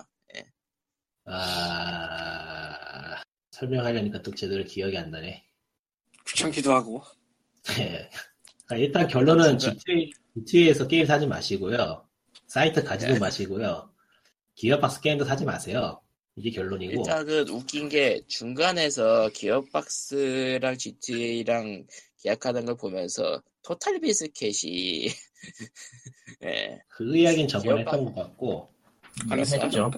아 1.25 3.21
설명하려니까 3.53 4.23
또 4.23 4.33
제대로 4.35 4.63
기억이 4.65 4.97
안 4.97 5.11
나네. 5.11 5.45
귀찮기도 6.29 6.73
하고. 6.73 7.03
예. 7.79 8.09
아, 8.69 8.77
일단 8.77 9.07
결론은 9.07 9.59
순간- 9.59 9.79
G2A, 9.79 10.13
G2A에서 10.47 10.89
게임 10.89 11.07
사지 11.07 11.27
마시고요. 11.27 12.07
사이트 12.47 12.83
가지도 12.83 13.15
네. 13.15 13.19
마시고요. 13.19 13.91
기어박스 14.55 15.01
게임도 15.01 15.25
사지 15.25 15.45
마세요. 15.45 16.01
이게 16.37 16.51
결론이고. 16.51 16.93
일단은 17.03 17.49
웃긴 17.51 17.89
게 17.89 18.21
중간에서 18.27 19.29
기어박스랑 19.31 20.77
GTA랑 20.79 21.87
계약하는 22.23 22.65
걸 22.65 22.77
보면서 22.77 23.43
토탈 23.63 24.01
비스켓이 24.01 25.09
예, 26.45 26.81
그 26.89 27.17
이야기는 27.17 27.49
저번에 27.49 27.85
기어박- 27.85 27.93
했던 27.95 28.05
것 28.07 28.15
같고 28.15 28.69
안 29.31 29.39
했어? 29.39 29.57
음, 29.57 29.63
했죠. 29.63 29.91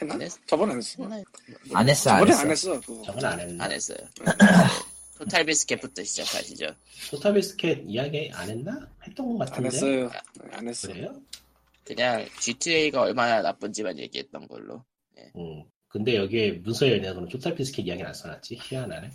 했나? 0.00 0.14
안 0.14 0.22
했어. 0.22 0.38
저번에 0.46 0.72
안 0.72 0.78
했어. 0.78 1.02
안 1.74 1.88
했어, 1.88 2.10
안 2.10 2.26
저번에 2.26 2.32
했어. 2.32 2.40
안 2.42 2.50
했어. 2.50 3.26
안? 3.28 3.60
안 3.60 3.72
했어요. 3.72 3.98
토탈 5.18 5.44
비스켓부터 5.46 6.04
시작하시죠. 6.04 6.66
토탈 7.10 7.34
비스켓 7.34 7.82
이야기 7.86 8.30
안 8.32 8.48
했나? 8.48 8.88
했던 9.06 9.26
것안 9.36 9.38
같은데. 9.48 9.68
했어요. 9.68 10.10
안 10.52 10.68
했어. 10.68 10.88
그래요? 10.88 11.20
그냥 11.84 12.26
GTA가 12.40 13.02
얼마나 13.02 13.42
나쁜지만 13.42 13.98
얘기했던 13.98 14.46
걸로. 14.46 14.84
음. 15.36 15.64
근데 15.88 16.16
여기에 16.16 16.52
문서에 16.62 16.98
내고는 16.98 17.28
토탈 17.28 17.54
비스켓 17.54 17.86
이야기는 17.86 18.06
안 18.06 18.14
써놨지. 18.14 18.58
희한하네. 18.62 19.10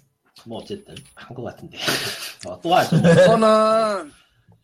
뭐 0.45 0.59
어쨌든 0.59 0.95
한 1.15 1.35
것 1.35 1.43
같은데. 1.43 1.77
어, 2.47 2.59
또 2.59 2.73
하죠. 2.75 2.97
저는 3.01 4.11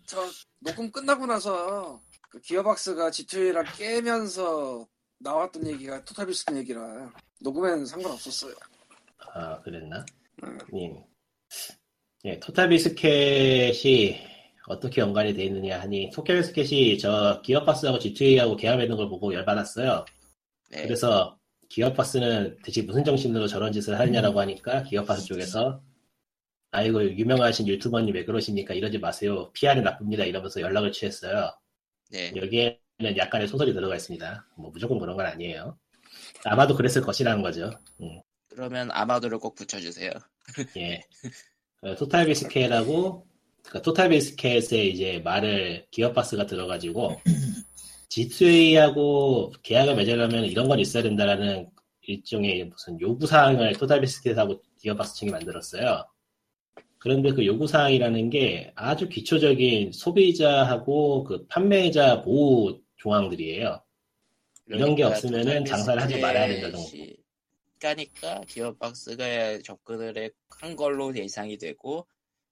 저 0.05 0.27
녹음 0.59 0.91
끝나고 0.91 1.25
나서 1.27 2.01
그 2.29 2.41
기어박스가 2.41 3.11
G2A랑 3.11 3.77
깨면서 3.77 4.87
나왔던 5.19 5.67
얘기가 5.67 6.03
토탈 6.03 6.25
비스트 6.27 6.55
얘기라 6.57 7.13
녹음에는 7.41 7.85
상관없었어요. 7.85 8.55
아 9.33 9.61
그랬나? 9.61 10.03
음. 10.43 10.57
예. 10.75 11.05
예, 12.25 12.39
토탈 12.39 12.69
비스켓이 12.69 14.17
어떻게 14.67 15.01
연관이 15.01 15.33
돼 15.33 15.45
있느냐 15.45 15.79
하니 15.79 16.11
토탈 16.13 16.37
비스켓이 16.37 16.97
저 16.97 17.41
기어박스하고 17.41 17.97
G2A하고 17.99 18.57
계약맺는 18.57 18.97
걸 18.97 19.09
보고 19.09 19.33
열받았어요. 19.33 20.05
네. 20.71 20.83
그래서 20.83 21.39
기어박스는 21.69 22.57
대체 22.63 22.81
무슨 22.81 23.03
정신으로 23.03 23.47
저런 23.47 23.71
짓을 23.71 23.97
하느냐라고 23.99 24.39
하니까 24.41 24.83
기어박스 24.83 25.25
쪽에서 25.25 25.81
아이고 26.71 27.03
유명하신 27.03 27.67
유튜버님 27.67 28.13
왜 28.13 28.25
그러십니까? 28.25 28.73
이러지 28.73 28.99
마세요. 28.99 29.51
PR이 29.53 29.81
나쁩니다. 29.81 30.25
이러면서 30.25 30.61
연락을 30.61 30.91
취했어요. 30.91 31.51
네. 32.11 32.33
여기에는 32.35 33.17
약간의 33.17 33.47
소설이 33.47 33.73
들어가 33.73 33.95
있습니다. 33.95 34.47
뭐 34.57 34.71
무조건 34.71 34.99
그런 34.99 35.15
건 35.15 35.25
아니에요. 35.25 35.77
아마도 36.45 36.75
그랬을 36.75 37.01
것이라는 37.01 37.41
거죠. 37.41 37.71
음, 38.01 38.21
그러면 38.49 38.89
아마도를 38.91 39.39
꼭 39.39 39.55
붙여주세요. 39.55 40.11
예. 40.77 40.95
어, 40.95 40.99
토탈 41.97 42.25
비스켓하고 42.25 43.25
그러니까 43.63 43.81
토탈 43.81 44.09
비스켓에 44.09 44.85
이제 44.85 45.21
말을 45.23 45.85
기어박스가 45.91 46.45
들어가지고 46.45 47.21
G2A하고 48.09 49.53
계약을 49.61 49.95
맺으려면 49.95 50.45
이런 50.45 50.67
건 50.67 50.79
있어야 50.79 51.03
된다라는 51.03 51.69
일종의 52.01 52.65
무슨 52.65 52.99
요구사항을 52.99 53.73
토탈 53.73 54.01
비스켓하고 54.01 54.61
기어박스 54.81 55.15
측이 55.15 55.31
만들었어요. 55.31 56.05
그런데 56.97 57.31
그 57.31 57.45
요구사항이라는 57.45 58.29
게 58.29 58.73
아주 58.75 59.07
기초적인 59.07 59.91
소비자하고 59.93 61.23
그 61.23 61.45
판매자 61.47 62.21
보호 62.23 62.79
조항들이에요. 62.97 63.81
이런 64.67 64.95
게 64.95 65.03
없으면은 65.03 65.45
그러니까 65.45 65.75
장사를 65.75 66.01
하지 66.01 66.19
말아야 66.19 66.47
된다 66.47 66.71
정도. 66.71 67.18
까니까 67.79 68.41
기어박스가 68.47 69.59
접근을 69.63 70.17
해- 70.17 70.31
한 70.61 70.75
걸로 70.75 71.15
예상이 71.15 71.57
되고 71.57 72.07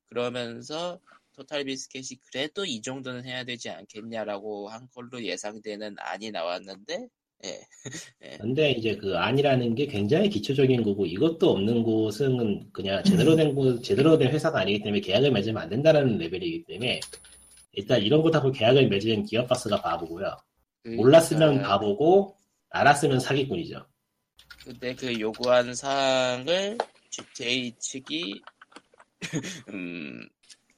그러면서 0.05 0.99
토탈 1.33 1.65
비스켓이 1.65 2.19
그래도 2.31 2.65
이 2.65 2.81
정도는 2.81 3.25
해야 3.25 3.43
되지 3.43 3.69
않겠냐라고 3.69 4.69
한 4.69 4.87
걸로 4.93 5.21
예상되는 5.23 5.95
안이 5.99 6.31
나왔는데 6.31 7.07
예. 8.23 8.37
근데 8.39 8.71
이제 8.71 8.95
그 8.95 9.15
안이라는 9.15 9.75
게 9.75 9.85
굉장히 9.85 10.29
기초적인 10.29 10.83
거고 10.83 11.05
이것도 11.05 11.51
없는 11.51 11.83
곳은 11.83 12.71
그냥 12.71 13.03
제대로 13.03 13.35
된 13.35 13.53
곳, 13.53 13.83
제대로 13.83 14.17
된 14.17 14.31
회사가 14.31 14.61
아니기 14.61 14.81
때문에 14.81 15.01
계약을 15.01 15.31
맺으면 15.31 15.61
안 15.61 15.69
된다는 15.69 16.17
레벨이기 16.17 16.65
때문에 16.65 16.99
일단 17.73 18.01
이런 18.01 18.23
것하고 18.23 18.51
계약을 18.51 18.89
맺은 18.89 19.25
기업박스가 19.25 19.81
바보고요. 19.81 20.35
몰랐으면 20.83 21.49
그러니까 21.49 21.67
바보고 21.69 22.35
알았으면 22.69 23.19
사기꾼이죠. 23.19 23.85
근데 24.67 24.93
그 24.95 25.17
요구한 25.17 25.73
사항을 25.73 26.77
GTA 27.09 27.73
측이 27.79 28.41
음 29.69 30.27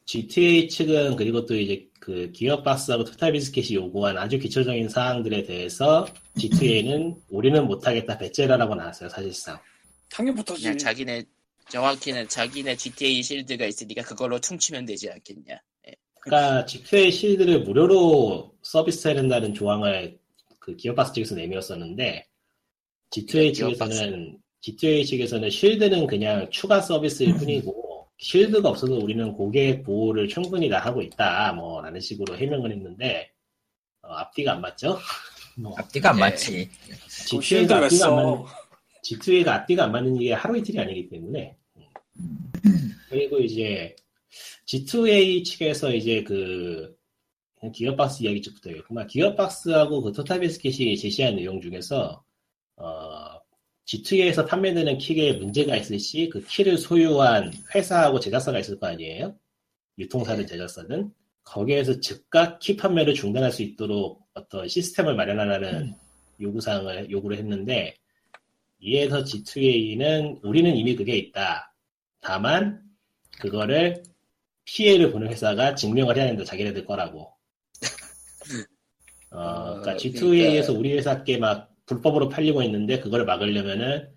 GTA 0.06 0.70
측은 0.70 1.16
그리고 1.16 1.48
또 1.48 1.56
이제 1.56 1.88
그 2.00 2.32
기업박스하고 2.32 3.04
토탈비스켓이 3.04 3.74
요구한 3.74 4.18
아주 4.18 4.38
기초적인 4.38 4.90
사항들에 4.90 5.44
대해서 5.44 6.08
G2A는 6.38 7.20
우리는 7.30 7.66
못하겠다 7.66 8.18
배째라라고 8.18 8.76
나왔어요 8.76 9.10
사실상. 9.10 9.60
당연부터지. 10.10 10.62
그냥 10.62 10.78
자기네 10.78 11.24
정확히는 11.70 12.28
자기네 12.28 12.76
GTA 12.76 13.22
실드가 13.22 13.66
있으니까 13.66 14.04
그걸로 14.04 14.40
퉁치면 14.40 14.86
되지 14.86 15.10
않겠냐. 15.10 15.60
그러니까 16.22 16.66
G2A 16.66 17.12
실드를 17.12 17.62
무료로 17.62 18.56
서비스해야 18.62 19.16
된다는 19.16 19.54
조항을 19.54 20.20
그 20.60 20.76
기업박스 20.76 21.14
측에서 21.14 21.36
내밀었었는데 21.36 22.29
G2A 23.12 23.54
기업박스. 23.54 23.96
측에서는 23.98 24.38
G2A 24.62 25.06
측에서는 25.06 25.50
실드는 25.50 26.08
그냥 26.08 26.50
추가 26.52 26.82
서비스일 26.82 27.36
뿐이고 27.38 28.08
실드가 28.18 28.70
없어도 28.70 28.98
우리는 29.00 29.32
고객 29.34 29.84
보호를 29.84 30.28
충분히 30.28 30.70
다 30.70 30.80
하고 30.80 31.02
있다 31.02 31.54
뭐 31.54 31.82
라는 31.82 32.00
식으로 32.00 32.38
해명을 32.38 32.72
했는데 32.72 33.32
어, 34.02 34.14
앞뒤가 34.14 34.54
안 34.54 34.62
맞죠? 34.62 35.00
뭐 35.58 35.74
앞뒤가 35.78 36.12
안 36.12 36.18
예. 36.18 36.20
맞지. 36.20 36.70
그 37.32 37.42
실드 37.42 37.74
G2A가 37.74 37.80
왜 37.80 37.86
앞뒤가 37.86 38.08
안 38.08 38.16
맞는 38.16 38.38
써? 38.38 38.46
G2A가 39.04 39.48
앞뒤가 39.48 39.84
안 39.86 39.92
맞는 39.92 40.20
게 40.20 40.34
하루 40.34 40.58
이틀이 40.58 40.80
아니기 40.80 41.10
때문에 41.10 41.56
그리고 43.10 43.40
이제 43.40 43.96
G2A 44.68 45.44
측에서 45.44 45.94
이제 45.94 46.24
그 46.24 46.96
기어박스 47.74 48.24
이야기 48.24 48.42
쪽부터 48.42 48.70
해야겠구나. 48.70 49.06
기어박스하고 49.08 50.02
그 50.02 50.12
토탈비스켓이 50.14 50.96
제시한 50.98 51.36
내용 51.36 51.60
중에서 51.60 52.24
어, 52.80 53.40
G2A에서 53.86 54.48
판매되는 54.48 54.98
킥에 55.00 55.34
문제가 55.34 55.76
있을 55.76 56.00
시 56.00 56.30
그 56.30 56.44
키를 56.46 56.78
소유한 56.78 57.52
회사하고 57.76 58.20
제작사가 58.20 58.60
있을 58.60 58.80
거 58.80 58.88
아니에요? 58.88 59.36
유통사든 59.98 60.48
제작사든 60.48 61.12
거기에서 61.44 62.00
즉각 62.00 62.60
키 62.60 62.76
판매를 62.78 63.14
중단할 63.16 63.52
수 63.52 63.64
있도록 63.64 64.22
어떤 64.34 64.68
시스템을 64.68 65.16
마련하라는 65.16 65.94
요구사항을 66.40 67.10
요구를 67.12 67.38
했는데 67.38 67.96
이에서 68.80 69.24
G2A는 69.24 70.40
우리는 70.44 70.74
이미 70.76 70.96
그게 70.96 71.18
있다. 71.18 71.74
다만 72.22 72.82
그거를 73.40 74.04
피해를 74.64 75.12
보는 75.12 75.28
회사가 75.30 75.76
증명을 75.76 76.16
해야 76.16 76.28
된다. 76.28 76.44
자기네들 76.46 76.86
거라고. 76.86 77.34
어, 79.32 79.80
그러니까 79.82 79.92
어, 79.94 79.96
G2A에서 79.98 80.68
그러니까- 80.68 80.74
우리 80.74 80.94
회사께 80.94 81.38
막 81.38 81.70
불법으로 81.94 82.30
팔리고 82.30 82.62
있는데 82.64 83.00
그걸 83.00 83.26
막으려면은 83.26 84.08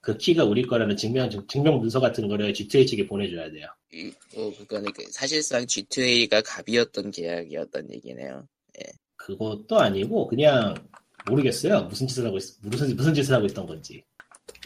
그 0.00 0.16
키가 0.16 0.44
우리 0.44 0.62
거라는 0.62 0.96
증명 0.96 1.28
증명 1.46 1.78
문서 1.78 2.00
같은 2.00 2.26
거를 2.26 2.52
G2A 2.54 2.86
측에 2.88 3.06
보내줘야 3.06 3.50
돼요. 3.50 3.66
이- 3.92 4.12
어, 4.34 4.50
그거는 4.56 4.90
그 4.92 5.04
사실상 5.10 5.64
G2A가 5.66 6.42
갑이었던 6.44 7.10
계약이었던 7.10 7.92
얘기네요. 7.92 8.48
그것도 9.16 9.78
아니고 9.78 10.28
그냥 10.28 10.74
모르겠어요. 11.28 11.82
무슨 11.84 12.06
짓을 12.06 12.24
하고 12.26 12.38
있, 12.38 12.44
무슨 12.62 12.96
무슨 12.96 13.12
짓을 13.12 13.34
하고 13.34 13.44
있던 13.46 13.66
건지. 13.66 14.02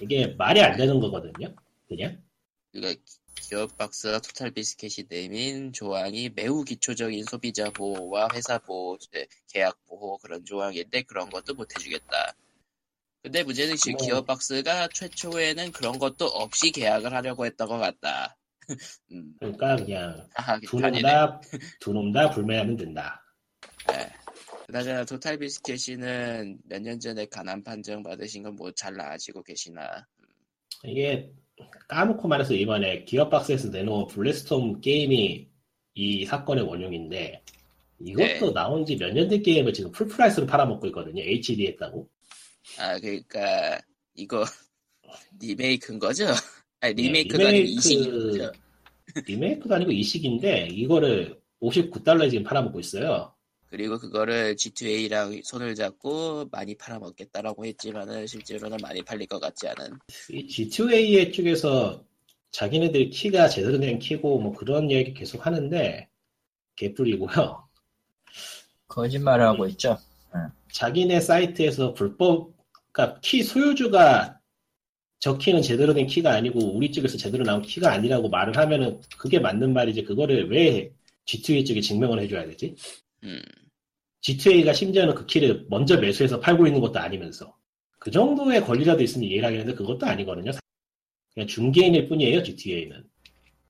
이게 0.01 0.29
말이 0.39 0.61
안 0.61 0.77
되는 0.77 1.01
거거든요. 1.01 1.53
그냥. 1.89 2.23
그러니까 2.71 3.03
기업 3.41 3.77
박스와 3.77 4.21
토탈 4.21 4.53
비스켓이 4.53 5.09
내민 5.09 5.73
조항이 5.73 6.31
매우 6.37 6.63
기초적인 6.63 7.25
소비자 7.25 7.71
보호와 7.71 8.29
회사 8.35 8.59
보호, 8.59 8.97
제- 8.99 9.27
계약 9.49 9.77
보호 9.87 10.17
그런 10.19 10.45
조항인데 10.45 11.03
그런 11.03 11.29
것도 11.29 11.55
못 11.55 11.75
해주겠다. 11.75 12.35
근데 13.23 13.43
문제는 13.45 13.77
지금 13.77 13.97
뭐. 13.99 14.07
기업박스가 14.07 14.89
최초에는 14.89 15.73
그런 15.73 15.99
것도 15.99 16.27
없이 16.27 16.73
계약을 16.73 17.13
하려고 17.13 17.47
했던 17.47 17.69
것 17.69 17.79
같다. 17.79 18.37
음, 19.13 19.35
그러니까 19.39 19.77
그냥 19.77 20.29
하하, 20.35 20.59
두놈 20.61 20.85
아니네. 20.85 21.03
다두놈 21.03 22.13
다 22.13 22.31
불매하면 22.31 22.77
된다. 22.77 23.23
네. 23.89 24.09
그나저나 24.67 25.05
TotalBiscuit이는 25.05 26.59
몇 26.69 26.81
년 26.83 26.99
전에 27.01 27.27
간암 27.27 27.63
판정 27.63 28.03
받으신 28.03 28.43
건 28.43 28.57
뭐 28.57 28.73
잘 28.73 28.95
나아지고 28.95 29.43
계시나? 29.43 30.07
이게 30.85 31.31
까놓고 31.89 32.27
말해서 32.27 32.55
이번에 32.55 33.05
기어박스에서 33.05 33.69
내놓은 33.69 34.07
Bulletstorm 34.09 34.81
게임이 34.81 35.49
이 35.95 36.25
사건의 36.27 36.65
원흉인데 36.65 37.43
이것도 38.01 38.47
네. 38.47 38.53
나온 38.53 38.85
지 38.85 38.97
몇 38.97 39.13
년 39.13 39.29
된 39.29 39.43
게임을 39.43 39.73
지금 39.73 39.93
full 39.93 40.12
price로 40.12 40.47
팔아먹고 40.47 40.87
있거든요. 40.89 41.23
HD 41.23 41.67
했다고. 41.69 42.09
아 42.79 42.99
그러니까 42.99 43.81
이거 44.15 44.45
리메이크인 45.41 45.99
거죠? 45.99 46.27
아니 46.81 46.95
네, 46.95 47.03
리메이크도 47.03 47.47
아니고 47.47 47.65
리메이크- 47.65 47.77
이식인 47.79 48.31
거죠? 48.31 48.53
리메이크도 49.27 49.75
아니고 49.75 49.93
이식인데 49.93 50.69
이거를 50.73 51.41
59달러에 51.61 52.31
지금 52.31 52.45
팔아먹고 52.45 52.81
있어요. 52.81 53.35
그리고 53.69 53.99
그거를 53.99 54.55
G2A랑 54.57 55.43
손을 55.45 55.75
잡고 55.75 56.47
많이 56.51 56.75
팔아먹겠다라고 56.77 57.65
했지만은 57.65 58.27
실제로는 58.27 58.77
많이 58.83 59.03
팔릴 59.03 59.27
것 59.27 59.41
같지 59.41 59.67
않은. 59.69 59.99
이 60.31 60.47
G2A 60.47 61.33
쪽에서 61.33 62.05
자기네들 62.51 63.09
키가 63.11 63.49
제대로 63.49 63.79
된 63.79 63.99
키고 63.99 64.39
뭐 64.41 64.53
그런 64.53 64.91
얘기 64.91 65.15
계속 65.15 65.47
하는데 65.47 66.07
개뿔이고요. 66.77 67.69
거짓말을 68.89 69.45
하고 69.47 69.67
있죠. 69.69 69.99
자기네 70.73 71.21
사이트에서 71.21 71.95
불법, 71.95 72.53
그러니까 72.93 73.21
키 73.21 73.43
소유주가 73.43 74.39
저 75.21 75.39
키는 75.39 75.63
제대로 75.63 75.95
된 75.95 76.07
키가 76.07 76.33
아니고 76.33 76.75
우리 76.75 76.91
쪽에서 76.91 77.17
제대로 77.17 77.45
나온 77.45 77.63
키가 77.63 77.93
아니라고 77.93 78.29
말을 78.29 78.57
하면은 78.57 79.01
그게 79.17 79.39
맞는 79.39 79.73
말이지 79.73 80.03
그거를 80.03 80.51
왜 80.51 80.93
G2A 81.27 81.65
쪽에 81.65 81.81
증명을 81.81 82.21
해줘야 82.21 82.45
되지? 82.47 82.75
음, 83.23 83.41
G2A가 84.23 84.75
심지어는 84.75 85.15
그 85.15 85.27
키를 85.27 85.67
먼저 85.69 85.97
매수해서 85.97 86.41
팔고 86.41 86.67
있는 86.67 86.81
것도 86.81 86.99
아니면서 86.99 87.57
그 87.99 88.11
정도의 88.11 88.63
권리라도 88.63 89.03
있으면 89.03 89.29
이해를 89.29 89.47
하겠는데 89.47 89.75
그것도 89.75 90.07
아니거든요. 90.07 90.51
그냥 91.35 91.47
중개인일 91.47 92.09
뿐이에요, 92.09 92.43
G2A는. 92.43 93.05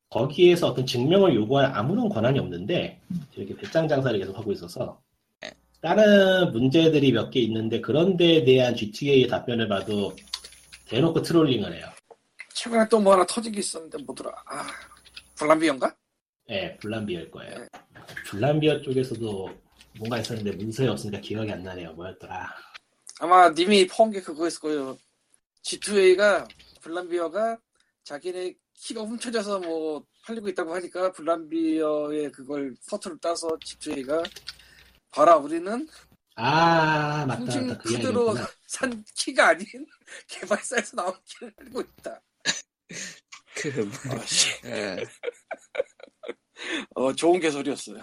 거기에서 0.08 0.68
어떤 0.68 0.86
증명을 0.86 1.34
요구할 1.34 1.66
아무런 1.74 2.08
권한이 2.08 2.38
없는데 2.38 3.00
이렇게 3.34 3.54
배짱 3.56 3.88
장사를 3.88 4.18
계속 4.18 4.36
하고 4.38 4.52
있어서 4.52 5.00
다른 5.82 6.52
문제들이 6.52 7.10
몇 7.12 7.30
개 7.30 7.40
있는데 7.40 7.80
그런 7.80 8.16
데에 8.16 8.44
대한 8.44 8.74
G2A의 8.74 9.28
답변을 9.28 9.68
봐도 9.68 10.14
대놓고 10.86 11.22
trolling을 11.22 11.74
해요. 11.74 11.86
최근에 12.54 12.88
또 12.88 13.00
뭐 13.00 13.14
하나 13.14 13.26
터진 13.26 13.50
게 13.52 13.58
있었는데 13.60 13.98
뭐더라? 14.04 14.30
아, 14.46 14.66
Vlambeer인가? 15.36 15.94
예, 16.50 16.76
Vlambeer일 16.76 17.30
거예요. 17.32 17.66
Vlambeer 18.26 18.82
쪽에서도 18.82 19.50
뭔가 19.98 20.18
있었는데 20.18 20.52
문서에 20.52 20.86
없으니까 20.88 21.20
기억이 21.20 21.50
안 21.50 21.62
나네요. 21.64 21.92
뭐였더라. 21.94 22.48
아마 23.20 23.50
님이 23.50 23.86
퍼온 23.88 24.10
게 24.12 24.20
그거였을 24.20 24.60
거예요. 24.60 24.96
G2A가 25.64 26.46
Vlambeer가 26.82 27.58
자기네 28.04 28.54
키가 28.74 29.02
훔쳐져서 29.02 29.60
뭐 29.60 30.04
팔리고 30.24 30.48
있다고 30.48 30.74
하니까 30.74 31.10
Vlambeer의 31.12 32.30
그걸 32.32 32.74
서투를 32.82 33.18
따서 33.20 33.48
G2A가 33.58 34.24
봐라 35.12 35.36
우리는 35.36 35.88
아, 36.34 37.26
맞다, 37.26 37.60
맞다. 37.60 37.78
그 37.78 37.92
카드로. 37.94 38.34
산 38.66 39.04
키가 39.14 39.48
아닌 39.48 39.66
개발사에서 40.26 40.96
나온 40.96 41.14
키를 41.26 41.52
팔고 41.54 41.80
있다. 41.82 42.20
그 43.54 43.68
뭐, 44.08 44.18
아씨, 44.18 44.50
예. 44.64 44.96
어 46.94 47.12
좋은 47.12 47.38
개소리였어요. 47.38 48.02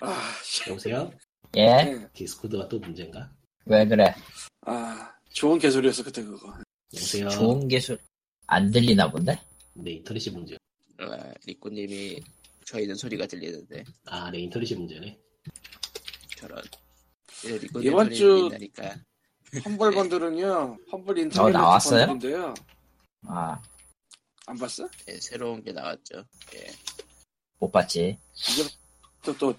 아, 0.00 0.32
씨. 0.42 0.70
여보세요? 0.70 1.12
예? 1.56 1.66
네. 1.66 2.08
디스코드가 2.14 2.68
또 2.68 2.78
문제인가? 2.78 3.30
왜 3.66 3.86
그래? 3.86 4.14
아 4.62 5.12
좋은 5.32 5.58
개소리였어 5.58 6.02
그때 6.02 6.22
그거. 6.22 6.54
여보세요. 6.94 7.28
좋은 7.28 7.68
기술 7.68 7.98
안 8.46 8.70
들리나 8.70 9.10
본데? 9.10 9.38
네 9.74 9.92
인터넷이 9.92 10.34
문제. 10.34 10.56
아, 10.98 11.32
리꾸님이 11.46 12.20
저희는 12.64 12.94
소리가 12.94 13.26
들리는데 13.26 13.84
아, 14.06 14.30
네 14.30 14.40
인터넷이 14.40 14.78
문제네. 14.78 15.18
저런. 16.42 16.62
예, 17.46 17.80
이번 17.80 18.10
주-. 18.10 18.50
Humble 19.64 19.92
Bundle은요. 19.92 20.78
어, 20.90 21.04
인터넷 21.16 21.52
나왔어요? 21.52 22.06
bundle인데요. 22.06 22.54
아, 23.28 23.60
안 24.46 24.58
봤어? 24.58 24.88
예, 25.08 25.18
새로운 25.20 25.62
게 25.62 25.72
나왔죠. 25.72 26.24
예. 26.56 26.66
못 27.58 27.70
봤지. 27.70 28.18
또, 29.22 29.36
또 29.36 29.54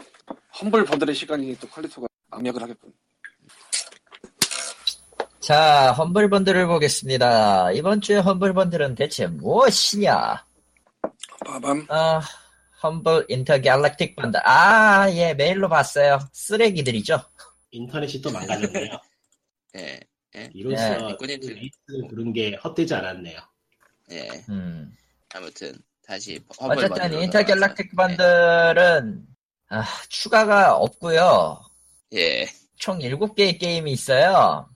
Humble 0.60 0.84
Bundle의 0.86 1.16
시간이 1.16 1.56
또 1.58 1.68
quality가 1.70 2.08
압력을 2.32 2.62
하겠군. 2.62 2.94
자, 5.40 5.94
Humble 5.94 6.30
Bundle을 6.30 6.68
보겠습니다. 6.68 7.72
이번 7.74 8.02
주에 8.02 8.18
Humble 8.18 8.54
Bundle은 8.54 8.96
대체 8.96 9.28
무엇이냐? 9.28 10.46
빠밤. 11.46 11.86
아, 11.90 12.22
Humble 12.88 13.26
Intergalactic 13.30 14.16
Bundle. 14.18 14.42
아, 14.48 15.10
예, 15.12 15.34
메일로 15.34 15.70
봤어요. 15.70 16.20
쓰레기들이죠. 16.34 17.20
인터넷이 17.72 18.22
또 18.22 18.30
망가졌네요. 18.32 19.00
예. 19.78 20.00
이로써 20.54 20.90
네, 20.98 21.08
리꾸님 21.08 21.40
들- 21.40 21.54
레이스 21.56 22.08
부른 22.10 22.34
게 22.34 22.56
헛되지 22.64 22.94
않았네요. 22.94 23.40
예. 24.12 24.30
음. 24.50 24.96
아무튼 25.34 25.74
다시 26.06 26.40
어쨌든 26.60 27.14
Intergalactic 27.22 27.92
넘어가서. 27.96 28.18
bundle은 28.18 29.26
아, 29.70 29.86
추가가 30.10 30.76
없고요. 30.76 31.62
예. 32.14 32.18
예. 32.42 32.48
총 32.78 33.00
7개의 33.00 33.60
게임이 33.60 33.92
있어요. 33.94 34.70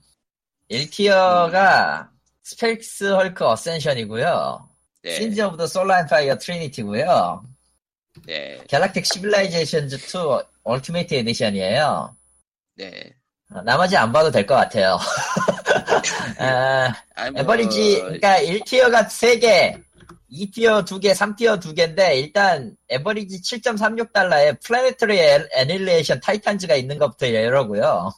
1tier가 0.70 2.08
Space 2.42 3.04
Hulk 3.12 3.44
Ascension이고요. 3.46 4.68
네. 5.02 5.14
Sins 5.16 5.40
of 5.42 5.56
the 5.58 5.66
Solar 5.66 6.00
Empire 6.00 6.36
Trinity고요. 6.38 7.44
네. 8.26 8.58
Galactic 8.68 9.04
Civilizations 9.06 9.96
2 9.96 9.98
Ultimate 10.64 11.14
Edition이에요. 11.14 12.16
네. 12.76 13.14
어, 13.52 13.62
나머지 13.62 13.96
안 13.96 14.12
봐도 14.12 14.30
될 14.30 14.46
것 14.46 14.54
같아요. 14.54 14.98
아, 16.38 16.94
아니, 17.14 17.30
뭐, 17.32 17.40
average, 17.40 18.00
그러니까 18.00 18.38
1tier가 18.40 19.06
3개, 19.08 19.82
2tier 20.30 20.84
2개, 20.86 21.12
3tier 21.14 21.60
2개인데, 21.60 22.16
일단, 22.16 22.76
average 22.88 23.40
7.36달러에 23.40 24.62
Planetary 24.62 25.18
Annihilation 25.52 26.20
Titans가 26.20 26.74
있는 26.74 26.98
것부터 26.98 27.26
이러고요. 27.26 28.12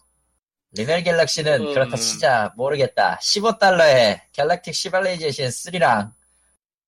Rebel 0.73 1.03
Galaxy는 1.05 1.61
음. 1.69 1.75
그렇다 1.75 1.97
치자, 1.97 2.53
모르겠다. 2.57 3.19
15달러에 3.23 4.21
Galactic 4.33 4.75
Civilization 4.75 5.49
3랑, 5.49 6.13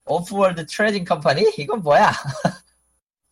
Offworld 0.05 0.67
Trading 0.67 1.05
Company? 1.05 1.55
이건 1.59 1.83
뭐야? 1.83 2.13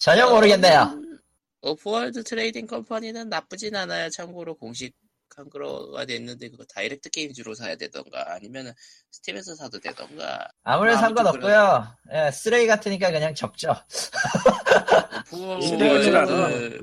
전혀 0.00 0.28
모르겠네요. 0.28 0.80
음, 0.94 1.18
Offworld 1.60 2.24
Trading 2.24 2.66
Company는 2.66 3.28
나쁘진 3.28 3.76
않아요. 3.76 4.08
참고로 4.08 4.54
공식 4.56 4.94
한글화가 5.36 6.06
됐는데 6.06 6.48
그거 6.48 6.64
Direct 6.64 7.10
Games로 7.10 7.54
사야 7.54 7.76
되던가 7.76 8.32
아니면은 8.34 8.72
Steam에서 9.10 9.54
사도 9.54 9.78
되던가 9.78 10.48
아무래도 10.64 10.98
상관없고요. 10.98 11.86
예, 12.14 12.30
쓰레기 12.30 12.66
같으니까 12.66 13.10
그냥 13.12 13.34
않아. 16.16 16.30
Offworld 16.32 16.80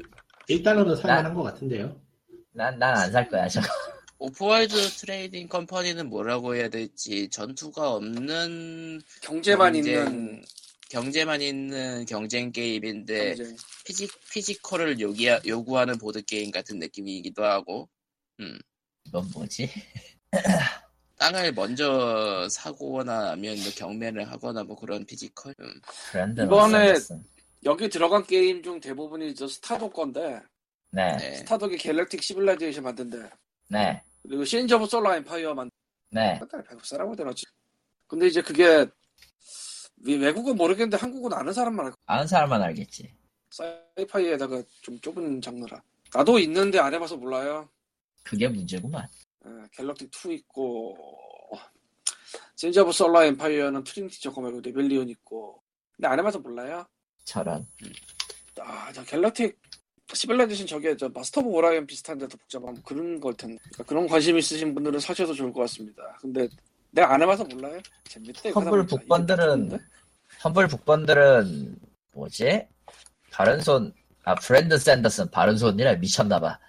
1달러는 0.50 0.96
살만한 1.02 1.34
것 1.34 1.44
같은데요. 1.44 2.00
난, 2.54 2.78
난 2.80 2.96
안 2.98 3.12
살 3.12 3.28
거야, 3.30 3.48
저거. 3.50 3.68
Offworld 4.20 4.76
Trading 4.92 5.48
Company는 5.50 6.08
뭐라고 6.10 6.56
해야 6.56 6.70
될지 6.70 7.30
전투가 7.30 7.92
없는 7.94 9.02
경제만 9.22 9.74
경쟁- 9.74 9.94
있는 10.08 10.44
경제만 10.90 11.42
있는 11.42 12.06
경쟁 12.06 12.52
게임인데 12.52 13.36
경제. 13.36 13.56
피지, 13.86 14.08
physical을 14.32 15.00
요기, 15.00 15.28
요구하는 15.46 15.98
보드 15.98 16.22
게임 16.24 16.52
같은 16.52 16.80
느낌이기도 16.80 17.44
하고 17.44 17.90
이건 19.06 19.30
뭐지? 19.34 19.70
땅을 21.18 21.54
먼저 21.54 22.48
사고나 22.50 23.32
아니면 23.32 23.58
뭐 23.64 23.72
경매를 23.76 24.30
하거나 24.32 24.64
뭐 24.64 24.76
그런 24.76 25.06
physical 25.06 25.56
음, 25.60 25.74
이번에-. 26.46 26.96
여기 27.66 27.90
들어간 27.90 28.24
게임 28.26 28.62
중 28.62 28.80
대부분이 28.80 29.34
저 29.34 29.48
Stardock 29.48 29.94
건데 29.94 30.40
네, 30.92 31.18
네. 31.18 31.36
Stardock이 31.38 31.78
Galactic 31.78 32.22
Civilization 32.22 32.84
만든대. 32.84 33.18
네, 33.70 34.02
그리고 34.22 34.46
Sins 34.46 34.74
of 34.76 34.86
Solar 34.86 35.18
Empire 35.18 35.54
만 35.56 35.70
네. 36.12 36.40
배급사라고 36.70 37.12
해야 37.12 37.16
되나? 37.16 37.32
근데 38.08 38.28
이제 38.28 38.42
그게 38.42 38.82
위- 38.82 38.88
외국은 40.04 40.56
모르겠는데 40.56 40.98
한국은 40.98 41.34
아는 41.34 41.54
사람만 41.54 41.88
알고 41.88 41.98
아는 42.06 42.28
사람만 42.28 42.62
알겠지. 42.62 43.12
sci-fi에다가 43.50 44.62
좀 44.82 45.00
좁은 45.00 45.42
장르라. 45.42 45.82
나도 46.14 46.40
있는데 46.40 46.80
안 46.80 46.94
해봐서 46.94 47.18
몰라요. 47.18 47.68
그게 48.24 48.48
문제구만. 48.48 49.08
예, 49.46 49.50
Galactic 49.72 50.12
2 50.14 50.34
있고 50.36 50.98
Sins 52.56 52.80
of 52.80 52.92
Solar 52.92 53.26
Empire는 53.26 53.84
Trinity 53.84 54.22
저거 54.22 54.42
말고 54.42 54.62
Rebellion 54.62 55.10
있고 55.10 55.62
근데 55.96 56.08
안 56.08 56.20
해봐서 56.20 56.40
몰라요. 56.40 56.86
저런. 57.24 57.68
아, 58.60 58.92
저 58.92 59.04
Galactic 59.04 59.60
Civilization 60.14 60.68
저게 60.68 60.96
저 60.96 61.10
Master 61.10 61.42
of 61.42 61.50
Orion 61.50 61.86
비슷한데 61.86 62.28
더 62.28 62.38
복잡한 62.38 62.82
그런 62.84 63.20
걸 63.20 63.34
텐데 63.36 63.58
그러니까 63.64 63.84
그런 63.84 64.08
관심 64.08 64.38
있으신 64.38 64.74
분들은 64.74 65.00
사셔도 65.00 65.34
좋을 65.34 65.52
것 65.52 65.62
같습니다. 65.62 66.18
근데 66.22 66.48
내가 66.98 67.14
안 67.14 67.22
해봐서 67.22 67.44
몰라요. 67.46 67.80
재밌대. 68.06 68.50
이거 68.50 68.60
Humble. 68.60 68.86
Book 68.88 69.16
Bundle은 69.16 69.80
Humble 70.44 70.68
Book 70.68 71.01
Bundle은 71.01 71.76
뭐지? 72.14 72.68
바른 73.32 73.62
손 73.62 73.94
아 74.28 74.36
Brandon 74.36 74.78
Sanderson 74.78 75.32
바른 75.32 75.56
손이라 75.58 75.96
미쳤나봐. 75.96 76.60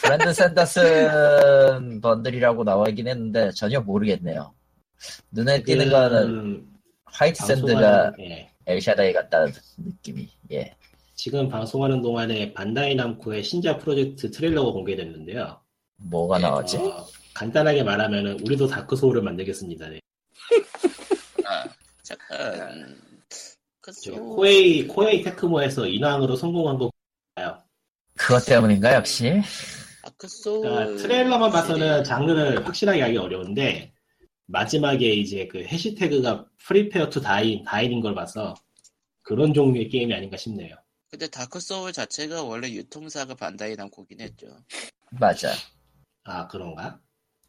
Brandon 0.00 0.32
Sanderson 0.34 2.00
bundle이라고 2.00 2.64
나와있긴 2.64 3.06
했는데 3.06 3.52
전혀 3.52 3.80
모르겠네요. 3.80 4.52
눈에 5.30 5.62
띄는 5.62 5.90
거는 5.90 6.66
White 7.04 7.46
Sand가 7.46 7.80
방송하는, 7.80 8.12
예. 8.18 8.52
엘샤다이 8.66 9.12
같다는 9.12 9.52
느낌이. 9.76 10.28
예. 10.50 10.74
지금 11.14 11.48
방송하는 11.48 12.02
동안에 12.02 12.52
반다이 12.52 12.96
남코의 12.96 13.44
신작 13.44 13.78
프로젝트 13.78 14.28
트레일러가 14.32 14.72
공개됐는데요. 14.72 15.60
뭐가 15.98 16.38
예, 16.38 16.42
나왔지? 16.42 16.78
어, 16.78 17.06
간단하게 17.34 17.82
말하면은 17.82 18.40
우리도 18.40 18.66
Dark 18.66 18.96
Soul을 18.96 19.22
만들겠습니다. 19.22 19.88
네. 19.88 20.00
아 21.44 21.64
잠깐 22.02 23.00
그저 23.80 24.12
소... 24.12 24.36
코에이 24.36 24.86
코에이 24.86 25.22
테크모에서 25.22 25.86
인왕으로 25.86 26.36
성공한 26.36 26.78
거 26.78 26.90
봐요. 27.34 27.62
그것 28.16 28.44
때문인가 28.44 28.94
역시? 28.94 29.40
Dark 30.02 30.28
Soul 30.28 30.62
그러니까 30.62 31.02
트레일러만 31.02 31.50
봐서는 31.50 32.04
장르를 32.04 32.66
확실하게 32.66 33.02
하기 33.02 33.16
어려운데 33.16 33.92
마지막에 34.46 35.12
이제 35.12 35.46
그 35.46 35.64
해시태그가 35.64 36.46
prepare 36.66 37.08
to 37.08 37.20
dine 37.20 37.64
dine인 37.64 38.00
걸 38.00 38.14
봐서 38.14 38.54
그런 39.22 39.54
종류의 39.54 39.88
게임이 39.88 40.12
아닌가 40.12 40.36
싶네요. 40.36 40.74
근데 41.08 41.28
Dark 41.28 41.60
Soul 41.60 41.92
자체가 41.92 42.42
원래 42.42 42.70
유통사가 42.70 43.34
반다이 43.34 43.76
남코긴 43.76 44.20
했죠. 44.20 44.46
맞아. 45.10 45.52
아 46.24 46.46
그런가? 46.48 47.00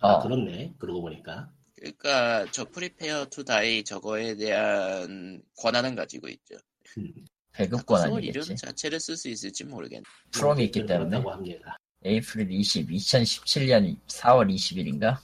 어. 0.03 0.07
아 0.07 0.19
그렇네. 0.19 0.73
그러고 0.77 1.01
보니까 1.01 1.49
그러니까 1.75 2.45
저 2.51 2.65
prepare 2.65 3.25
to 3.27 3.43
die 3.43 3.83
저거에 3.83 4.35
대한 4.35 5.41
권한은 5.57 5.95
가지고 5.95 6.27
있죠. 6.29 6.55
배급권 7.51 7.97
Dark 7.99 8.09
Soul 8.09 8.23
이름? 8.23 8.43
자체를 8.55 8.99
쓸 8.99 9.15
수 9.17 9.29
있을지 9.29 9.63
모르겠네. 9.63 10.03
프롬이 10.31 10.65
있기 10.65 10.85
때문에. 10.85 11.17
합니다. 11.17 11.77
에이프릴 12.05 12.51
20, 12.51 12.89
2017년 12.89 13.97
4월 14.07 14.53
20일인가? 14.53 15.17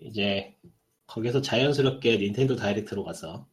이제 0.00 0.54
거기서 1.06 1.40
자연스럽게 1.42 2.16
닌텐도 2.18 2.56
다이렉트로 2.56 3.04
가서 3.04 3.46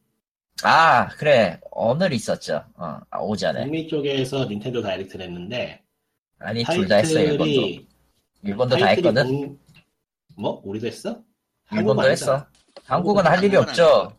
아, 0.62 1.08
그래. 1.16 1.58
오늘 1.72 2.12
있었죠. 2.12 2.64
어, 2.76 3.00
아, 3.10 3.18
오전에. 3.20 3.62
북미 3.62 3.88
쪽에서 3.88 4.44
닌텐도 4.46 4.80
다이렉트를 4.82 5.26
했는데 5.26 5.82
아니, 6.38 6.62
둘 6.64 6.86
다 6.88 6.96
했어, 6.96 7.18
일본도. 7.20 7.84
일본도 8.44 8.76
다 8.76 8.86
했거든. 8.86 9.24
공- 9.26 9.58
뭐 10.36 10.60
우리도 10.64 10.86
했어? 10.86 11.22
일본도 11.72 12.02
했어. 12.02 12.10
했잖아. 12.10 12.50
한국은 12.84 13.26
할 13.26 13.42
일이 13.42 13.56
한국은 13.56 13.68
없죠. 13.82 14.18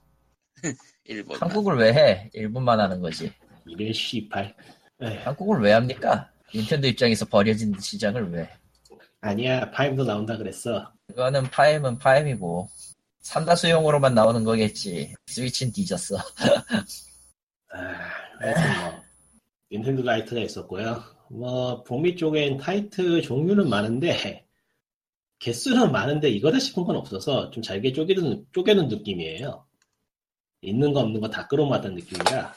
일본. 1.05 1.37
한국을 1.37 1.77
왜 1.77 1.93
해? 1.93 2.29
일본만 2.33 2.79
하는 2.79 2.99
거지. 3.01 3.31
이를 3.65 3.93
씨발. 3.93 4.55
한국을 5.23 5.61
왜 5.61 5.73
합니까? 5.73 6.29
닌텐도 6.55 6.87
입장에서 6.87 7.25
버려진 7.25 7.73
시장을 7.79 8.31
왜? 8.31 8.49
아니야 9.21 9.69
파엠도 9.71 10.03
나온다 10.03 10.37
그랬어. 10.37 10.91
그거는 11.07 11.43
파엠은 11.49 11.97
파엠이고. 11.99 12.69
삼다수용으로만 13.21 14.13
나오는 14.13 14.43
거겠지. 14.43 15.13
스위치는 15.27 15.71
뒤졌어. 15.73 16.17
아, 17.71 18.81
뭐 18.81 19.01
닌텐도 19.71 20.03
Direct가 20.03 20.41
있었고요. 20.41 21.01
뭐 21.29 21.81
북미 21.83 22.15
쪽엔 22.15 22.57
타이틀 22.57 23.21
종류는 23.21 23.69
많은데 23.69 24.42
개수는 25.43 25.91
많은데 25.91 26.29
이거다 26.29 26.57
싶은 26.57 26.83
건 26.85 26.95
없어서 26.95 27.49
좀 27.51 27.61
잘게 27.61 27.91
쪼개는 27.91 28.45
쪼개는 28.53 28.87
느낌이에요. 28.87 29.65
있는 30.61 30.93
거 30.93 31.01
없는 31.01 31.19
거 31.19 31.27
다 31.29 31.45
끌어모았던 31.49 31.95
느낌이라 31.95 32.53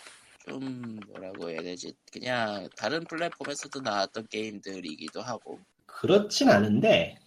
좀 0.49 1.01
뭐라고 1.09 1.51
해야 1.51 1.61
되지? 1.62 1.93
그냥 2.12 2.68
다른 2.76 3.03
플랫폼에서도 3.05 3.80
나왔던 3.80 4.28
게임들이기도 4.30 5.20
하고 5.20 5.59
그렇진 5.87 6.49
않은데 6.49 7.18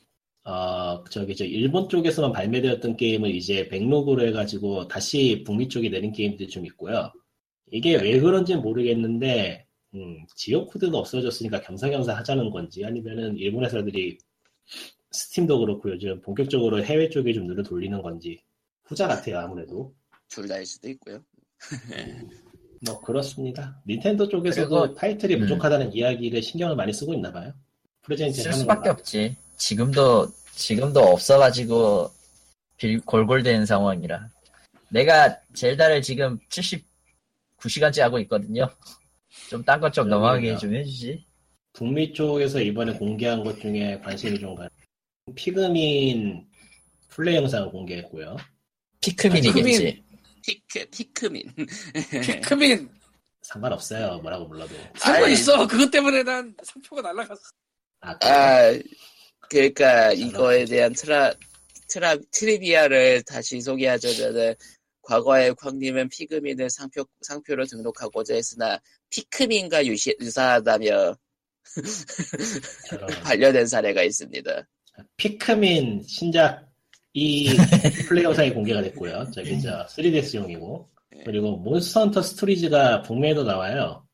어 0.46 1.04
저기 1.10 1.36
저 1.36 1.44
일본 1.44 1.90
쪽에서만 1.90 2.32
발매되었던 2.32 2.96
게임을 2.96 3.36
이제 3.36 3.68
백록으로 3.68 4.26
해가지고 4.28 4.88
다시 4.88 5.44
북미 5.46 5.68
쪽에 5.68 5.90
내린 5.90 6.14
게임들이 6.14 6.48
좀 6.48 6.66
있고요. 6.68 7.12
이게 7.72 7.98
왜 7.98 8.18
그런지는 8.22 8.62
모르겠는데 8.62 9.66
음, 9.96 10.26
지역 10.36 10.68
코드가 10.68 10.98
없어졌으니까 10.98 11.60
겸사겸사 11.62 12.16
하자는 12.16 12.50
건지 12.52 12.86
아니면은 12.86 13.36
일본 13.38 13.66
회사들이 13.66 14.18
스팀도 15.20 15.60
그렇고 15.60 15.90
요즘 15.92 16.22
본격적으로 16.22 16.84
해외 16.84 17.10
쪽에 17.10 17.34
좀 17.34 17.48
눈을 17.48 17.64
돌리는 17.64 18.02
건지 18.02 18.42
후자 18.84 19.08
같아요 19.08 19.40
아무래도 19.40 19.94
둘 20.28 20.48
다일 20.48 20.66
수도 20.66 20.88
있고요. 20.90 21.24
뭐 22.86 23.00
그렇습니다. 23.02 23.82
닌텐도 23.88 24.30
쪽에서도 24.30 24.70
그리고- 24.70 24.96
타이틀이 24.96 25.36
음. 25.36 25.40
부족하다는 25.42 25.94
이야기를 25.94 26.42
신경을 26.42 26.76
많이 26.76 26.94
쓰고 26.94 27.14
있나 27.14 27.32
봐요. 27.32 27.52
프레젠테이션 28.04 28.54
쓸 28.54 28.60
수밖에? 28.62 28.90
없지. 28.90 29.36
지금도 29.58 30.28
지금도 30.56 31.00
없어가지고 31.02 32.10
빌- 32.78 33.02
골골대는 33.02 33.66
상황이라. 33.66 34.30
내가 34.90 35.38
젤다를 35.54 36.02
지금 36.02 36.40
79시간째 36.50 38.00
하고 38.02 38.20
있거든요. 38.20 38.70
좀 39.50 39.64
딴 39.64 39.80
것좀 39.80 40.08
넘어가게. 40.08 40.56
좀 40.58 40.74
해주지. 40.76 41.26
북미 41.74 42.14
쪽에서 42.14 42.62
이번에 42.62 42.94
공개한 42.94 43.44
것 43.44 43.60
중에 43.60 44.00
관심이 44.04 44.40
좀 44.40 44.56
가. 44.56 44.70
피그민 45.36 46.48
플레이 47.10 47.36
영상을 47.36 47.70
공개했고요. 47.70 48.38
피크민이겠지. 49.02 50.04
티크 50.42 50.90
티크민 50.90 51.44
피크민 52.24 52.90
상관없어요. 53.42 54.20
뭐라고 54.20 54.48
불러도. 54.48 54.76
상관 54.96 55.24
아이. 55.24 55.34
있어. 55.34 55.68
그것 55.68 55.90
때문에 55.90 56.24
난 56.24 56.56
상표가 56.64 57.02
날라갔어. 57.02 57.42
아? 58.02 58.18
아 58.22 58.80
그러니까 59.50 60.12
이거에 60.14 60.66
대한 60.66 60.94
트라 60.94 61.34
트라 61.90 62.16
trivia를 62.32 63.24
다시 63.24 63.60
소개하자면은 63.62 64.54
과거에 65.02 65.52
광님은 65.54 66.10
피그민을 66.10 66.70
상표 66.70 67.04
상표로 67.22 67.66
등록하고자 67.66 68.36
했으나 68.36 68.80
피크민과 69.10 69.86
유시, 69.88 70.16
유사하다며 70.22 71.16
반려된 73.24 73.66
사례가 73.68 74.04
있습니다. 74.04 74.68
피크민 75.18 76.04
신작 76.08 76.68
이 77.14 77.48
플레이 78.08 78.24
영상이 78.24 78.52
공개가 78.52 78.82
됐고요. 78.82 79.30
저기 79.34 79.60
저 79.62 79.86
3DS용이고 79.88 80.86
그리고 81.26 81.58
몬스터 81.58 82.02
헌터 82.02 82.22
스토리즈가 82.22 83.02
북미에도 83.02 83.44
나와요. 83.44 84.06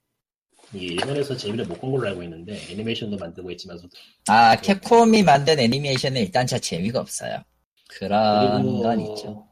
이 0.73 0.79
일본에서 0.79 1.37
재미를 1.37 1.65
못 1.65 1.79
본 1.79 1.91
걸로 1.91 2.07
알고 2.09 2.23
있는데 2.23 2.57
애니메이션도 2.71 3.17
만들고 3.17 3.51
있지만서도 3.51 3.89
아 4.27 4.55
캡콤이 4.59 5.23
만든 5.23 5.59
애니메이션은 5.59 6.21
일단 6.21 6.47
자 6.47 6.57
재미가 6.57 6.99
없어요. 6.99 7.43
그런 7.87 8.63
그리고 8.63 8.81
건 8.81 8.99
있죠. 9.01 9.47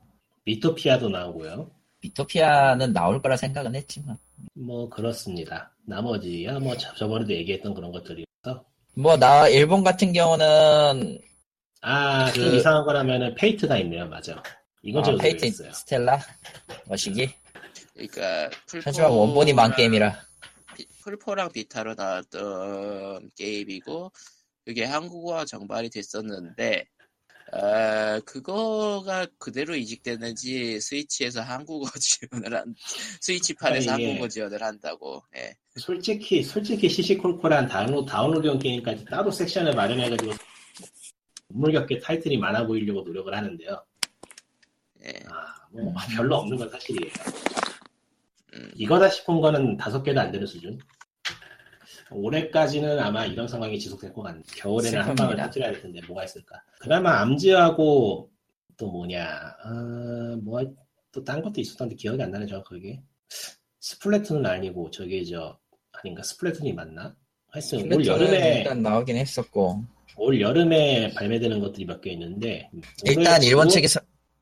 미토피아도 0.45 1.09
나오고요. 1.09 1.69
미토피아는 2.01 2.91
나올 2.93 3.21
거라 3.21 3.37
생각은 3.37 3.75
했지만 3.75 4.17
뭐 4.55 4.89
그렇습니다. 4.89 5.71
나머지야 5.85 6.59
뭐 6.59 6.75
저- 6.77 6.93
저번에도 6.95 7.31
얘기했던 7.33 7.73
그런 7.73 7.91
것들이어서 7.91 8.65
뭐 8.95 9.17
나 9.17 9.47
일본 9.47 9.83
같은 9.83 10.13
경우는 10.13 11.19
아좀 11.81 12.43
그- 12.43 12.55
이상한 12.57 12.83
거라면은 12.85 13.35
Fate가 13.35 13.77
있네요. 13.79 14.07
맞아. 14.07 14.41
이건 14.83 15.01
아, 15.01 15.05
제가 15.05 15.17
Fate 15.17 15.45
모르겠어요. 15.45 15.73
Extella 15.73 16.19
머시기 16.87 17.29
그러니까 17.93 18.49
플포 18.67 18.83
하지만 18.85 19.11
원본이 19.11 19.53
만 19.53 19.73
게임이라 19.75 20.19
비- 20.75 20.85
플포랑 21.01 21.51
비타로 21.51 21.93
나왔던 21.95 23.31
게임이고 23.35 24.11
그게 24.65 24.83
한국어 24.83 25.45
정발이 25.45 25.89
됐었는데 25.89 26.85
아, 27.53 28.19
그거가 28.25 29.27
그대로 29.37 29.75
이식됐는지 29.75 30.81
스위치에서 30.81 31.41
한국어 31.41 31.89
지원을 31.99 32.55
한 32.55 32.75
스위치판에서 33.21 33.91
아니, 33.93 34.03
이게- 34.03 34.09
한국어 34.11 34.27
지원을 34.27 34.61
한다고 34.61 35.23
예. 35.37 35.55
솔직히 35.75 36.43
솔직히 36.43 36.87
시시콜콜한 36.87 37.67
다운로드 37.67 38.09
다운로드용 38.09 38.59
게임까지 38.59 39.05
따로 39.05 39.31
섹션을 39.31 39.73
마련해가지고 39.73 40.31
눈물겹게 41.49 41.99
타이틀이 41.99 42.37
많아 42.37 42.67
보이려고 42.67 43.01
노력을 43.01 43.33
하는데요. 43.33 43.85
예. 45.05 45.13
아, 45.29 45.67
뭐 45.71 45.93
별로 46.15 46.37
없는 46.37 46.57
건 46.57 46.69
사실이에요. 46.69 47.11
음, 48.53 48.71
이거다 48.75 49.09
싶은 49.09 49.41
거는 49.41 49.77
다섯 49.77 50.03
개도 50.03 50.19
안 50.19 50.31
되는 50.31 50.45
수준. 50.45 50.77
올해까지는 52.11 52.99
아마 52.99 53.25
이런 53.25 53.47
상황이 53.47 53.79
지속될 53.79 54.13
것 54.13 54.21
같네. 54.21 54.43
겨울에는 54.55 55.01
한 55.01 55.15
방을. 55.15 55.35
터뜨려야 55.35 55.71
될 55.71 55.81
텐데 55.81 55.99
뭐가 56.05 56.25
있을까? 56.25 56.61
그나마 56.79 57.21
암즈하고 57.21 58.31
또 58.77 58.91
뭐냐, 58.91 59.25
아, 59.63 60.37
뭐또 60.43 61.23
딴 61.25 61.41
것도 61.41 61.61
있었던데 61.61 61.95
기억이 61.95 62.21
안 62.21 62.29
나네 62.29 62.45
정확하게. 62.45 63.01
스플래툰은 63.79 64.45
아니고 64.45 64.91
저기 64.91 65.25
저 65.25 65.59
아닌가 66.03 66.21
스플래툰이 66.23 66.73
맞나? 66.73 67.15
하여튼 67.51 67.91
올 67.93 68.05
여름에 68.05 68.57
일단 68.59 68.81
나오긴 68.81 69.15
했었고 69.17 69.83
올 70.17 70.41
여름에 70.41 71.13
발매되는 71.13 71.59
것들이 71.59 71.85
몇 71.85 72.01
개 72.01 72.11
있는데 72.11 72.69
일단 73.05 73.37
올해 73.39 73.47
일본 73.47 73.69
칠- 73.69 73.81
측에서 73.81 73.99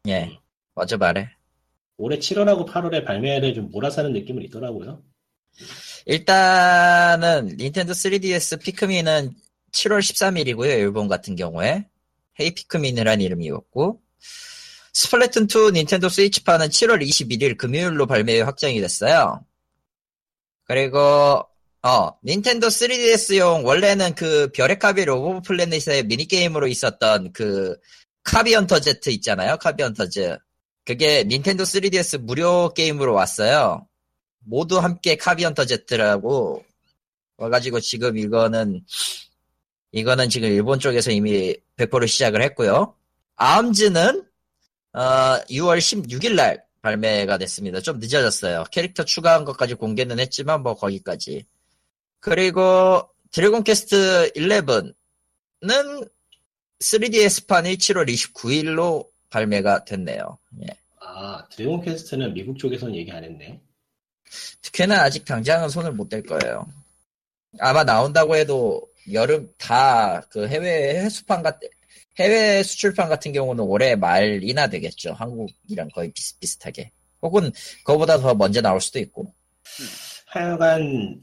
예 0.08 0.38
먼저 0.76 0.98
말해 0.98 1.30
올해 1.98 2.18
7월하고 2.18 2.68
8월에 2.68 3.06
발매를 3.06 3.54
좀 3.54 3.70
몰아사는 3.70 4.12
느낌은 4.14 4.44
있더라고요. 4.44 5.04
일단은 6.08 7.56
닌텐도 7.60 7.94
3DS 7.94 8.60
피크민은 8.64 9.34
7월 9.72 10.00
13일이고요. 10.00 10.70
일본 10.80 11.08
같은 11.08 11.36
경우에 11.36 11.88
Hey 12.40 12.56
피크민이라는 12.56 13.24
이름이었고 13.24 14.02
스플래툰 14.94 15.44
2 15.50 15.72
닌텐도 15.74 16.10
스위치판은 16.10 16.68
7월 16.70 17.06
21일 17.06 17.58
금요일로 17.58 18.08
발매 18.08 18.42
확정이 18.42 18.80
됐어요. 18.82 19.46
그리고 20.64 21.44
어 21.84 22.12
닌텐도 22.24 22.68
3DS용 22.68 23.66
원래는 23.66 24.14
그 24.14 24.50
별의 24.54 24.78
카비 24.78 25.06
Robo 25.06 25.42
Planet의 25.42 26.04
미니게임으로 26.06 26.68
있었던 26.68 27.34
그 27.34 27.76
카비 28.24 28.44
Hunters 28.44 28.80
Z 28.82 29.10
있잖아요. 29.10 29.58
카비 29.58 30.10
Hunters 30.10 30.38
그게 30.86 31.24
닌텐도 31.24 31.64
3DS 31.64 32.22
무료 32.22 32.72
게임으로 32.74 33.14
왔어요. 33.14 33.88
모두 34.40 34.80
함께 34.80 35.16
카비 35.16 35.34
Hunters 35.34 35.66
Z라고 35.66 36.64
와가지고 37.38 37.80
지금 37.80 38.18
이거는 38.18 38.84
이거는 39.92 40.30
지금 40.30 40.50
일본 40.50 40.80
쪽에서 40.80 41.12
이미 41.12 41.56
100% 41.78 42.08
시작을 42.08 42.42
했고요. 42.44 42.96
ARMS는 43.36 44.24
어, 44.94 45.00
6월 45.50 45.80
16일 45.80 46.36
날 46.36 46.64
발매가 46.82 47.38
됐습니다. 47.40 47.82
좀 47.82 48.00
늦어졌어요. 48.00 48.66
캐릭터 48.72 49.04
추가한 49.04 49.46
것까지 49.46 49.74
공개는 49.76 50.20
했지만 50.20 50.62
뭐 50.62 50.76
거기까지. 50.76 51.46
그리고 52.22 53.02
드래곤 53.32 53.64
퀘스트 53.64 54.32
11는 54.36 54.94
3DS판이 56.80 57.78
7월 57.78 58.08
29일로 58.10 59.08
발매가 59.30 59.86
됐네요. 59.86 60.38
예. 60.64 60.68
아 61.00 61.46
드래곤 61.50 61.82
퀘스트는 61.84 62.34
미국 62.34 62.58
쪽에서는 62.58 62.96
얘기 62.96 63.12
안 63.12 63.24
했네. 63.24 63.60
특히나 64.62 65.02
아직 65.04 65.26
당장은 65.26 65.70
손을 65.70 65.92
못 65.94 66.10
댈 66.10 66.24
거예요. 66.24 66.66
아마 67.60 67.84
나온다고 67.84 68.36
해도 68.36 68.82
여름 69.12 69.52
다 69.58 70.22
그 70.30 70.48
해외 70.48 70.96
해수판 71.04 71.42
같 71.44 71.60
해외 72.20 72.62
수출판 72.64 73.10
같은 73.10 73.32
경우는 73.34 73.64
올해 73.64 73.96
말이나 73.96 74.68
되겠죠. 74.68 75.14
한국이랑 75.14 75.90
거의 75.90 76.12
비슷비슷하게. 76.12 76.92
혹은 77.22 77.52
그거보다 77.86 78.18
더 78.20 78.34
먼저 78.36 78.62
나올 78.62 78.80
수도 78.82 79.00
있고. 79.00 79.34
하여간 80.28 81.20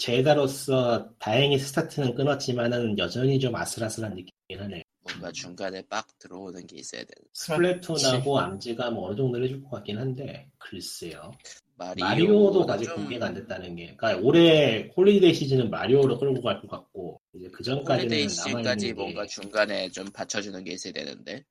제다로서 0.00 1.10
다행히 1.18 1.58
스타트는 1.58 2.14
끊었지만은 2.14 2.98
여전히 2.98 3.38
좀 3.38 3.54
아슬아슬한 3.54 4.12
느낌이긴 4.14 4.60
하네요. 4.64 4.82
뭔가 5.02 5.30
중간에 5.30 5.82
빡 5.88 6.06
들어오는 6.18 6.66
게 6.66 6.76
있어야 6.78 7.02
되는 7.02 7.28
스플래툰하고 7.34 8.38
암지가 8.40 8.90
뭐 8.92 9.08
어느 9.08 9.16
정도 9.16 9.42
해줄 9.42 9.62
것 9.62 9.70
같긴 9.70 9.98
한데 9.98 10.48
글쎄요. 10.58 11.30
마리오 11.76 12.04
마리오도 12.04 12.66
아직 12.72 12.84
좀- 12.86 12.96
공개가 12.96 13.26
안 13.26 13.34
됐다는 13.34 13.74
게, 13.76 13.94
그러니까 13.96 14.16
올해 14.26 14.90
holiday 14.96 15.32
시즌은 15.34 15.70
마리오로 15.70 16.18
끌고 16.18 16.42
갈 16.42 16.60
것 16.62 16.68
같고 16.68 17.20
이제 17.34 17.48
그 17.52 17.62
전까지는 17.62 18.28
시즌까지 18.28 18.86
있는 18.88 19.02
뭔가 19.02 19.22
게 19.22 19.28
중간에 19.28 19.88
좀 19.90 20.10
받쳐주는 20.12 20.62
게 20.64 20.72
있어야 20.72 20.92
되는데 20.94 21.44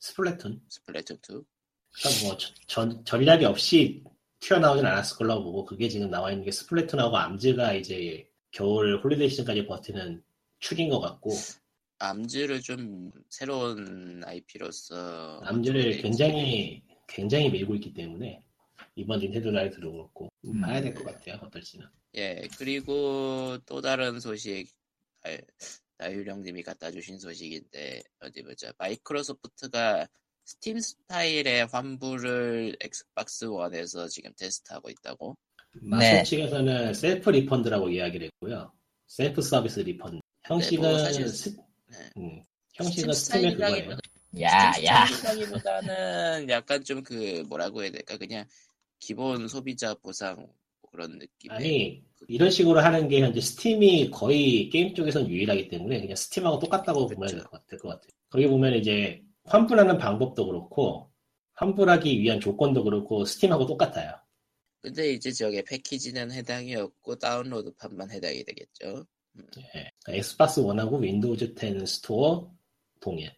스플래툰. 0.00 0.60
스플래툰 0.68 1.16
2 1.16 1.44
그러니까 1.92 2.24
뭐 2.24 2.36
전- 2.36 2.54
전 2.66 3.04
전략이 3.04 3.44
없이 3.44 4.02
튀어나오진 4.40 4.86
않았을 4.86 5.16
걸로 5.16 5.42
보고 5.42 5.64
그게 5.64 5.88
지금 5.88 6.10
나와 6.10 6.30
있는 6.30 6.44
게 6.44 6.50
스플래툰하고 6.50 7.16
ARMS가 7.16 7.74
이제 7.74 8.28
겨울 8.50 9.00
holiday 9.02 9.28
시즌까지 9.28 9.66
버티는 9.66 10.22
축인 10.60 10.88
것 10.88 11.00
같고 11.00 11.30
ARMS를 11.98 12.60
좀 12.60 13.10
새로운 13.28 14.22
IP로서 14.24 15.40
남들을 15.44 15.98
굉장히 16.02 16.82
굉장히 17.08 17.50
밀고 17.50 17.74
있기 17.76 17.92
때문에 17.92 18.42
이번 18.94 19.20
닌텐도 19.20 19.50
Direct도 19.50 19.90
그렇고 19.92 20.28
음. 20.44 20.60
봐야 20.60 20.80
될 20.80 20.94
것 20.94 21.04
같아요 21.04 21.38
어떨지는 21.42 21.86
예 22.14 22.46
그리고 22.58 23.58
또 23.66 23.80
다른 23.80 24.20
소식 24.20 24.68
아, 25.24 25.36
나유령님이 25.98 26.62
갖다 26.62 26.92
주신 26.92 27.18
소식인데 27.18 28.02
어디 28.20 28.42
보자. 28.42 28.72
마이크로소프트가 28.78 30.06
스팀 30.48 30.80
스타일의 30.80 31.66
환불을 31.66 32.74
엑스박스 32.80 33.44
원에서 33.44 34.08
지금 34.08 34.32
테스트하고 34.38 34.88
있다고 34.88 35.36
네. 35.74 35.80
마소 35.90 36.24
측에서는 36.24 36.94
self 36.94 37.28
refund라고 37.28 37.90
이야기를 37.90 38.30
했고요 38.40 38.72
self 39.06 39.42
service 39.42 39.80
refund 39.80 40.20
형식은 40.46 40.82
네, 40.82 40.88
뭐 40.88 40.98
사실- 41.00 41.28
스, 41.28 41.54
네. 41.90 41.98
음, 42.16 42.42
형식은 42.72 43.12
스팀 43.12 43.50
스팀의 43.50 43.54
그거예요 43.56 43.98
야, 44.40 44.72
야. 44.84 45.04
스타일이라기보다는 45.06 46.48
약간 46.48 46.82
좀 46.82 47.02
그 47.02 47.44
뭐라고 47.46 47.82
해야 47.82 47.90
될까 47.90 48.16
그냥 48.16 48.46
기본 49.00 49.48
소비자 49.48 49.92
보상 49.96 50.36
뭐 50.36 50.48
그런 50.90 51.18
느낌 51.18 51.50
아니 51.50 52.02
이런 52.26 52.50
식으로 52.50 52.80
하는 52.80 53.06
게 53.08 53.20
현재 53.20 53.38
스팀이 53.42 54.10
거의 54.12 54.70
게임 54.70 54.94
쪽에선 54.94 55.28
유일하기 55.28 55.68
때문에 55.68 56.00
그냥 56.00 56.16
스팀하고 56.16 56.58
똑같다고 56.58 57.06
그쵸. 57.06 57.16
보면 57.16 57.28
될것 57.32 57.66
될것 57.66 57.90
같아요. 57.90 58.10
거기 58.30 58.46
보면 58.46 58.74
이제 58.74 59.22
환불하는 59.48 59.98
방법도 59.98 60.46
그렇고 60.46 61.10
환불하기 61.54 62.20
위한 62.20 62.40
조건도 62.40 62.84
그렇고 62.84 63.24
스팀하고 63.24 63.66
똑같아요. 63.66 64.14
근데 64.80 65.12
이제 65.12 65.32
저게 65.32 65.62
패키지는 65.62 66.30
해당이 66.30 66.76
없고 66.76 67.16
다운로드판만 67.16 68.10
해당이 68.12 68.44
되겠죠 68.44 69.04
예. 69.58 69.90
그러니까 70.04 70.12
Xbox 70.12 70.60
One하고 70.60 70.98
Windows 70.98 71.54
10 71.58 71.86
Store 71.86 72.52
동일. 73.00 73.32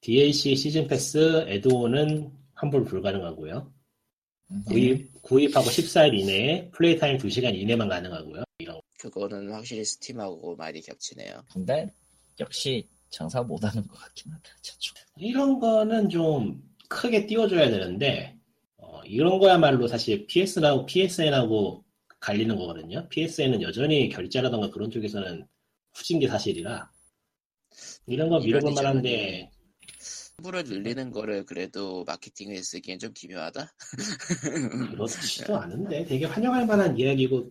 DLC 0.00 0.56
season 0.56 0.86
pass 0.86 1.44
add-on은 1.46 2.32
환불 2.54 2.84
불가능하고요. 2.84 3.72
음. 4.50 4.64
구입, 4.66 5.22
구입하고 5.22 5.66
14일 5.66 6.18
이내에 6.18 6.70
플레이 6.70 6.98
타임 6.98 7.18
2시간 7.18 7.54
이내만 7.54 7.88
가능하고요. 7.88 8.44
이런 8.58 8.80
그거는 8.98 9.52
확실히 9.52 9.84
Steam하고 9.84 10.54
많이 10.54 10.80
겹치네요 10.80 11.42
근데 11.52 11.92
역시 12.38 12.86
장사 13.10 13.42
못하는 13.42 13.86
것 13.86 13.98
같긴 13.98 14.32
하다. 14.32 14.50
저쪽. 14.62 14.96
이런 15.16 15.58
거는 15.58 16.08
좀 16.08 16.62
크게 16.88 17.26
띄워줘야 17.26 17.70
되는데, 17.70 18.38
어, 18.76 19.02
이런 19.04 19.38
거야말로 19.38 19.86
사실 19.86 20.26
PS하고 20.26 20.86
PSN하고 20.86 21.84
갈리는 22.20 22.54
거거든요. 22.56 23.08
PSN은 23.08 23.62
여전히 23.62 24.08
결제라던가 24.08 24.70
그런 24.70 24.90
쪽에서는 24.90 25.46
후진 25.94 26.18
게 26.18 26.28
사실이라, 26.28 26.90
이런 28.06 28.28
거 28.28 28.38
이런 28.40 28.74
만한데, 28.74 29.50
환불을 30.36 30.64
늘리는 30.64 31.10
거를 31.10 31.44
그래도 31.44 32.04
마케팅에 32.04 32.60
쓰기엔 32.62 32.98
좀 32.98 33.12
기묘하다 33.12 33.72
그렇지도 34.90 35.56
않은데, 35.56 36.04
되게 36.04 36.24
환영할 36.26 36.66
만한 36.66 36.98
이야기고, 36.98 37.50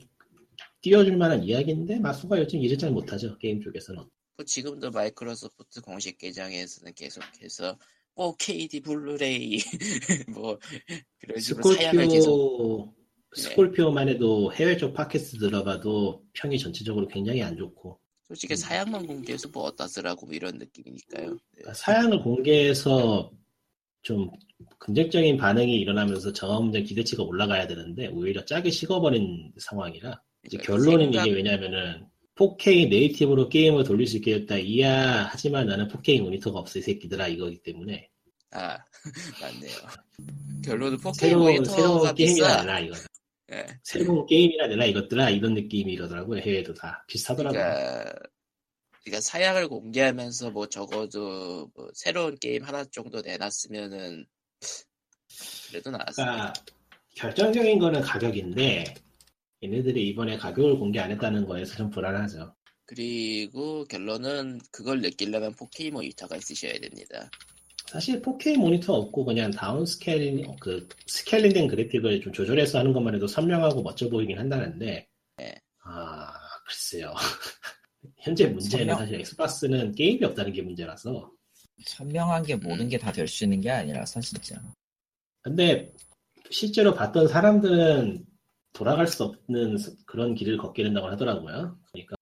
띄워줄 0.82 1.16
만한 1.18 1.44
이야기인데, 1.44 2.00
마소가 2.00 2.40
요즘 2.40 2.60
일을 2.60 2.78
잘 2.78 2.92
못하죠, 2.92 3.38
게임 3.38 3.62
쪽에서는. 3.62 4.04
뭐 4.38 4.46
지금도 4.46 4.92
마이크로소프트 4.92 5.82
공식 5.82 6.18
계정에서는 6.18 6.94
계속해서 6.94 7.78
4KD 8.16 8.84
블루레이 8.84 9.60
뭐 10.34 10.60
그런 11.20 11.40
식으로 11.40 11.74
사양을 11.74 12.08
계속 12.08 12.22
스콜피오, 12.28 12.94
네. 13.36 13.42
스콜피오만 13.42 14.10
해도 14.10 14.54
해외 14.54 14.78
쪽 14.78 14.94
팟캐스트 14.94 15.38
들어봐도 15.38 16.24
평이 16.34 16.60
전체적으로 16.60 17.08
굉장히 17.08 17.42
안 17.42 17.56
좋고, 17.56 18.00
솔직히 18.28 18.56
사양만 18.56 19.08
공개해서 19.08 19.50
뭐 19.50 19.64
어디다 19.64 19.88
쓰라고 19.88 20.26
뭐 20.26 20.36
이런 20.36 20.58
느낌이니까요. 20.58 21.30
네. 21.32 21.38
그러니까 21.52 21.74
사양을 21.74 22.22
공개해서 22.22 23.32
좀 24.02 24.32
긍정적인 24.80 25.38
반응이 25.38 25.76
일어나면서 25.80 26.34
점점 26.34 26.84
기대치가 26.84 27.24
올라가야 27.24 27.68
되는데 27.68 28.08
오히려 28.08 28.44
짜게 28.46 28.72
식어버린 28.72 29.54
상황이라 29.60 30.22
이제 30.46 30.58
결론은 30.58 31.14
이게 31.14 31.30
왜냐면은 31.30 32.08
4K 32.36 32.90
네이티브로 32.90 33.50
게임을 33.50 33.84
돌릴 33.84 34.08
수 34.08 34.18
있게 34.18 34.40
됐다 34.40 34.58
이야 34.58 35.28
하지만 35.32 35.68
나는 35.68 35.88
4K 35.88 36.22
모니터가 36.22 36.60
없어 36.60 36.80
이 36.80 36.82
새끼들아 36.82 37.28
이거기 37.28 37.62
때문에 37.62 38.10
아 38.52 38.78
맞네요. 39.42 39.78
결론은 40.64 40.98
4K 40.98 41.14
새로운 41.16 41.46
모니터가 41.56 41.76
새로운 41.78 42.16
비싸. 42.16 42.62
내놔 42.64 42.80
이거 42.80 42.96
예. 43.54 43.66
새로운 43.84 44.26
게임이나 44.26 44.68
내놔 44.68 44.86
이것들아 44.86 45.30
이런 45.30 45.54
느낌이 45.54 45.92
이러더라고요 45.94 46.40
해외도 46.42 46.74
다 46.74 47.04
비슷하더라고요 47.08 47.62
그러니까 47.62 48.14
그러니까 49.04 49.22
사양을 49.22 49.68
공개하면서 49.68 50.52
뭐 50.52 50.68
적어도 50.68 51.70
뭐 51.76 51.88
새로운 51.94 52.38
게임 52.40 52.64
하나 52.64 52.84
정도 52.86 53.22
내놨으면은 53.22 54.26
그래도 55.70 55.92
나았을 55.92 56.24
그러니까 56.24 56.54
결정적인 57.16 57.80
거는 57.80 58.02
가격인데 58.02 58.94
얘네들이 59.64 60.08
이번에 60.10 60.38
가격을 60.38 60.78
공개 60.80 61.00
안 61.00 61.12
했다는 61.12 61.46
거에서 61.46 61.76
좀 61.76 61.90
불안하죠 61.90 62.54
그리고 62.86 63.86
결론은 63.86 64.60
그걸 64.72 65.02
느끼려면 65.02 65.54
4K 65.56 65.92
모니터가 65.92 66.36
있으셔야 66.36 66.74
됩니다. 66.74 67.30
사실 67.88 68.22
4K 68.22 68.58
모니터 68.58 68.94
없고 68.94 69.24
그냥 69.24 69.50
down 69.52 69.86
scaling 69.86 70.56
그 70.60 70.88
scaling된 71.08 71.68
그래픽을 71.68 72.20
좀 72.22 72.34
조절해서 72.34 72.80
하는 72.80 72.92
것만 72.92 73.16
해도 73.16 73.28
선명하고 73.28 73.82
멋져 73.82 74.10
보이긴 74.10 74.40
한다는데 74.40 75.08
네. 75.38 75.56
아 75.84 76.34
글쎄요 76.68 77.14
현재 78.18 78.48
문제는 78.48 78.86
선명? 78.88 78.98
사실 78.98 79.20
Xbox는 79.22 79.92
게임이 79.94 80.26
없다는 80.26 80.52
게 80.52 80.62
문제라서 80.62 81.32
선명한 81.86 82.44
게 82.44 82.56
모든 82.56 82.86
음. 82.86 82.90
게다 82.90 83.12
될 83.12 83.28
수 83.28 83.44
있는 83.46 83.62
게 83.62 83.70
아니라서 83.70 84.20
진짜. 84.22 84.62
근데 85.42 85.92
실제로 86.50 86.94
봤던 86.94 87.28
사람들은 87.28 88.26
돌아갈 88.74 89.08
수 89.08 89.24
없는 89.24 89.78
그런 90.06 90.36
길을 90.36 90.58
걷게 90.58 90.84
된다고 90.84 91.08
하더라고요 91.08 91.78
그러니까 91.92 92.16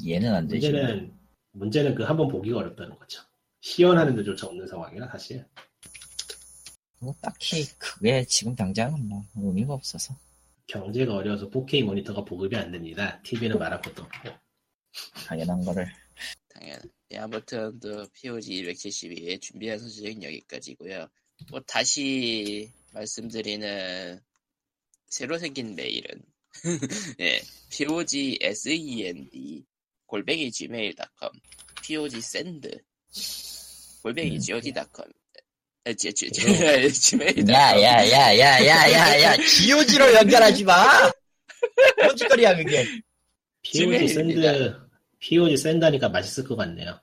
이해는 0.00 0.34
안 0.34 0.46
되지. 0.48 0.70
문제는 0.70 1.14
문제는 1.52 1.94
그 1.94 2.04
한 2.04 2.16
번 2.16 2.28
보기가 2.28 2.58
어렵다는 2.58 2.98
거죠 2.98 3.22
시연하는 3.60 4.16
데조차 4.16 4.46
없는 4.48 4.66
상황이라 4.66 5.08
사실 5.10 5.44
뭐 7.00 7.14
딱히 7.20 7.64
그게 7.78 8.24
지금 8.24 8.54
당장은 8.54 9.08
뭐 9.08 9.24
의미가 9.34 9.74
없어서. 9.74 10.14
경제가 10.68 11.14
어려워서 11.16 11.50
4K 11.50 11.84
모니터가 11.84 12.24
보급이 12.24 12.56
안 12.56 12.70
됩니다 12.70 13.20
TV는 13.24 13.58
말할 13.58 13.82
것도 13.82 14.02
없고 14.04 14.30
당연한 15.26 15.60
거를. 15.64 15.86
당연. 16.54 16.78
예, 17.12 17.18
아무튼 17.18 17.78
또 17.80 18.06
POG 18.14 18.62
272에 18.64 19.40
준비한 19.40 19.78
소식은 19.78 20.22
여기까지고요. 20.22 21.06
뭐 21.50 21.60
다시 21.66 22.70
말씀드리는 22.94 24.20
새로 25.12 25.36
생긴 25.36 25.76
메일은 25.76 26.08
예, 27.20 27.42
POG 27.70 28.38
SEND 28.40 29.62
골뱅이 30.06 30.50
gmail.com 30.50 31.30
POG 31.82 32.16
send 32.16 32.80
골뱅이 34.02 34.40
gog.com 34.40 35.12
야야야야야야야 37.46 39.36
GOG로 39.36 40.14
연결하지 40.14 40.64
마. 40.64 41.12
뭔 42.02 42.16
짓거리야 42.16 42.56
그게. 42.56 42.86
POG 43.60 44.08
샌드 44.08 44.80
POG 45.18 45.56
샌다니까 45.58 46.08
맛있을 46.08 46.48
것 46.48 46.56
같네요. 46.56 46.98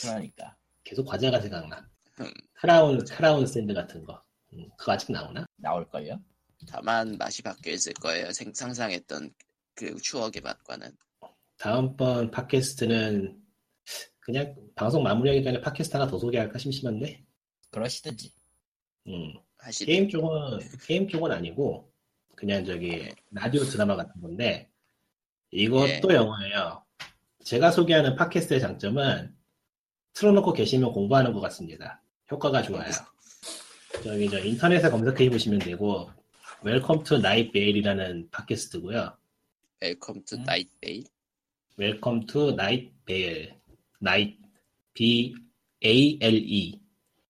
그러니까 0.00 0.56
계속 0.84 1.04
과자가 1.04 1.40
생각나. 1.40 1.88
크라운 2.52 3.04
크라운 3.04 3.46
샌드 3.48 3.74
같은 3.74 4.04
거. 4.04 4.22
음, 4.52 4.68
그거 4.78 4.92
아직 4.92 5.10
나오나? 5.10 5.44
나올 5.56 5.88
걸요. 5.90 6.20
다만 6.66 7.16
맛이 7.18 7.42
바뀌어 7.42 7.72
있을 7.72 7.92
거예요. 7.94 8.32
생, 8.32 8.52
상상했던 8.52 9.30
그 9.74 9.96
추억의 10.00 10.42
맛과는 10.42 10.90
다음번 11.58 12.30
팟캐스트는 12.30 13.40
그냥 14.20 14.54
방송 14.74 15.02
마무리하기 15.02 15.44
전에 15.44 15.60
팟캐스트 15.60 15.96
하나 15.96 16.10
더 16.10 16.18
소개할까 16.18 16.58
심심한데? 16.58 17.24
그러시든지. 17.70 18.32
음, 19.08 19.34
하시는 19.58 19.86
게임 19.86 20.08
쪽은, 20.08 20.58
게임 20.84 21.08
쪽은 21.08 21.30
아니고, 21.30 21.92
그냥 22.34 22.64
저기, 22.64 23.08
라디오 23.30 23.62
드라마 23.62 23.94
같은 23.94 24.20
건데, 24.20 24.68
이것도 25.52 26.10
예. 26.10 26.14
영어예요. 26.16 26.84
제가 27.44 27.70
소개하는 27.70 28.16
팟캐스트의 28.16 28.60
장점은, 28.60 29.34
틀어놓고 30.14 30.52
계시면 30.52 30.92
공부하는 30.92 31.32
것 31.32 31.40
같습니다. 31.40 32.02
효과가 32.30 32.62
좋아요. 32.62 32.90
저기, 34.02 34.28
저, 34.28 34.40
인터넷에 34.40 34.90
검색해 34.90 35.30
보시면 35.30 35.60
되고, 35.60 36.10
Welcome 36.62 37.04
to 37.04 37.18
Night 37.18 37.52
Vale이라는 37.52 38.30
팟캐스트고요. 38.30 39.16
Welcome 39.80 40.24
to 40.24 40.36
음. 40.36 40.42
Night 40.44 40.70
Vale 40.80 41.04
Welcome 41.76 42.26
to 42.26 42.52
Night 42.52 42.90
Vale. 43.04 43.54
Night, 43.98 44.36
V-A-L-E. 44.94 46.80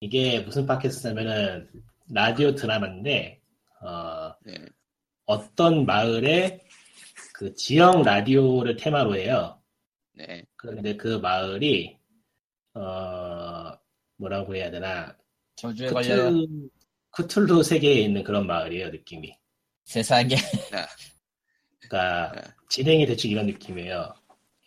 이게 0.00 0.40
무슨 0.40 0.66
팟캐스트냐면은, 0.66 1.68
라디오 2.08 2.54
드라마인데, 2.54 3.40
어, 3.80 4.32
네. 4.44 4.54
어떤 5.26 5.84
마을에 5.84 6.66
그 7.34 7.52
지역 7.54 8.02
라디오를 8.02 8.76
테마로 8.76 9.16
해요. 9.16 9.60
네. 10.14 10.42
그런데 10.56 10.96
그 10.96 11.18
마을이 11.18 11.98
어 12.74 13.72
뭐라고 14.16 14.54
해야 14.54 14.70
되나 14.70 15.14
저주에 15.56 15.88
걸려 15.88 16.30
크툴루 17.16 17.62
세계에 17.62 17.94
있는 17.94 18.22
그런 18.22 18.46
마을이에요 18.46 18.90
느낌이. 18.90 19.34
세상에. 19.84 20.36
그러니까 21.80 22.32
네. 22.34 22.42
진행이 22.68 23.06
대충 23.06 23.30
이런 23.30 23.46
느낌이에요. 23.46 24.12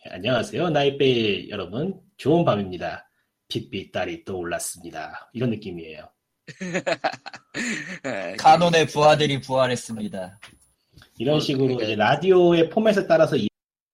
안녕하세요 0.10 0.70
나이베 0.72 1.50
여러분 1.50 2.00
좋은 2.18 2.44
밤입니다. 2.44 3.08
빛빛 3.50 3.92
달이 3.92 4.24
또 4.26 4.40
올랐습니다. 4.40 5.30
이런 5.34 5.52
느낌이에요. 5.52 6.10
카논의 8.40 8.88
부하들이 8.88 9.42
부활했습니다. 9.42 10.40
이런 11.20 11.36
어, 11.36 11.40
식으로 11.40 11.66
그러니까- 11.76 11.84
이제 11.86 11.96
라디오의 11.96 12.70
포맷에 12.72 13.06
따라서 13.06 13.36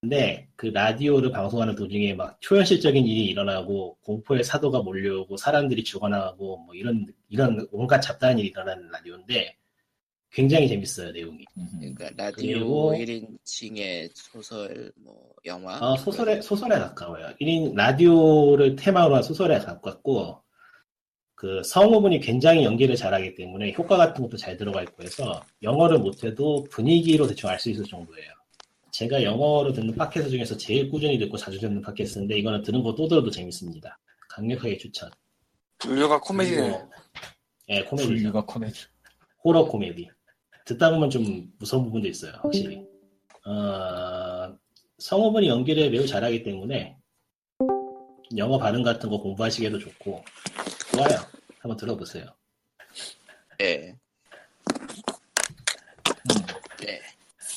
이는데 0.10 0.48
그 0.56 0.68
라디오를 0.68 1.32
방송하는 1.32 1.76
도중에 1.76 2.14
막 2.14 2.38
초현실적인 2.42 3.06
일이 3.06 3.26
일어나고 3.26 3.98
공포의 4.04 4.44
사도가 4.44 4.82
몰려오고 4.82 5.38
사람들이 5.38 5.84
죽어나가고 5.84 6.58
뭐 6.58 6.76
이런 6.76 7.06
이런 7.30 7.68
온갖 7.72 8.00
잡다한 8.02 8.40
일이 8.40 8.50
일어나는 8.50 8.90
라디오인데 8.90 9.56
굉장히 10.32 10.68
재밌어요 10.68 11.12
내용이. 11.12 11.46
음흠. 11.58 11.80
그러니까 11.80 12.10
라디오 12.16 12.60
그리고- 12.60 12.94
1인칭의 12.94 14.10
소설, 14.14 14.92
뭐 14.98 15.30
영화. 15.46 15.78
어, 15.80 15.96
소설에 15.98 16.42
소설에 16.42 16.78
가까워요. 16.78 17.34
1인 17.42 17.74
라디오를 17.76 18.76
테마로 18.76 19.16
한 19.16 19.24
소설에 19.24 19.60
가깝고 19.60 20.42
그 21.36 21.62
성우분이 21.64 22.20
굉장히 22.22 22.64
연기를 22.64 22.96
잘하기 22.96 23.36
때문에 23.36 23.74
효과 23.78 23.98
같은 23.98 24.24
것도 24.24 24.38
잘 24.38 24.56
들어가 24.58 24.82
있고 24.84 25.04
해서 25.04 25.42
영어를 25.64 26.00
못해도 26.00 26.66
분위기로 26.70 27.28
대충 27.28 27.50
알 27.50 27.60
수 27.60 27.70
있을 27.70 27.84
정도예요. 27.86 28.35
제가 28.96 29.24
영어로 29.24 29.74
듣는 29.74 29.94
팟캐스트 29.94 30.30
중에서 30.30 30.56
제일 30.56 30.90
꾸준히 30.90 31.20
듣고 31.20 31.36
자주 31.36 31.60
듣는 31.60 31.82
팟캐스트인데 31.82 32.38
이거는 32.38 32.62
들은 32.62 32.82
거 32.82 32.96
또 32.96 33.10
들어도 33.10 33.30
재밌습니다. 33.30 34.00
강력하게 34.30 34.78
추천. 34.78 35.12
분류가 35.80 36.22
코미디네. 36.22 36.82
예, 37.70 37.84
코미디. 37.84 38.08
분류가 38.08 38.46
코미디. 38.46 38.86
호러 39.44 39.66
코미디. 39.66 40.10
듣다 40.64 40.92
보면 40.92 41.10
좀 41.10 41.52
무서운 41.60 41.84
부분도 41.84 42.08
있어요, 42.08 42.32
확실히. 42.42 42.86
어, 43.46 44.58
성우분이 45.00 45.50
연기를 45.50 45.92
매우 45.92 46.08
잘하기 46.08 46.44
때문에 46.44 46.96
영어 48.38 48.58
발음 48.58 48.82
같은 48.82 49.10
거 49.10 49.20
공부하시기에도 49.20 49.78
좋고 49.78 50.24
좋아요. 50.94 51.20
한번 51.60 51.76
들어보세요. 51.76 52.28
네. 53.60 53.98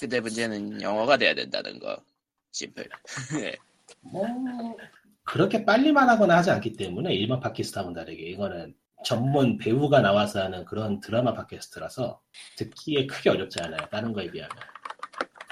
근데 0.00 0.20
문제는 0.20 0.80
영어가 0.82 1.16
돼야 1.16 1.34
된다는 1.34 1.78
거. 1.78 1.96
심플. 2.52 2.88
네. 3.42 3.54
뭐 4.00 4.26
그렇게 5.24 5.64
빨리 5.64 5.92
말하거나 5.92 6.36
하지 6.38 6.50
않기 6.50 6.74
때문에 6.74 7.14
일반 7.14 7.40
팟캐스트하고는 7.40 7.94
다르게 7.94 8.22
이거는 8.30 8.74
전문 9.04 9.58
배우가 9.58 10.00
나와서 10.00 10.42
하는 10.42 10.64
그런 10.64 11.00
드라마 11.00 11.32
팟캐스트라서 11.34 12.20
듣기에 12.56 13.06
크게 13.06 13.30
어렵지 13.30 13.60
않아요. 13.60 13.78
다른 13.90 14.12
거에 14.12 14.30
비하면. 14.30 14.50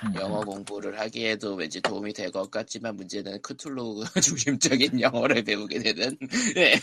음. 0.05 0.15
영어 0.17 0.41
공부를 0.43 0.99
하기에도 1.01 1.55
왠지 1.55 1.81
도움이 1.81 2.13
될 2.13 2.31
것 2.31 2.51
같지만 2.51 2.97
문제는 2.97 3.41
크툴루 3.41 4.05
중심적인 4.23 5.01
영어를 5.01 5.43
배우게 5.43 5.79
되는. 5.83 6.17
네. 6.55 6.75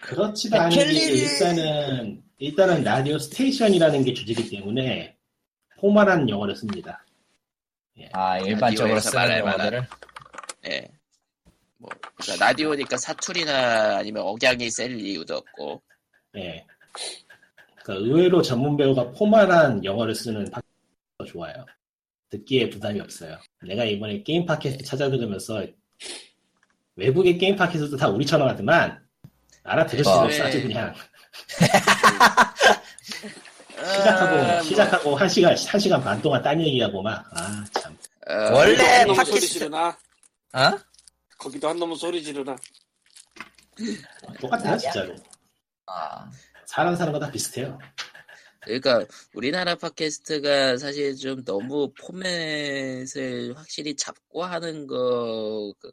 그렇지도 0.00 0.58
않은 0.58 0.76
게! 0.76 0.92
일단은 0.92 2.22
일단은 2.38 2.82
radio 2.82 3.18
station이라는 3.18 4.02
게 4.04 4.12
주제이기 4.14 4.50
때문에 4.50 5.16
formal한 5.82 6.28
영어를 6.28 6.54
씁니다. 6.54 7.04
아, 8.12 8.38
일반적으로 8.38 9.00
쓰는 9.00 9.38
영어들을. 9.38 9.86
네. 10.62 10.88
뭐, 11.76 11.90
그러니까 12.14 12.46
라디오니까 12.46 12.96
사투리나 12.96 13.96
아니면 13.98 14.22
억양이 14.22 14.70
셀 14.70 14.98
이유도 14.98 15.38
없고. 15.38 15.82
예. 16.36 16.64
그러니까 17.82 18.06
의외로 18.06 18.40
전문 18.40 18.76
배우가 18.76 19.10
formal한 19.10 19.84
영어를 19.84 20.14
쓰는 20.14 20.44
팟캐스트가 20.44 21.24
좋아요. 21.26 21.66
듣기에 22.30 22.70
부담이 22.70 23.00
없어요. 23.00 23.36
내가 23.62 23.84
이번에 23.84 24.22
게임 24.22 24.46
팟캐스트 24.46 24.84
찾아들으면서 24.84 25.66
외국의 26.94 27.38
게임 27.38 27.56
팟캐스트도 27.56 27.96
다 27.96 28.08
우리처럼 28.08 28.48
하지만 28.48 29.04
알아들을 29.64 30.04
수가 30.04 30.20
어. 30.20 30.24
없어 30.26 30.44
아주 30.44 30.62
그냥 30.62 30.94
아, 32.20 32.54
시작하고 33.86 34.36
뭐, 34.36 34.62
시작하고 34.62 35.16
한 35.16 35.28
시간 35.28 35.56
한 35.56 35.80
시간 35.80 36.02
반 36.02 36.20
동안 36.22 36.42
딴 36.42 36.60
얘기하고 36.60 37.02
막 37.02 37.24
아 37.32 37.64
참 37.80 37.96
어, 38.28 38.54
원래 38.54 38.76
한 38.82 39.06
놈은 39.08 39.24
소리 39.24 39.40
팟캐스트- 39.40 39.48
지르나? 39.48 39.88
어? 40.54 40.78
거기도 41.38 41.68
한 41.68 41.78
놈은 41.78 41.96
소리 41.96 42.22
지르나? 42.22 42.56
똑같아요 44.40 44.76
진짜로 44.78 45.14
아, 45.86 46.24
음. 46.24 46.30
사람 46.66 46.94
사는 46.96 47.12
거 47.12 47.18
다 47.18 47.30
비슷해요. 47.30 47.78
그러니까 48.60 49.04
우리나라 49.34 49.74
팟캐스트가 49.74 50.76
사실 50.78 51.16
좀 51.16 51.42
너무 51.44 51.92
포맷을 52.00 53.54
확실히 53.56 53.96
잡고 53.96 54.44
하는 54.44 54.86
거 54.86 55.74
그, 55.80 55.90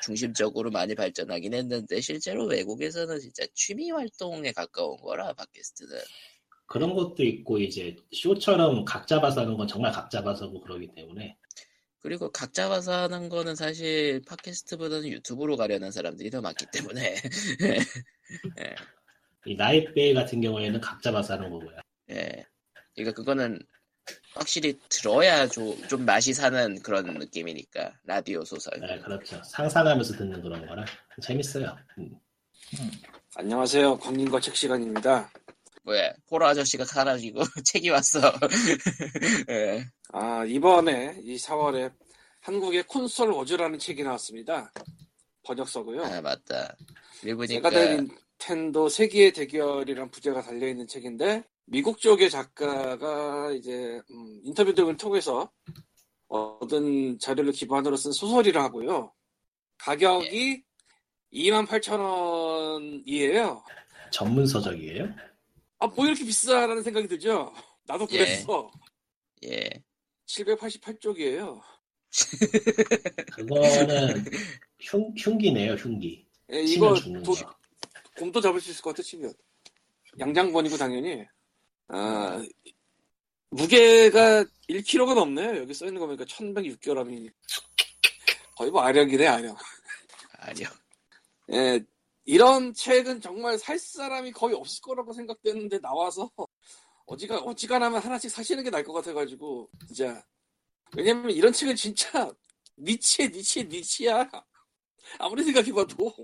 중심적으로 0.00 0.70
많이 0.70 0.94
발전하긴 0.94 1.54
했는데 1.54 2.00
실제로 2.00 2.46
외국에서는 2.46 3.18
진짜 3.18 3.44
취미 3.54 3.90
활동에 3.90 4.52
가까운 4.52 4.96
거라 4.98 5.32
팟캐스트는 5.32 5.98
그런 6.74 6.92
것도 6.92 7.22
있고 7.22 7.60
이제 7.60 7.94
쇼처럼 8.12 8.84
각 8.84 9.06
잡아서 9.06 9.42
하는 9.42 9.56
건 9.56 9.68
정말 9.68 9.92
각 9.92 10.10
잡아서 10.10 10.46
하고 10.46 10.60
그러기 10.60 10.88
때문에 10.92 11.36
그리고 12.00 12.32
각 12.32 12.52
잡아서 12.52 13.04
하는 13.04 13.28
거는 13.28 13.54
사실 13.54 14.20
팟캐스트보다는 14.26 15.08
유튜브로 15.08 15.56
가려는 15.56 15.92
사람들이 15.92 16.30
더 16.30 16.40
많기 16.40 16.66
때문에 16.72 17.14
이 19.46 19.54
나이베이 19.54 20.14
같은 20.14 20.40
경우에는 20.40 20.80
각 20.80 21.00
잡아서 21.00 21.34
하는 21.34 21.48
거고요. 21.48 21.78
예 22.10 22.44
그러니까 22.96 23.14
그거는 23.14 23.60
확실히 24.34 24.76
들어야 24.88 25.46
조- 25.46 25.80
좀 25.86 26.04
맛이 26.04 26.34
사는 26.34 26.82
그런 26.82 27.04
느낌이니까 27.06 28.00
라디오 28.02 28.44
소설 28.44 28.80
네, 28.80 28.98
그렇죠. 28.98 29.40
상상하면서 29.44 30.16
듣는 30.16 30.42
그런 30.42 30.66
거라 30.66 30.84
재밌어요. 31.22 31.76
음. 31.98 32.18
안녕하세요. 33.36 34.00
광림과 34.00 34.40
책 34.40 34.56
시간입니다. 34.56 35.30
뭐야 35.84 36.12
포로 36.28 36.46
아저씨가 36.46 36.84
사라지고 36.84 37.40
책이 37.64 37.90
왔어 37.90 38.20
예. 39.50 39.84
아, 40.12 40.44
이번에 40.44 41.18
이 41.22 41.36
4월에 41.36 41.92
한국의 42.40 42.84
콘솔 42.84 43.30
워즈라는 43.30 43.78
책이 43.78 44.02
나왔습니다. 44.02 44.72
번역서고요. 45.44 46.04
아 46.04 46.20
맞다 46.20 46.76
제가 47.48 47.70
된 47.70 48.08
닌텐도 48.38 48.88
세기의 48.88 49.32
대결이란 49.32 50.10
부제가 50.10 50.42
달려 50.42 50.68
있는 50.68 50.86
책인데 50.86 51.44
미국 51.66 51.98
쪽의 51.98 52.30
작가가 52.30 53.50
이제 53.52 54.00
음, 54.10 54.40
인터뷰 54.44 54.74
등을 54.74 54.96
통해서 54.96 55.50
얻은 56.28 57.18
자료를 57.18 57.52
기반으로 57.52 57.96
쓴 57.96 58.12
소설이라 58.12 58.62
하고요. 58.64 59.12
가격이 59.78 60.62
28,000원이에요. 61.32 63.62
전문 64.10 64.46
서적이에요. 64.46 65.08
아, 65.84 65.86
뭐 65.86 66.06
이렇게 66.06 66.24
비싸라는 66.24 66.82
생각이 66.82 67.06
들죠? 67.06 67.52
나도 67.86 68.06
예. 68.12 68.18
그랬어. 68.18 68.70
예 69.44 69.68
788쪽이에요. 70.26 71.60
그거는 73.32 74.24
흉, 74.80 75.12
흉기네요, 75.16 75.74
흉기. 75.74 76.26
예, 76.52 76.60
이거 76.62 76.94
도, 76.94 77.32
거. 77.32 77.54
곰도 78.16 78.40
잡을 78.40 78.60
수 78.60 78.70
있을 78.70 78.82
것 78.82 78.90
같아, 78.90 79.02
치면. 79.02 79.32
양장본이고, 80.18 80.76
당연히. 80.76 81.24
아, 81.88 82.42
무게가 83.50 84.44
1kg가 84.70 85.14
넘네요. 85.14 85.58
여기 85.58 85.74
써있는 85.74 86.00
거 86.00 86.06
보니까 86.06 86.24
1106g이. 86.24 87.30
거의 88.56 88.70
뭐 88.70 88.82
아령이네, 88.82 89.26
아령. 89.26 89.56
아니요 90.38 90.68
예, 91.52 91.80
이런 92.24 92.72
책은 92.72 93.20
정말 93.20 93.58
살 93.58 93.78
사람이 93.78 94.32
거의 94.32 94.54
없을 94.54 94.80
거라고 94.80 95.12
생각되는데 95.12 95.80
나와서 95.80 96.30
어지가, 97.06 97.38
어지간하면 97.38 98.00
하나씩 98.00 98.30
사시는 98.30 98.64
게 98.64 98.70
나을 98.70 98.82
것 98.82 98.94
같아가지고, 98.94 99.68
진짜. 99.86 100.24
왜냐면 100.96 101.30
이런 101.30 101.52
책은 101.52 101.76
진짜 101.76 102.32
니치에 102.78 103.28
니치에 103.28 103.64
니치야. 103.64 104.30
아무리 105.18 105.44
생각해봐도. 105.44 106.14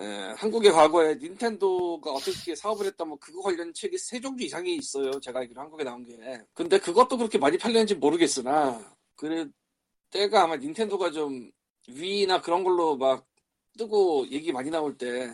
예, 0.00 0.32
한국의 0.36 0.70
과거에 0.70 1.16
닌텐도가 1.16 2.12
어떻게 2.12 2.54
사업을 2.54 2.86
했다 2.86 3.04
뭐 3.04 3.18
그거 3.18 3.42
관련 3.42 3.74
책이 3.74 3.98
세 3.98 4.20
종류 4.20 4.44
이상이 4.44 4.76
있어요. 4.76 5.18
제가 5.18 5.40
알기로 5.40 5.60
한국에 5.60 5.82
나온 5.82 6.04
게. 6.04 6.16
근데 6.54 6.78
그것도 6.78 7.16
그렇게 7.16 7.36
많이 7.36 7.58
팔렸는지 7.58 7.96
모르겠으나 7.96 8.96
그 9.16 9.50
때가 10.10 10.44
아마 10.44 10.54
닌텐도가 10.54 11.10
좀 11.10 11.50
위나 11.88 12.40
그런 12.40 12.62
걸로 12.62 12.96
막 12.96 13.27
뜨고 13.88 14.26
얘기 14.30 14.52
많이 14.52 14.68
나올 14.70 14.98
때 14.98 15.30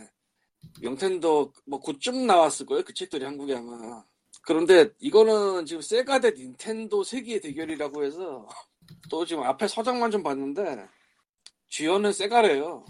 명텐도 0.80 1.52
뭐 1.66 1.80
곧쯤 1.80 2.26
나왔을 2.26 2.66
거예요. 2.66 2.84
그 2.84 2.94
책들이 2.94 3.24
한국에 3.24 3.54
아마. 3.56 4.04
그런데 4.42 4.90
이거는 5.00 5.64
지금 5.66 5.80
세가 5.82 6.20
대 6.20 6.30
닌텐도 6.30 7.02
세기의 7.02 7.40
대결이라고 7.40 8.04
해서 8.04 8.46
또 9.10 9.24
지금 9.24 9.42
앞에 9.42 9.66
서장만 9.66 10.10
좀 10.10 10.22
봤는데 10.22 10.86
주어는 11.70 12.12
세가래요. 12.12 12.84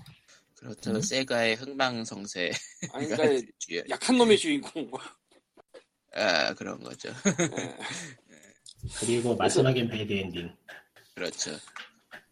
그렇죠. 0.59 0.90
음. 0.90 1.01
세가의 1.01 1.55
흥망성쇠. 1.56 2.51
아니 2.93 3.06
그러니까 3.09 3.52
쥐- 3.59 3.82
약한 3.89 4.18
놈의 4.18 4.36
주인공. 4.36 4.90
아 6.14 6.52
그런 6.55 6.82
거죠. 6.82 7.10
예. 7.10 7.76
그리고 9.01 9.35
마지막엔 9.36 9.89
bad 9.89 10.12
ending. 10.12 10.51
그렇죠. 11.14 11.52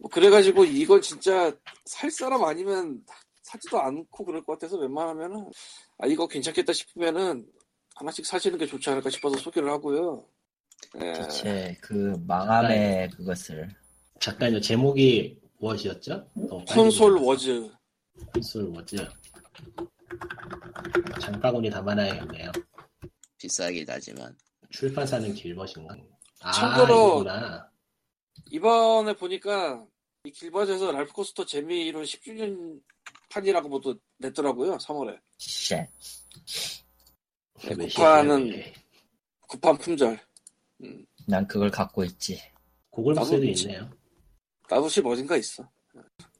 뭐 0.03 0.09
그래가지고 0.11 0.65
이걸 0.65 1.01
진짜 1.01 1.49
살 1.85 2.11
사람 2.11 2.43
아니면 2.43 3.01
사지도 3.41 3.79
않고 3.79 4.25
그럴 4.25 4.43
것 4.43 4.53
같아서 4.59 4.77
웬만하면은 4.77 5.49
아 5.97 6.07
이거 6.07 6.27
괜찮겠다 6.27 6.73
싶으면은 6.73 7.47
하나씩 7.95 8.25
사시는 8.25 8.57
게 8.57 8.65
좋지 8.65 8.89
않을까 8.89 9.09
싶어서 9.09 9.37
소개를 9.37 9.69
하고요. 9.71 10.27
예. 11.01 11.13
대체 11.13 11.77
그 11.81 12.21
망함의 12.27 13.11
그것을 13.11 13.69
잠깐요. 14.19 14.59
제목이 14.59 15.39
무엇이었죠? 15.59 16.29
어, 16.51 16.65
Console. 16.65 17.17
Wars 17.19 17.71
Console 18.33 18.63
Wars. 18.75 18.97
장바구니 21.21 21.69
담아놔야겠네요. 21.69 22.51
비싸긴 23.37 23.85
하지만. 23.87 24.35
출판사는 24.69 25.33
길벗인가? 25.33 25.95
아, 26.41 26.51
참고로- 26.51 27.21
이구나. 27.21 27.69
이번에 28.51 29.13
보니까 29.13 29.85
이 30.25 30.31
길벗에서 30.31 30.93
랄프 30.93 31.11
코스터 31.11 31.45
재미로 31.45 32.01
10주년 32.01 32.81
판이라고 33.29 33.67
뭐또 33.67 33.95
냈더라고요 34.19 34.77
3월에. 34.77 35.19
쉣 35.37 35.49
시에 35.49 35.89
구판 39.49 39.77
품절. 39.77 40.17
난 41.27 41.45
그걸 41.45 41.69
갖고 41.69 42.05
있지. 42.05 42.41
고글 42.89 43.15
그치. 43.51 43.63
있네요. 43.65 43.89
나도 44.69 44.87
집 44.87 45.05
어딘가 45.05 45.35
있어. 45.35 45.69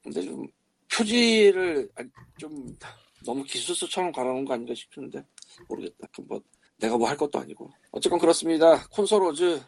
근데 0.01 0.22
좀 0.22 0.47
표지를 0.89 1.89
아- 1.95 2.03
좀 2.39 2.77
너무 3.26 3.43
기술서처럼 3.43 4.14
갈아놓은 4.14 4.45
거 4.45 4.53
아닌가 4.53 4.73
싶은데 4.73 5.26
모르겠다. 5.68 6.07
그뭐 6.15 6.41
내가 6.77 6.97
뭐 6.97 7.10
할 7.10 7.18
것도 7.18 7.38
아니고. 7.38 7.69
어쨌건 7.91 8.18
그렇습니다. 8.19 8.88
콘솔 8.88 9.23
워즈 9.23 9.61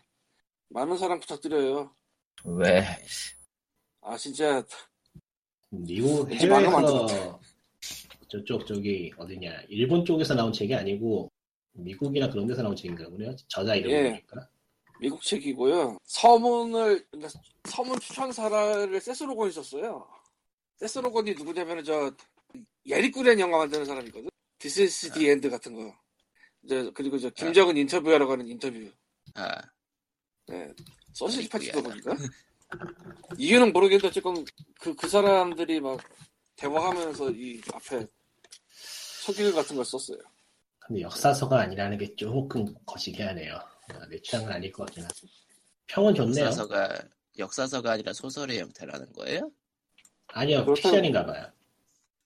많은 0.69 0.97
사랑 0.97 1.19
부탁드려요. 1.19 1.93
왜 2.45 2.85
아 4.07 4.15
진짜 4.15 4.64
미국 5.72 6.32
해외에서 6.32 7.40
저쪽 8.27 8.68
저기 8.68 9.11
어디냐 9.18 9.64
일본 9.68 10.06
쪽에서 10.06 10.36
나온 10.36 10.53
책이 10.53 10.76
아니고 10.76 11.32
미국이나 11.73 12.30
그런 12.30 12.45
데서 12.45 12.61
나온 12.61 12.76
책인가 12.76 13.10
보네요. 13.10 13.36
저자 13.48 13.73
이름이 13.73 13.94
예. 13.94 14.10
보니까. 14.10 14.48
미국 14.99 15.23
책이고요. 15.23 15.98
서문을 16.03 17.03
그러니까 17.10 17.40
서문 17.64 17.99
추천사를 17.99 19.02
세스로건이 19.02 19.52
썼어요. 19.52 20.07
세스로건이 20.76 21.34
누구냐면 21.34 21.84
저 21.84 22.11
예리꾸렌 22.86 23.40
영화 23.40 23.57
만드는 23.57 23.86
사람이거든. 23.86 24.30
This 24.60 24.82
is 24.82 25.11
the 25.14 25.30
end 25.30 25.49
같은 25.49 25.73
거. 25.73 25.94
이제 26.64 26.91
그리고 26.94 27.18
저 27.18 27.32
김정은 27.32 27.76
인터뷰하러 27.76 28.27
가는 28.27 28.48
인터뷰. 28.48 28.88
아 29.34 29.61
네. 30.45 30.72
소시지 31.11 31.49
파티도. 31.49 31.82
보니까. 31.82 32.15
이유는 33.37 33.73
모르겠는데 33.73 34.07
어쨌건 34.07 34.45
그, 34.79 34.95
그 34.95 35.07
사람들이 35.07 35.79
막 35.79 35.99
대화하면서 36.55 37.31
이 37.31 37.61
앞에 37.73 38.05
소길 39.23 39.53
같은 39.53 39.75
걸 39.75 39.85
썼어요. 39.85 40.17
근데 40.79 41.01
역사서가 41.01 41.59
아니라는 41.61 41.97
게 41.97 42.15
조금 42.15 42.65
거시기 42.85 43.21
하네요. 43.23 43.55
아, 43.89 44.07
내 44.09 44.19
취향은 44.21 44.51
아닐 44.51 44.71
것 44.71 44.85
같긴 44.85 45.03
하고. 45.03 45.13
평은 45.87 46.13
좋네요. 46.15 46.45
역사서가 46.45 46.97
역사서가 47.37 47.91
아니라 47.91 48.13
소설의 48.13 48.59
형태라는 48.59 49.11
거예요? 49.13 49.51
아니요, 50.27 50.65
그렇다면- 50.65 50.75
픽션인가 50.75 51.25
봐요. 51.25 51.51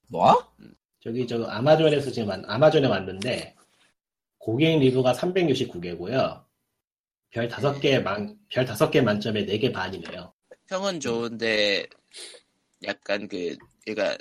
뭐? 0.10 0.54
저기 1.02 1.26
저 1.28 1.44
아마존에서 1.46 2.12
지금 2.12 2.28
만- 2.28 2.44
아마존에 2.48 2.88
왔는데 2.88 3.56
고객 4.38 4.78
리뷰가 4.80 5.14
369개고요. 5.14 6.44
별 7.32 7.48
5개 7.48 8.02
만, 8.02 8.38
별 8.50 8.66
5개 8.66 9.02
만점에 9.02 9.46
4개 9.46 9.72
반이네요. 9.72 10.34
평은 10.68 11.00
좋은데 11.00 11.86
약간 12.86 13.28
그 13.28 13.56
그러니까 13.86 14.18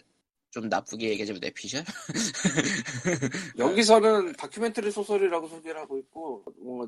좀 0.51 0.68
나쁘게 0.68 1.10
얘기하자면 1.10 1.40
내피셜? 1.40 1.85
여기서는 3.59 4.32
다큐멘터리 4.32 4.90
소설이라고 4.90 5.48
소개를 5.48 5.80
하고 5.80 5.98
있고 5.98 6.43
뭐 6.59 6.86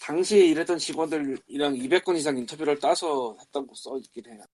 당시에 0.00 0.46
일했던 0.46 0.78
직원들이랑 0.78 1.74
200건 1.74 2.16
이상 2.16 2.36
인터뷰를 2.36 2.78
따서 2.78 3.36
했다고 3.40 3.74
써 3.74 3.96
있긴 3.98 4.26
해요. 4.26 4.44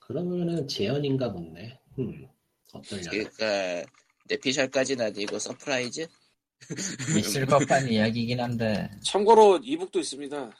그러면은 0.00 0.66
재현인가 0.66 1.32
보네. 1.32 1.78
음, 1.98 2.26
어떨려나. 2.72 3.10
그러니까 3.10 3.90
내피셜까지는 4.28 5.04
아니고 5.06 5.38
서프라이즈? 5.38 6.06
있을 7.18 7.46
법한 7.46 7.88
이야기긴 7.90 8.40
한데 8.40 8.90
참고로 9.02 9.58
e-book도 9.62 9.98
있습니다. 10.00 10.50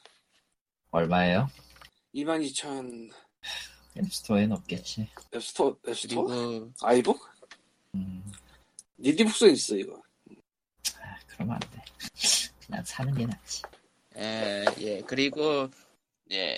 얼마예요? 0.91 1.49
22,000 2.13 3.09
앱스토어엔 3.97 4.51
없겠지 4.51 5.07
앱스토어 5.33 5.77
앱스토어? 5.87 6.25
그리고 6.25 6.71
아이북? 6.81 7.19
음, 7.95 8.23
니디북스에 8.99 9.51
있어 9.51 9.75
이거. 9.75 10.01
아, 10.99 11.15
그러면 11.27 11.55
안돼 11.55 11.83
그냥 12.65 12.83
사는 12.85 13.13
게 13.15 13.25
낫지 13.25 13.61
에, 14.15 14.65
예 14.79 15.01
그리고 15.01 15.69
예 16.31 16.57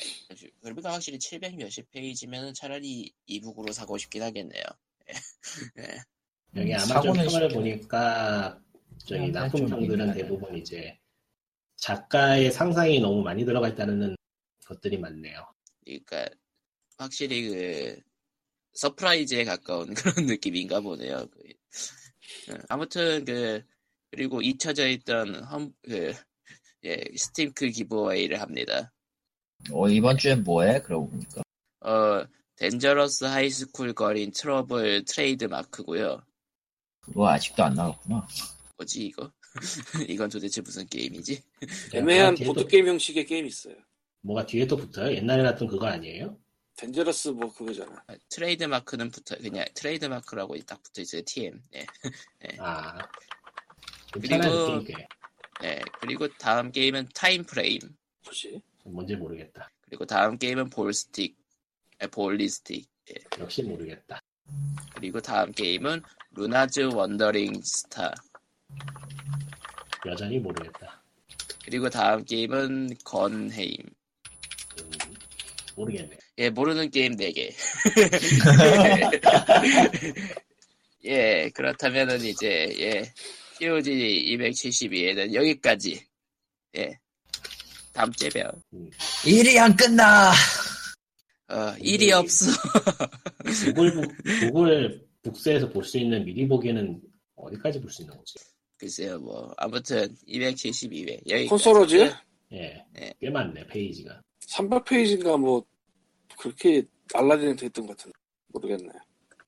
그러니까 0.61 0.93
확실히 0.93 1.17
700 1.19 1.55
몇십 1.55 1.89
페이지면 1.91 2.53
차라리 2.53 3.11
이북으로 3.26 3.72
사고 3.73 3.97
싶긴 3.97 4.23
하겠네요. 4.23 4.63
예. 5.09 5.13
예. 5.84 5.97
여기 6.57 6.72
음, 6.73 6.76
아마존 6.76 6.88
사고는 7.15 7.27
평을. 7.27 7.49
보니까 7.49 8.59
저기 8.99 9.26
음, 9.26 9.31
나쁜 9.31 9.59
좀 9.59 9.69
평들은. 9.69 10.13
대부분 10.13 10.55
이제 10.55 10.97
작가의 11.77 12.51
상상이 12.51 12.99
너무 12.99 13.22
많이 13.22 13.45
들어가 13.45 13.67
있다는 13.67 14.15
것들이 14.65 14.97
많네요. 14.97 15.45
그러니까 15.84 16.27
확실히 16.97 17.49
그 17.49 18.01
서프라이즈에 18.73 19.43
가까운 19.43 19.93
그런 19.93 20.26
느낌인가 20.26 20.80
보네요. 20.81 21.27
그, 21.31 21.39
예. 21.47 22.57
아무튼 22.69 23.23
그 23.26 23.63
그리고 24.11 24.41
잊혀져 24.41 24.88
있던 24.88 25.43
험, 25.45 25.73
그 25.84 26.13
예, 26.84 27.03
Steam 27.15 27.49
key 27.49 27.69
giveaway를 27.69 28.41
합니다. 28.41 28.91
어 29.72 29.89
이번 29.89 30.17
주엔 30.17 30.43
뭐해? 30.43 30.81
그러고 30.81 31.09
보니까 31.09 31.41
어 31.81 32.26
Dangerous 32.56 33.26
High 33.26 33.53
School 33.53 33.94
Girls 33.94 34.21
in 34.21 34.32
Trouble 34.32 35.03
트레이드 35.05 35.45
마크고요. 35.45 36.22
그거 37.01 37.27
아직도 37.27 37.63
안 37.63 37.73
나왔구나 37.76 38.27
뭐지 38.77 39.06
이거? 39.07 39.31
이건 40.10 40.30
도대체 40.30 40.61
무슨 40.61 40.85
게임이지? 40.88 41.41
애매한 41.93 42.35
보드 42.35 42.68
게임 42.68 42.88
형식의 42.88 43.26
게임 43.26 43.45
있어요. 43.45 43.76
뭐가 44.22 44.45
뒤에 44.45 44.65
또 44.68 44.76
붙어요? 44.76 45.14
옛날에 45.15 45.43
났던 45.43 45.68
그거 45.68 45.88
아니에요? 45.88 46.38
Dangerous 46.76 47.30
뭐 47.30 47.53
그거잖아. 47.53 48.03
아, 48.07 48.15
트레이드 48.30 48.64
마크는 48.65 49.10
붙어 49.11 49.38
그냥 49.38 49.65
트레이드 49.76 50.06
마크라고 50.06 50.57
딱 50.60 50.81
붙어 50.84 51.02
있어요. 51.02 51.22
TM. 51.26 51.61
예. 51.76 51.85
아. 52.60 52.97
그리고- 54.11 54.84
예. 55.64 55.81
그리고 56.02 56.27
다음 56.38 56.72
게임은 56.72 57.10
Time 57.14 57.44
Frame. 57.45 57.80
뭐지? 58.26 58.61
뭔지 58.84 59.15
모르겠다. 59.15 59.69
그리고 59.81 60.06
다음 60.06 60.38
게임은 60.38 60.69
Ballistic. 60.69 61.38
예, 62.03 62.07
Ballistic. 62.07 62.90
예. 63.11 63.14
역시 63.39 63.64
모르겠다. 63.64 64.19
그리고 64.95 65.22
다음 65.22 65.52
게임은 65.53 66.02
Luna's 66.32 66.82
Wandering 66.94 67.61
Star. 67.64 68.14
여전히 70.06 70.39
모르겠다. 70.39 71.02
그리고 71.64 71.89
다음 71.89 72.23
게임은 72.26 72.89
GunHeim. 73.03 73.77
음, 74.80 74.91
모르겠네. 75.76 76.18
예, 76.38 76.49
모르는 76.49 76.91
게임 76.91 77.15
4개. 77.15 77.52
예, 81.06 81.49
그렇다면은 81.53 82.23
이제, 82.26 82.76
예, 82.80 83.03
POG 83.60 83.91
272에는 84.38 85.34
여기까지. 85.34 86.06
예. 86.77 86.97
다음 87.93 88.11
주에 88.11 88.30
봬요. 88.30 88.52
일이 89.26 89.57
안 89.57 89.73
끝나 89.76 90.31
어, 91.47 91.73
일이 91.80 92.11
없어. 92.11 92.52
구글, 93.73 93.93
북- 93.93 94.14
구글 94.41 95.06
북스에서 95.23 95.69
볼 95.69 95.84
수 95.85 95.97
있는 95.97 96.26
미리 96.26 96.45
보기는 96.47 96.99
어디까지 97.38 97.80
볼 97.80 97.89
수 97.89 98.02
있는 98.02 98.18
거지? 98.18 98.34
글쎄요, 98.77 99.19
뭐, 99.19 99.53
아무튼, 99.57 100.15
272회. 100.27 101.14
여기까지. 101.30 101.47
콘솔로지? 101.47 102.11
예, 102.52 102.85
네. 102.93 103.14
꽤 103.19 103.30
많네, 103.30 103.65
페이지가. 103.68 104.22
300페이지인가 104.47 105.39
뭐 105.39 105.65
그렇게 106.38 106.84
알라딘에 107.14 107.56
됐던 107.56 107.88
것 107.88 107.97
같은데 107.97 108.18
모르겠네. 108.47 108.89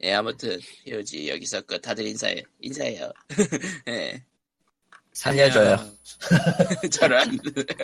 예, 0.04 0.14
아무튼, 0.14 0.60
POG 0.86 1.30
여기서 1.30 1.62
끝. 1.62 1.82
다들 1.82 2.06
인사해. 2.08 2.42
인사해요. 2.62 3.12
예. 3.90 4.24
살려줘요. 5.14 5.78
저런. 6.92 7.38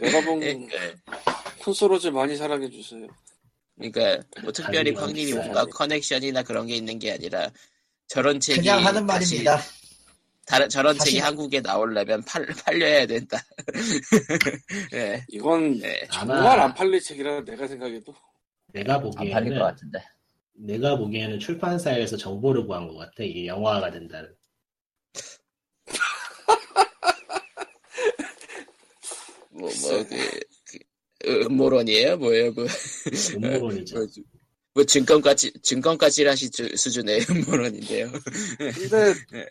여러분 0.04 0.44
예, 0.44 0.54
끝. 0.54 0.70
콘솔로즈 1.60 2.08
많이 2.10 2.36
사랑해 2.38 2.70
주세요. 2.70 3.08
그러니까 3.76 4.24
뭐 4.44 4.52
특별히 4.52 4.94
광님이. 4.94 5.34
뭔가 5.34 5.66
커넥션이나 5.66 6.44
그런 6.44 6.68
게 6.68 6.76
있는 6.76 7.00
게 7.00 7.12
아니라 7.12 7.52
저런 8.08 8.40
책이 8.40 8.60
그냥 8.60 8.86
하는 8.86 9.08
다시 9.08 9.44
말입니다. 9.44 9.58
다 9.58 9.64
른 10.52 10.70
저런 10.70 10.98
다시- 10.98 11.12
책이 11.12 11.22
한국에 11.22 11.62
나오려면 11.62 12.22
팔 12.24 12.46
팔려야 12.46 13.06
된다. 13.08 13.40
네, 14.92 15.24
이건 15.30 15.80
네. 15.80 16.06
아마 16.12 16.36
정말 16.36 16.60
안 16.60 16.74
팔릴 16.74 17.00
책이라 17.02 17.44
내가 17.46 17.66
생각해도 17.68 18.14
내가 18.74 18.96
안 18.96 19.02
팔릴 19.02 19.14
보기에는 19.16 19.60
것 19.60 19.66
같은데. 19.66 20.04
내가 20.56 20.98
보기에는 20.98 21.40
출판사에서 21.40 22.18
정보를 22.18 22.66
구한 22.68 22.88
것 22.88 22.96
같아. 22.98 23.24
이게 23.24 23.48
영화가 23.48 23.90
된다는. 23.92 24.30
뭐 29.52 29.70
뭐그 29.82 30.40
음모론이에요, 31.26 32.18
뭐예요, 32.18 32.54
그 32.54 32.66
음모론이죠. 33.36 33.96
뭐, 33.96 34.08
뭐 34.74 34.84
증권가치 34.84 35.54
증권가치라시 35.62 36.52
주- 36.52 36.76
수준의 36.76 37.26
음모론인데요. 37.30 38.12
근데 38.58 39.14
네. 39.32 39.46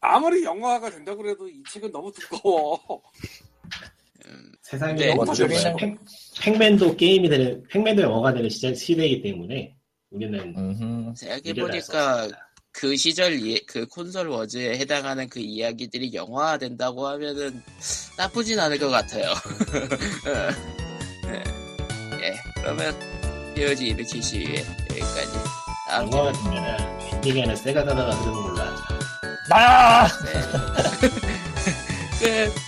아무리 0.00 0.44
영화가 0.44 0.90
된다고 0.90 1.28
해도 1.28 1.48
이 1.48 1.62
책은 1.70 1.90
너무 1.92 2.12
두꺼워 2.12 2.78
세상에 4.62 4.94
팩- 5.76 5.98
팩맨도 6.42 6.96
게임이 6.96 7.28
되는 7.28 7.62
팩맨도 7.68 8.02
영화가 8.02 8.34
되는 8.34 8.48
시대, 8.50 8.74
시대이기 8.74 9.22
때문에 9.22 9.74
우리는 10.10 10.38
음흠. 10.56 11.14
생각해 11.16 11.40
미래를 11.44 11.72
알수 11.74 11.88
보니까 11.92 12.14
없습니다. 12.16 12.48
그 12.70 12.96
시절 12.96 13.32
이- 13.34 13.64
그 13.66 13.86
콘솔 13.86 14.28
워즈에 14.28 14.78
해당하는 14.78 15.28
그 15.28 15.40
이야기들이 15.40 16.12
영화화 16.14 16.58
된다고 16.58 17.06
하면은 17.08 17.60
나쁘진 18.16 18.60
않을 18.60 18.78
것 18.78 18.88
같아요. 18.90 19.32
예, 21.26 22.20
예, 22.22 22.34
그러면 22.56 22.94
POG 23.54 23.94
272회 23.96 24.58
여기까지. 24.90 25.38
다음 25.88 26.12
영화가 26.12 26.32
되면은 26.44 27.14
엔딩에는 27.14 27.56
세가 27.56 27.84
가다가 27.84 28.10
흐르는 28.10 28.42
걸로 28.42 28.54
아! 29.50 30.08
네. 32.20 32.48
끝. 32.52 32.67